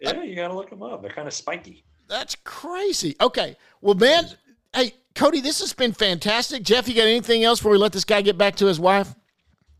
Yeah, 0.00 0.22
you 0.22 0.36
got 0.36 0.48
to 0.48 0.54
look 0.54 0.70
them 0.70 0.82
up. 0.82 1.02
They're 1.02 1.10
kind 1.10 1.28
of 1.28 1.34
spiky. 1.34 1.84
That's 2.08 2.36
crazy. 2.44 3.16
Okay, 3.20 3.56
well, 3.80 3.94
man, 3.94 4.26
hey 4.74 4.94
Cody, 5.14 5.40
this 5.40 5.60
has 5.60 5.72
been 5.72 5.92
fantastic. 5.92 6.62
Jeff, 6.62 6.88
you 6.88 6.94
got 6.94 7.06
anything 7.06 7.44
else 7.44 7.60
before 7.60 7.72
we 7.72 7.78
let 7.78 7.92
this 7.92 8.04
guy 8.04 8.20
get 8.20 8.36
back 8.36 8.56
to 8.56 8.66
his 8.66 8.80
wife? 8.80 9.14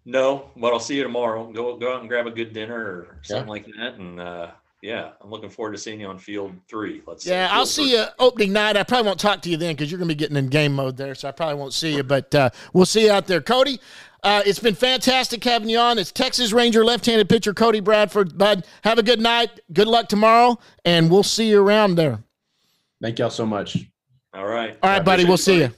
No, 0.04 0.50
but 0.56 0.72
I'll 0.72 0.80
see 0.80 0.96
you 0.96 1.02
tomorrow. 1.02 1.50
Go 1.50 1.76
go 1.76 1.94
out 1.94 2.00
and 2.00 2.08
grab 2.08 2.26
a 2.26 2.30
good 2.30 2.52
dinner 2.52 2.76
or 2.76 3.18
something 3.22 3.48
like 3.48 3.66
that. 3.66 3.94
And 3.94 4.20
uh, 4.20 4.50
yeah, 4.84 5.12
I'm 5.22 5.30
looking 5.30 5.48
forward 5.48 5.72
to 5.72 5.78
seeing 5.78 5.98
you 5.98 6.08
on 6.08 6.18
field 6.18 6.52
three. 6.68 7.00
Let's. 7.06 7.24
say, 7.24 7.30
Yeah, 7.30 7.48
I'll 7.50 7.64
see 7.64 7.84
three. 7.84 7.92
you 7.98 8.04
opening 8.18 8.52
night. 8.52 8.76
I 8.76 8.82
probably 8.82 9.06
won't 9.06 9.18
talk 9.18 9.40
to 9.42 9.48
you 9.48 9.56
then 9.56 9.74
because 9.74 9.90
you're 9.90 9.96
going 9.96 10.10
to 10.10 10.14
be 10.14 10.18
getting 10.18 10.36
in 10.36 10.48
game 10.48 10.74
mode 10.74 10.98
there, 10.98 11.14
so 11.14 11.26
I 11.26 11.30
probably 11.32 11.54
won't 11.54 11.72
see 11.72 11.96
you. 11.96 12.02
But 12.02 12.34
uh, 12.34 12.50
we'll 12.74 12.84
see 12.84 13.06
you 13.06 13.10
out 13.10 13.26
there, 13.26 13.40
Cody. 13.40 13.80
Uh, 14.22 14.42
it's 14.44 14.58
been 14.58 14.74
fantastic 14.74 15.42
having 15.42 15.70
you 15.70 15.78
on. 15.78 15.98
It's 15.98 16.12
Texas 16.12 16.52
Ranger 16.52 16.84
left-handed 16.84 17.30
pitcher 17.30 17.54
Cody 17.54 17.80
Bradford. 17.80 18.36
Bud, 18.36 18.66
have 18.82 18.98
a 18.98 19.02
good 19.02 19.20
night. 19.20 19.58
Good 19.72 19.88
luck 19.88 20.06
tomorrow, 20.08 20.58
and 20.84 21.10
we'll 21.10 21.22
see 21.22 21.48
you 21.48 21.62
around 21.62 21.94
there. 21.94 22.22
Thank 23.00 23.18
y'all 23.18 23.30
so 23.30 23.46
much. 23.46 23.78
All 24.34 24.46
right. 24.46 24.76
All 24.82 24.90
right, 24.90 25.04
buddy. 25.04 25.24
We'll 25.24 25.38
see 25.38 25.60
you. 25.60 25.68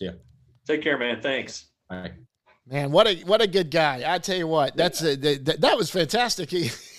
buddy. 0.00 0.18
Take 0.66 0.82
care, 0.82 0.98
man. 0.98 1.20
Thanks. 1.20 1.66
All 1.88 2.00
right. 2.00 2.12
Man, 2.66 2.90
what 2.90 3.06
a 3.06 3.14
what 3.26 3.42
a 3.42 3.46
good 3.46 3.70
guy! 3.70 4.02
I 4.06 4.18
tell 4.18 4.36
you 4.38 4.46
what, 4.48 4.74
that's 4.74 5.02
a, 5.02 5.14
that, 5.16 5.60
that 5.60 5.76
was 5.76 5.90
fantastic. 5.90 6.50
He- 6.50 6.70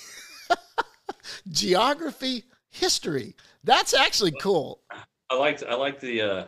Geography, 1.49 2.43
history. 2.69 3.35
That's 3.63 3.93
actually 3.93 4.33
cool. 4.41 4.81
I 5.29 5.35
liked 5.37 5.63
I 5.67 5.75
liked 5.75 6.01
the 6.01 6.21
uh 6.21 6.45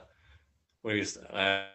when 0.82 0.96
he 0.96 1.00
was 1.00 1.18
I 1.34 1.66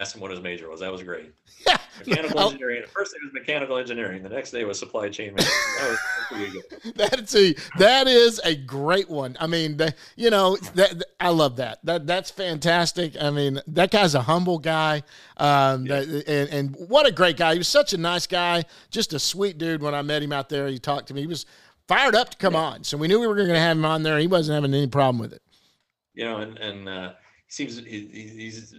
asked 0.00 0.14
him 0.16 0.20
what 0.20 0.30
his 0.30 0.40
major 0.40 0.68
was. 0.68 0.80
That 0.80 0.92
was 0.92 1.02
great. 1.02 1.32
Yeah. 1.66 1.76
Mechanical 2.04 2.40
I'll- 2.40 2.46
engineering. 2.48 2.82
First 2.92 3.12
day 3.12 3.18
was 3.22 3.32
mechanical 3.32 3.76
engineering. 3.76 4.22
The 4.22 4.28
next 4.30 4.50
day 4.50 4.64
was 4.64 4.78
supply 4.78 5.08
chain 5.10 5.34
management. 5.34 5.54
That 5.78 5.90
was, 5.90 5.98
that's 6.18 6.28
pretty 6.28 6.50
good. 6.50 6.94
That's 6.96 7.36
a 7.36 7.54
that 7.78 8.08
is 8.08 8.40
a 8.44 8.56
great 8.56 9.08
one. 9.08 9.36
I 9.38 9.46
mean, 9.46 9.76
the, 9.76 9.94
you 10.16 10.30
know, 10.30 10.56
that 10.74 11.04
I 11.20 11.28
love 11.28 11.56
that. 11.56 11.78
That 11.84 12.06
that's 12.06 12.30
fantastic. 12.32 13.14
I 13.20 13.30
mean, 13.30 13.60
that 13.68 13.92
guy's 13.92 14.16
a 14.16 14.22
humble 14.22 14.58
guy, 14.58 15.02
um, 15.36 15.84
that, 15.84 16.08
and 16.26 16.48
and 16.48 16.88
what 16.88 17.06
a 17.06 17.12
great 17.12 17.36
guy. 17.36 17.52
He 17.52 17.58
was 17.58 17.68
such 17.68 17.92
a 17.92 17.98
nice 17.98 18.26
guy, 18.26 18.64
just 18.90 19.12
a 19.12 19.20
sweet 19.20 19.58
dude. 19.58 19.82
When 19.82 19.94
I 19.94 20.02
met 20.02 20.22
him 20.22 20.32
out 20.32 20.48
there, 20.48 20.66
he 20.66 20.78
talked 20.78 21.08
to 21.08 21.14
me. 21.14 21.20
He 21.20 21.26
was 21.28 21.46
fired 21.88 22.14
up 22.14 22.30
to 22.30 22.36
come 22.36 22.56
on, 22.56 22.84
so 22.84 22.96
we 22.96 23.08
knew 23.08 23.20
we 23.20 23.26
were 23.26 23.34
going 23.36 23.48
to 23.48 23.58
have 23.58 23.76
him 23.76 23.84
on 23.84 24.02
there. 24.02 24.18
He 24.18 24.26
wasn't 24.26 24.54
having 24.54 24.74
any 24.74 24.86
problem 24.86 25.18
with 25.18 25.32
it. 25.32 25.42
You 26.14 26.24
know, 26.24 26.38
and 26.38 26.58
and 26.58 26.88
uh, 26.88 27.12
he 27.46 27.52
seems 27.52 27.76
he, 27.78 27.84
he- 28.06 28.28
he's 28.28 28.74
uh, 28.74 28.78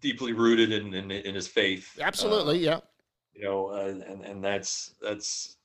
deeply 0.00 0.32
rooted 0.32 0.72
in, 0.72 0.94
in 0.94 1.10
in 1.10 1.34
his 1.34 1.48
faith. 1.48 1.98
Absolutely, 2.00 2.66
Uh, 2.68 2.72
yeah. 2.72 2.80
you 3.34 3.42
know, 3.44 3.66
uh, 3.68 3.94
and 4.08 4.22
and 4.24 4.44
that's 4.44 4.94
that's 5.02 5.56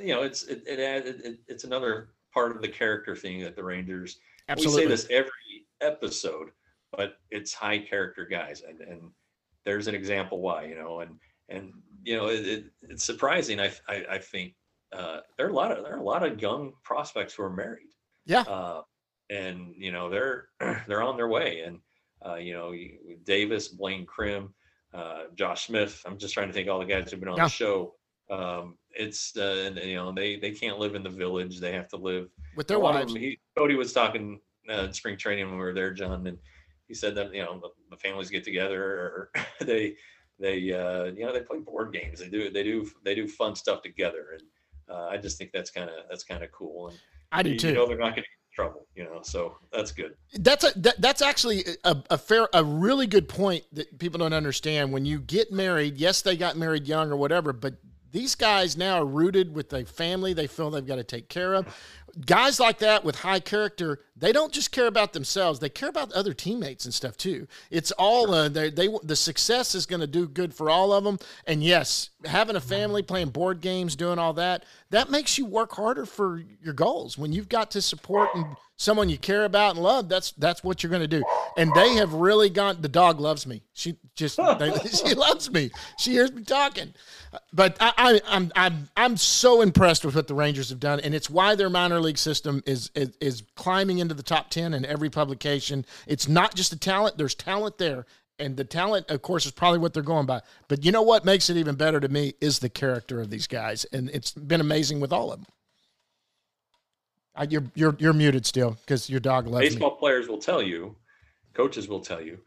you 0.00 0.14
know 0.14 0.22
it's 0.22 0.42
it, 0.44 0.62
it, 0.66 0.78
it, 0.78 1.20
it 1.24 1.38
it's 1.48 1.64
another 1.64 2.10
part 2.32 2.54
of 2.54 2.62
the 2.62 2.68
character 2.68 3.14
thing 3.16 3.40
that 3.40 3.56
the 3.56 3.64
Rangers 3.64 4.18
Absolutely. 4.48 4.82
We 4.82 4.84
say 4.84 4.88
this 4.90 5.06
every 5.10 5.66
episode, 5.80 6.48
but 6.96 7.18
it's 7.30 7.54
high 7.54 7.78
character 7.78 8.24
guys, 8.26 8.62
and 8.68 8.80
and 8.80 9.10
there's 9.64 9.86
an 9.86 9.94
example 9.94 10.40
why, 10.40 10.64
you 10.64 10.74
know, 10.74 11.00
and 11.00 11.16
and 11.48 11.72
you 12.02 12.16
know, 12.16 12.26
it, 12.26 12.64
it's 12.82 13.04
surprising. 13.04 13.60
I 13.60 13.72
I, 13.88 14.04
I 14.10 14.18
think 14.18 14.54
uh, 14.92 15.20
there 15.36 15.46
are 15.46 15.50
a 15.50 15.54
lot 15.54 15.72
of 15.72 15.84
there 15.84 15.94
are 15.94 16.00
a 16.00 16.02
lot 16.02 16.22
of 16.26 16.40
young 16.40 16.72
prospects 16.84 17.34
who 17.34 17.42
are 17.42 17.50
married. 17.52 17.88
Yeah. 18.26 18.42
Uh, 18.42 18.82
and 19.30 19.74
you 19.76 19.92
know 19.92 20.10
they're 20.10 20.48
they're 20.86 21.02
on 21.02 21.16
their 21.16 21.28
way, 21.28 21.60
and 21.60 21.78
uh, 22.24 22.34
you 22.36 22.52
know 22.52 22.72
Davis, 23.24 23.68
Blaine 23.68 24.04
Crim, 24.06 24.52
uh, 24.94 25.24
Josh 25.34 25.66
Smith. 25.66 26.02
I'm 26.06 26.18
just 26.18 26.34
trying 26.34 26.48
to 26.48 26.52
think 26.52 26.68
all 26.68 26.78
the 26.78 26.84
guys 26.84 27.10
who've 27.10 27.20
been 27.20 27.28
on 27.28 27.36
Yeah. 27.38 27.44
the 27.44 27.50
show. 27.50 27.94
Um, 28.30 28.76
it's 28.90 29.36
uh, 29.36 29.64
and, 29.66 29.76
you 29.78 29.96
know 29.96 30.12
they 30.12 30.36
they 30.36 30.50
can't 30.52 30.78
live 30.78 30.94
in 30.94 31.02
the 31.02 31.08
village; 31.10 31.60
they 31.60 31.72
have 31.72 31.88
to 31.88 31.96
live 31.96 32.28
with 32.56 32.66
their 32.68 32.76
a 32.76 32.80
lot 32.80 32.94
of 32.94 33.00
wives. 33.02 33.12
them- 33.14 33.22
he, 33.22 33.38
Cody 33.56 33.74
was 33.74 33.92
talking 33.92 34.40
uh, 34.70 34.82
in 34.84 34.92
spring 34.92 35.16
training 35.16 35.46
when 35.46 35.54
we 35.58 35.64
were 35.64 35.72
there, 35.74 35.92
John, 35.92 36.26
and 36.26 36.38
he 36.88 36.94
said 36.94 37.14
that 37.14 37.34
you 37.34 37.42
know 37.42 37.58
the, 37.60 37.68
the 37.90 37.96
families 37.96 38.30
get 38.30 38.44
together 38.44 38.82
or 38.84 39.30
they 39.60 39.96
they 40.38 40.72
uh, 40.72 41.04
you 41.04 41.24
know 41.24 41.32
they 41.32 41.40
play 41.40 41.58
board 41.58 41.92
games. 41.92 42.20
They 42.20 42.28
do 42.28 42.50
they 42.50 42.62
do 42.62 42.88
they 43.04 43.14
do 43.14 43.26
fun 43.26 43.54
stuff 43.56 43.82
together, 43.82 44.28
and 44.34 44.42
uh, 44.92 45.08
I 45.10 45.16
just 45.16 45.38
think 45.38 45.50
that's 45.52 45.70
kind 45.70 45.88
of 45.88 45.96
that's 46.08 46.24
kind 46.24 46.42
of 46.42 46.52
cool. 46.52 46.88
And 46.88 46.98
I 47.30 47.42
do 47.42 47.50
you, 47.50 47.58
too. 47.58 47.68
you 47.68 47.74
know 47.74 47.86
they're 47.86 47.96
not 47.96 48.14
going 48.14 48.16
to 48.16 48.20
get 48.22 48.26
in 48.28 48.54
trouble, 48.54 48.86
you 48.94 49.04
know, 49.04 49.20
so 49.22 49.56
that's 49.72 49.92
good. 49.92 50.14
That's 50.34 50.64
a 50.64 50.78
that, 50.80 51.00
that's 51.00 51.22
actually 51.22 51.64
a, 51.84 51.96
a 52.10 52.18
fair 52.18 52.48
a 52.52 52.62
really 52.62 53.06
good 53.06 53.28
point 53.28 53.64
that 53.72 53.98
people 53.98 54.18
don't 54.18 54.32
understand 54.32 54.92
when 54.92 55.04
you 55.04 55.18
get 55.20 55.50
married 55.50 55.98
yes 55.98 56.22
they 56.22 56.36
got 56.36 56.56
married 56.56 56.86
young 56.86 57.10
or 57.10 57.16
whatever 57.16 57.52
but 57.52 57.74
these 58.10 58.34
guys 58.34 58.76
now 58.76 58.98
are 58.98 59.06
rooted 59.06 59.54
with 59.54 59.72
a 59.72 59.84
family 59.84 60.32
they 60.32 60.46
feel 60.46 60.70
they've 60.70 60.86
got 60.86 60.96
to 60.96 61.04
take 61.04 61.28
care 61.28 61.54
of 61.54 61.66
guys 62.26 62.60
like 62.60 62.78
that 62.78 63.04
with 63.04 63.16
high 63.16 63.40
character 63.40 64.00
they 64.16 64.32
don't 64.32 64.52
just 64.52 64.70
care 64.70 64.86
about 64.86 65.12
themselves 65.12 65.58
they 65.58 65.68
care 65.68 65.88
about 65.88 66.12
other 66.12 66.34
teammates 66.34 66.84
and 66.84 66.92
stuff 66.92 67.16
too 67.16 67.46
it's 67.70 67.90
all 67.92 68.32
uh, 68.34 68.48
they, 68.48 68.70
they 68.70 68.88
the 69.02 69.16
success 69.16 69.74
is 69.74 69.86
going 69.86 70.00
to 70.00 70.06
do 70.06 70.28
good 70.28 70.54
for 70.54 70.68
all 70.68 70.92
of 70.92 71.04
them 71.04 71.18
and 71.46 71.64
yes 71.64 72.10
having 72.24 72.56
a 72.56 72.60
family 72.60 73.02
playing 73.02 73.30
board 73.30 73.60
games 73.60 73.96
doing 73.96 74.18
all 74.18 74.32
that 74.34 74.64
that 74.90 75.10
makes 75.10 75.38
you 75.38 75.46
work 75.46 75.72
harder 75.72 76.06
for 76.06 76.42
your 76.62 76.74
goals. 76.74 77.16
When 77.16 77.32
you've 77.32 77.48
got 77.48 77.70
to 77.72 77.82
support 77.82 78.30
and 78.34 78.56
someone 78.76 79.08
you 79.08 79.16
care 79.16 79.44
about 79.44 79.76
and 79.76 79.82
love 79.82 80.08
that's 80.08 80.32
that's 80.32 80.64
what 80.64 80.82
you're 80.82 80.90
going 80.90 81.02
to 81.02 81.08
do. 81.08 81.22
And 81.56 81.72
they 81.74 81.94
have 81.94 82.12
really 82.14 82.50
gone 82.50 82.78
the 82.80 82.88
dog 82.88 83.20
loves 83.20 83.46
me. 83.46 83.62
She 83.72 83.96
just 84.14 84.36
they, 84.58 84.72
she 84.88 85.14
loves 85.14 85.50
me. 85.50 85.70
She 85.98 86.12
hears 86.12 86.32
me 86.32 86.42
talking. 86.42 86.94
But 87.52 87.76
I, 87.80 87.92
I, 87.96 88.20
I'm 88.28 88.52
I'm 88.54 88.88
I'm 88.96 89.16
so 89.16 89.62
impressed 89.62 90.04
with 90.04 90.14
what 90.14 90.26
the 90.26 90.34
Rangers 90.34 90.68
have 90.68 90.80
done, 90.80 91.00
and 91.00 91.14
it's 91.14 91.30
why 91.30 91.54
their 91.54 91.70
minor 91.70 92.00
league 92.00 92.18
system 92.18 92.62
is, 92.66 92.90
is 92.94 93.16
is 93.20 93.42
climbing 93.54 93.98
into 93.98 94.14
the 94.14 94.22
top 94.22 94.50
ten 94.50 94.74
in 94.74 94.84
every 94.84 95.08
publication. 95.08 95.86
It's 96.06 96.28
not 96.28 96.54
just 96.54 96.70
the 96.70 96.78
talent; 96.78 97.16
there's 97.16 97.34
talent 97.34 97.78
there, 97.78 98.04
and 98.38 98.56
the 98.56 98.64
talent, 98.64 99.10
of 99.10 99.22
course, 99.22 99.46
is 99.46 99.52
probably 99.52 99.78
what 99.78 99.94
they're 99.94 100.02
going 100.02 100.26
by. 100.26 100.40
But 100.68 100.84
you 100.84 100.92
know 100.92 101.02
what 101.02 101.24
makes 101.24 101.50
it 101.50 101.56
even 101.56 101.74
better 101.74 102.00
to 102.00 102.08
me 102.08 102.34
is 102.40 102.58
the 102.58 102.68
character 102.68 103.20
of 103.20 103.30
these 103.30 103.46
guys, 103.46 103.84
and 103.92 104.10
it's 104.10 104.32
been 104.32 104.60
amazing 104.60 105.00
with 105.00 105.12
all 105.12 105.32
of 105.32 105.40
them. 105.40 105.46
Uh, 107.34 107.46
you're 107.48 107.64
you're 107.74 107.96
you're 107.98 108.12
muted 108.12 108.44
still 108.44 108.76
because 108.80 109.08
your 109.08 109.20
dog 109.20 109.46
loves 109.46 109.62
me. 109.62 109.70
Baseball 109.70 109.96
players 109.96 110.28
will 110.28 110.38
tell 110.38 110.62
you, 110.62 110.96
coaches 111.54 111.88
will 111.88 112.00
tell 112.00 112.20
you 112.20 112.38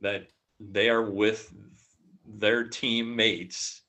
that 0.00 0.28
they 0.58 0.88
are 0.88 1.02
with 1.02 1.52
their 2.26 2.64
teammates 2.64 3.82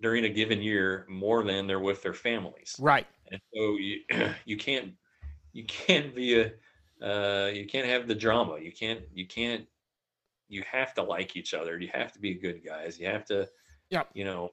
during 0.00 0.24
a 0.24 0.28
given 0.28 0.62
year 0.62 1.04
more 1.08 1.42
than 1.42 1.66
they're 1.66 1.80
with 1.80 2.02
their 2.02 2.14
families. 2.14 2.76
Right. 2.78 3.06
And 3.30 3.40
so 3.54 3.76
you 3.76 4.00
you 4.44 4.56
can't 4.56 4.92
you 5.52 5.64
can't 5.64 6.14
be 6.14 6.40
a 6.40 6.52
uh, 7.02 7.48
you 7.48 7.66
can't 7.66 7.86
have 7.86 8.08
the 8.08 8.14
drama. 8.14 8.58
You 8.60 8.72
can't 8.72 9.00
you 9.12 9.26
can't 9.26 9.66
you 10.48 10.62
have 10.70 10.94
to 10.94 11.02
like 11.02 11.36
each 11.36 11.54
other. 11.54 11.78
You 11.78 11.88
have 11.92 12.12
to 12.12 12.18
be 12.18 12.34
good 12.34 12.64
guys. 12.64 12.98
You 12.98 13.06
have 13.06 13.24
to 13.26 13.48
Yep. 13.90 14.08
you 14.14 14.24
know 14.24 14.52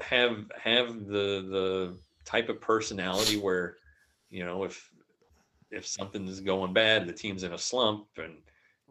have 0.00 0.50
have 0.60 1.06
the 1.06 1.46
the 1.50 1.98
type 2.24 2.48
of 2.48 2.60
personality 2.60 3.36
where 3.36 3.76
you 4.30 4.44
know 4.44 4.64
if 4.64 4.90
if 5.70 5.86
something's 5.86 6.40
going 6.40 6.72
bad, 6.72 7.06
the 7.06 7.12
team's 7.12 7.42
in 7.42 7.52
a 7.52 7.58
slump 7.58 8.06
and 8.16 8.34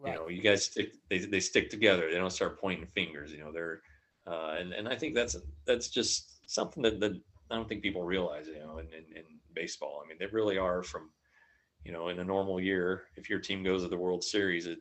Right. 0.00 0.12
you 0.12 0.18
know 0.18 0.28
you 0.28 0.42
guys 0.42 0.66
stick 0.66 0.92
they, 1.10 1.18
they 1.18 1.40
stick 1.40 1.70
together. 1.70 2.08
They 2.10 2.18
don't 2.18 2.30
start 2.30 2.60
pointing 2.60 2.86
fingers, 2.86 3.32
you 3.32 3.38
know, 3.38 3.50
they're 3.50 3.82
uh, 4.26 4.56
and 4.58 4.72
and 4.72 4.88
I 4.88 4.94
think 4.96 5.14
that's 5.14 5.36
that's 5.64 5.88
just 5.88 6.48
something 6.48 6.82
that, 6.82 7.00
that 7.00 7.12
I 7.50 7.56
don't 7.56 7.68
think 7.68 7.82
people 7.82 8.02
realize, 8.02 8.46
you 8.46 8.60
know, 8.60 8.78
in, 8.78 8.86
in, 8.86 9.16
in 9.16 9.24
baseball. 9.54 10.02
I 10.04 10.08
mean, 10.08 10.18
they 10.18 10.26
really 10.26 10.58
are 10.58 10.82
from, 10.82 11.10
you 11.84 11.92
know, 11.92 12.08
in 12.08 12.20
a 12.20 12.24
normal 12.24 12.60
year, 12.60 13.04
if 13.16 13.28
your 13.28 13.38
team 13.38 13.62
goes 13.62 13.82
to 13.82 13.88
the 13.88 13.96
World 13.96 14.22
Series, 14.22 14.66
it, 14.66 14.78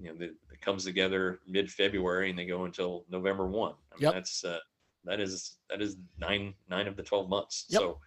you 0.00 0.12
know, 0.14 0.24
it 0.24 0.60
comes 0.60 0.84
together 0.84 1.40
mid 1.46 1.70
February 1.70 2.30
and 2.30 2.38
they 2.38 2.46
go 2.46 2.64
until 2.64 3.04
November 3.10 3.46
one. 3.46 3.74
I 3.92 3.94
mean, 3.96 4.02
Yep. 4.02 4.14
that's 4.14 4.44
uh, 4.44 4.58
that 5.04 5.20
is 5.20 5.56
that 5.70 5.80
is 5.82 5.96
nine 6.18 6.54
nine 6.68 6.86
of 6.86 6.96
the 6.96 7.02
twelve 7.02 7.28
months. 7.28 7.66
Yep. 7.68 7.80
So 7.80 7.98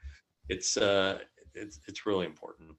it's 0.50 0.78
uh, 0.78 1.20
it's 1.54 1.80
it's 1.88 2.06
really 2.06 2.26
important. 2.26 2.72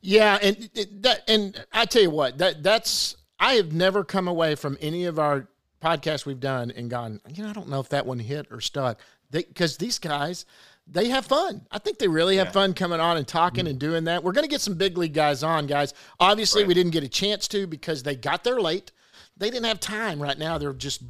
Yeah, 0.00 0.38
and 0.42 0.70
it- 0.74 1.02
that 1.02 1.22
and 1.28 1.64
I 1.72 1.84
tell 1.84 2.02
you 2.02 2.10
what, 2.10 2.38
that 2.38 2.62
that's 2.62 3.16
I 3.38 3.54
have 3.54 3.72
never 3.72 4.04
come 4.04 4.28
away 4.28 4.54
from 4.54 4.76
any 4.80 5.04
of 5.06 5.18
our 5.18 5.48
podcasts 5.82 6.26
we've 6.26 6.40
done 6.40 6.70
and 6.70 6.90
gone, 6.90 7.20
you 7.28 7.42
know, 7.42 7.48
I 7.48 7.52
don't 7.54 7.68
know 7.68 7.80
if 7.80 7.88
that 7.88 8.04
one 8.04 8.18
hit 8.18 8.46
or 8.50 8.60
stuck. 8.60 9.00
Because 9.30 9.76
these 9.78 9.98
guys 9.98 10.44
they 10.92 11.08
have 11.08 11.26
fun. 11.26 11.66
I 11.70 11.78
think 11.78 11.98
they 11.98 12.08
really 12.08 12.36
have 12.36 12.48
Yeah. 12.48 12.52
fun 12.52 12.74
coming 12.74 13.00
on 13.00 13.16
and 13.16 13.26
talking 13.26 13.66
and 13.66 13.78
mm-hmm. 13.78 13.90
doing 13.90 14.04
that. 14.04 14.24
We're 14.24 14.32
going 14.32 14.44
to 14.44 14.50
get 14.50 14.60
some 14.60 14.74
big 14.74 14.98
league 14.98 15.14
guys 15.14 15.42
on, 15.42 15.66
guys. 15.66 15.94
Obviously, 16.18 16.62
Right. 16.62 16.68
we 16.68 16.74
didn't 16.74 16.92
get 16.92 17.04
a 17.04 17.08
chance 17.08 17.46
to 17.48 17.66
because 17.66 18.02
they 18.02 18.16
got 18.16 18.44
there 18.44 18.60
late. 18.60 18.92
They 19.36 19.50
didn't 19.50 19.66
have 19.66 19.80
time 19.80 20.20
right 20.20 20.36
now. 20.38 20.58
They're 20.58 20.72
just 20.72 21.02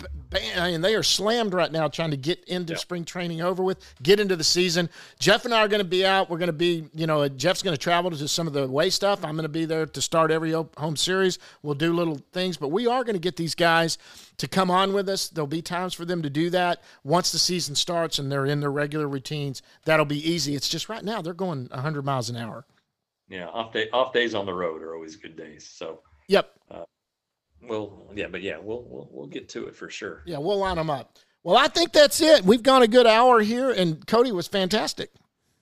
b- 0.00 0.06
bam, 0.30 0.74
and 0.74 0.84
they 0.84 0.94
are 0.94 1.02
slammed 1.02 1.52
right 1.54 1.70
now 1.70 1.88
trying 1.88 2.10
to 2.10 2.16
get 2.16 2.42
into 2.44 2.72
Yeah. 2.72 2.78
spring 2.78 3.04
training 3.04 3.40
over 3.42 3.62
with, 3.62 3.78
get 4.02 4.18
into 4.20 4.36
the 4.36 4.44
season. 4.44 4.88
Jeff 5.18 5.44
and 5.44 5.54
I 5.54 5.60
are 5.60 5.68
going 5.68 5.80
to 5.82 5.88
be 5.88 6.04
out. 6.04 6.30
We're 6.30 6.38
going 6.38 6.48
to 6.48 6.52
be, 6.52 6.88
you 6.94 7.06
know, 7.06 7.28
Jeff's 7.28 7.62
going 7.62 7.74
to 7.76 7.80
travel 7.82 8.10
to 8.10 8.28
some 8.28 8.46
of 8.46 8.52
the 8.52 8.64
away 8.64 8.90
stuff. 8.90 9.24
I'm 9.24 9.32
going 9.34 9.42
to 9.44 9.48
be 9.48 9.64
there 9.64 9.86
to 9.86 10.00
start 10.02 10.30
every 10.30 10.52
home 10.52 10.96
series. 10.96 11.38
We'll 11.62 11.74
do 11.74 11.92
little 11.92 12.20
things, 12.32 12.56
but 12.56 12.68
we 12.68 12.86
are 12.86 13.04
going 13.04 13.14
to 13.14 13.20
get 13.20 13.36
these 13.36 13.54
guys 13.54 13.98
to 14.38 14.48
come 14.48 14.70
on 14.70 14.92
with 14.92 15.08
us. 15.08 15.28
There'll 15.28 15.46
be 15.46 15.62
times 15.62 15.94
for 15.94 16.04
them 16.04 16.22
to 16.22 16.30
do 16.30 16.50
that 16.50 16.82
once 17.04 17.30
the 17.32 17.38
season 17.38 17.74
starts 17.74 18.18
and 18.18 18.30
they're 18.32 18.46
in 18.46 18.60
their 18.60 18.70
regular 18.72 19.06
routines. 19.08 19.62
That'll 19.84 20.06
be 20.06 20.26
easy. 20.30 20.54
It's 20.54 20.68
just 20.68 20.88
right 20.88 21.04
now 21.04 21.20
they're 21.22 21.34
going 21.34 21.68
100 21.70 22.04
miles 22.04 22.30
an 22.30 22.36
hour. 22.36 22.64
Yeah, 23.28 23.46
off 23.46 23.72
day 23.72 23.88
off 23.92 24.12
days 24.12 24.34
on 24.34 24.44
the 24.44 24.52
road 24.52 24.82
are 24.82 24.94
always 24.94 25.14
good 25.16 25.36
days. 25.36 25.64
So 25.64 26.00
Yep. 26.28 26.50
Uh, 26.70 26.82
we'll 27.62 28.10
yeah, 28.14 28.28
but 28.28 28.42
yeah, 28.42 28.58
we'll 28.58 28.84
we'll 28.88 29.08
we'll 29.10 29.26
get 29.26 29.48
to 29.50 29.66
it 29.66 29.76
for 29.76 29.90
sure. 29.90 30.22
Yeah, 30.26 30.38
we'll 30.38 30.58
line 30.58 30.76
them 30.76 30.90
up. 30.90 31.18
Well, 31.42 31.56
I 31.56 31.68
think 31.68 31.92
that's 31.92 32.20
it. 32.20 32.44
We've 32.44 32.62
gone 32.62 32.82
a 32.82 32.88
good 32.88 33.06
hour 33.06 33.40
here, 33.40 33.70
and 33.70 34.06
Cody 34.06 34.32
was 34.32 34.46
fantastic. 34.46 35.10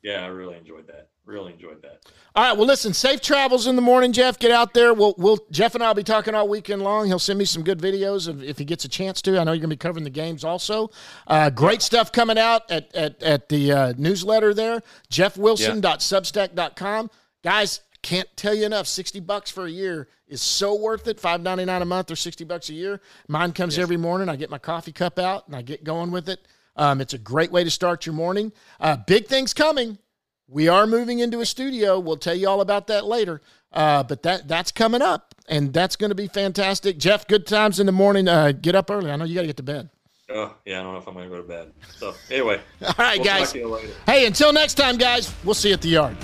Yeah, 0.03 0.24
I 0.24 0.28
really 0.28 0.57
enjoyed 0.57 0.86
that. 0.88 1.11
Really 1.24 1.53
enjoyed 1.53 1.82
that. 1.82 2.01
All 2.34 2.42
right. 2.42 2.57
Well, 2.57 2.66
listen. 2.66 2.94
Safe 2.94 3.20
travels 3.20 3.66
in 3.66 3.76
the 3.76 3.82
morning, 3.82 4.12
Jeff. 4.12 4.38
Get 4.38 4.51
out 4.51 4.72
there. 4.72 4.94
We'll, 4.94 5.14
we'll 5.18 5.38
Jeff 5.51 5.74
and 5.74 5.84
I'll 5.84 5.92
be 5.92 6.03
talking 6.03 6.34
all 6.34 6.49
weekend 6.49 6.82
long. 6.82 7.07
He'll 7.07 7.18
send 7.18 7.38
me 7.38 7.44
some 7.44 7.62
good 7.62 7.80
videos 7.80 8.28
of, 8.28 8.42
if 8.42 8.57
he 8.59 8.64
gets 8.64 8.86
a 8.86 8.88
chance 8.88 9.20
to. 9.22 9.38
I 9.38 9.44
know 9.44 9.53
you're 9.53 9.61
going 9.61 9.68
to 9.68 9.68
be 9.68 9.76
covering 9.76 10.05
the 10.05 10.11
games 10.11 10.42
also. 10.42 10.90
Uh, 11.26 11.51
great 11.51 11.82
stuff 11.82 12.12
coming 12.12 12.38
out 12.38 12.70
at 12.70 12.94
at, 12.94 13.22
at 13.22 13.51
the 13.51 13.72
uh, 13.72 13.92
newsletter 13.99 14.55
there. 14.55 14.82
JeffWilson.substack.com. 15.11 17.11
Guys, 17.44 17.80
can't 18.03 18.28
tell 18.36 18.55
you 18.55 18.64
enough. 18.64 18.86
Sixty 18.86 19.20
bucks 19.20 19.51
for 19.51 19.66
a 19.66 19.70
year 19.70 20.09
is 20.28 20.42
so 20.42 20.74
worth 20.74 21.06
it. 21.08 21.18
Five 21.18 21.40
ninety 21.42 21.64
nine 21.64 21.82
a 21.82 21.84
month 21.86 22.10
or 22.10 22.16
sixty 22.16 22.44
bucks 22.44 22.68
a 22.68 22.74
year. 22.74 23.00
Mine 23.28 23.52
comes 23.52 23.78
every 23.78 23.96
morning. 23.96 24.28
I 24.28 24.36
get 24.36 24.50
my 24.50 24.58
coffee 24.58 24.92
cup 24.92 25.18
out 25.18 25.46
and 25.46 25.56
I 25.56 25.62
get 25.62 25.84
going 25.84 26.10
with 26.10 26.28
it. 26.28 26.40
Um, 26.76 27.00
it's 27.00 27.14
a 27.14 27.18
great 27.18 27.50
way 27.50 27.64
to 27.64 27.70
start 27.70 28.06
your 28.06 28.14
morning. 28.14 28.52
Uh, 28.78 28.96
big 28.96 29.26
things 29.26 29.52
coming. 29.52 29.98
We 30.48 30.68
are 30.68 30.86
moving 30.86 31.18
into 31.18 31.40
a 31.40 31.46
studio. 31.46 31.98
We'll 31.98 32.16
tell 32.16 32.34
you 32.34 32.48
all 32.48 32.60
about 32.60 32.86
that 32.86 33.04
later. 33.04 33.40
Uh, 33.72 34.02
but 34.02 34.22
that 34.22 34.48
that's 34.48 34.72
coming 34.72 35.02
up, 35.02 35.34
and 35.48 35.72
that's 35.72 35.96
going 35.96 36.08
to 36.10 36.14
be 36.14 36.26
fantastic. 36.26 36.96
Jeff, 36.98 37.26
good 37.26 37.46
times 37.46 37.80
in 37.80 37.86
the 37.86 37.92
morning. 37.92 38.26
Uh, 38.28 38.52
get 38.52 38.74
up 38.74 38.90
early. 38.90 39.10
I 39.10 39.16
know 39.16 39.24
you 39.24 39.34
got 39.34 39.42
to 39.42 39.46
get 39.46 39.56
to 39.58 39.62
bed. 39.62 39.90
Oh 40.30 40.54
yeah, 40.66 40.80
I 40.80 40.82
don't 40.82 40.92
know 40.92 40.98
if 40.98 41.06
I'm 41.08 41.14
gonna 41.14 41.28
go 41.28 41.36
to 41.38 41.42
bed. 41.42 41.72
So 41.96 42.14
anyway, 42.30 42.60
All 42.82 42.94
right, 42.98 43.18
we'll 43.18 43.24
guys. 43.24 43.44
talk 43.44 43.52
to 43.52 43.58
you 43.58 43.68
later. 43.68 43.92
Hey, 44.04 44.26
until 44.26 44.52
next 44.52 44.74
time, 44.74 44.98
guys. 44.98 45.34
We'll 45.42 45.54
see 45.54 45.68
you 45.68 45.74
at 45.74 45.80
the 45.80 45.88
yard. 45.88 46.16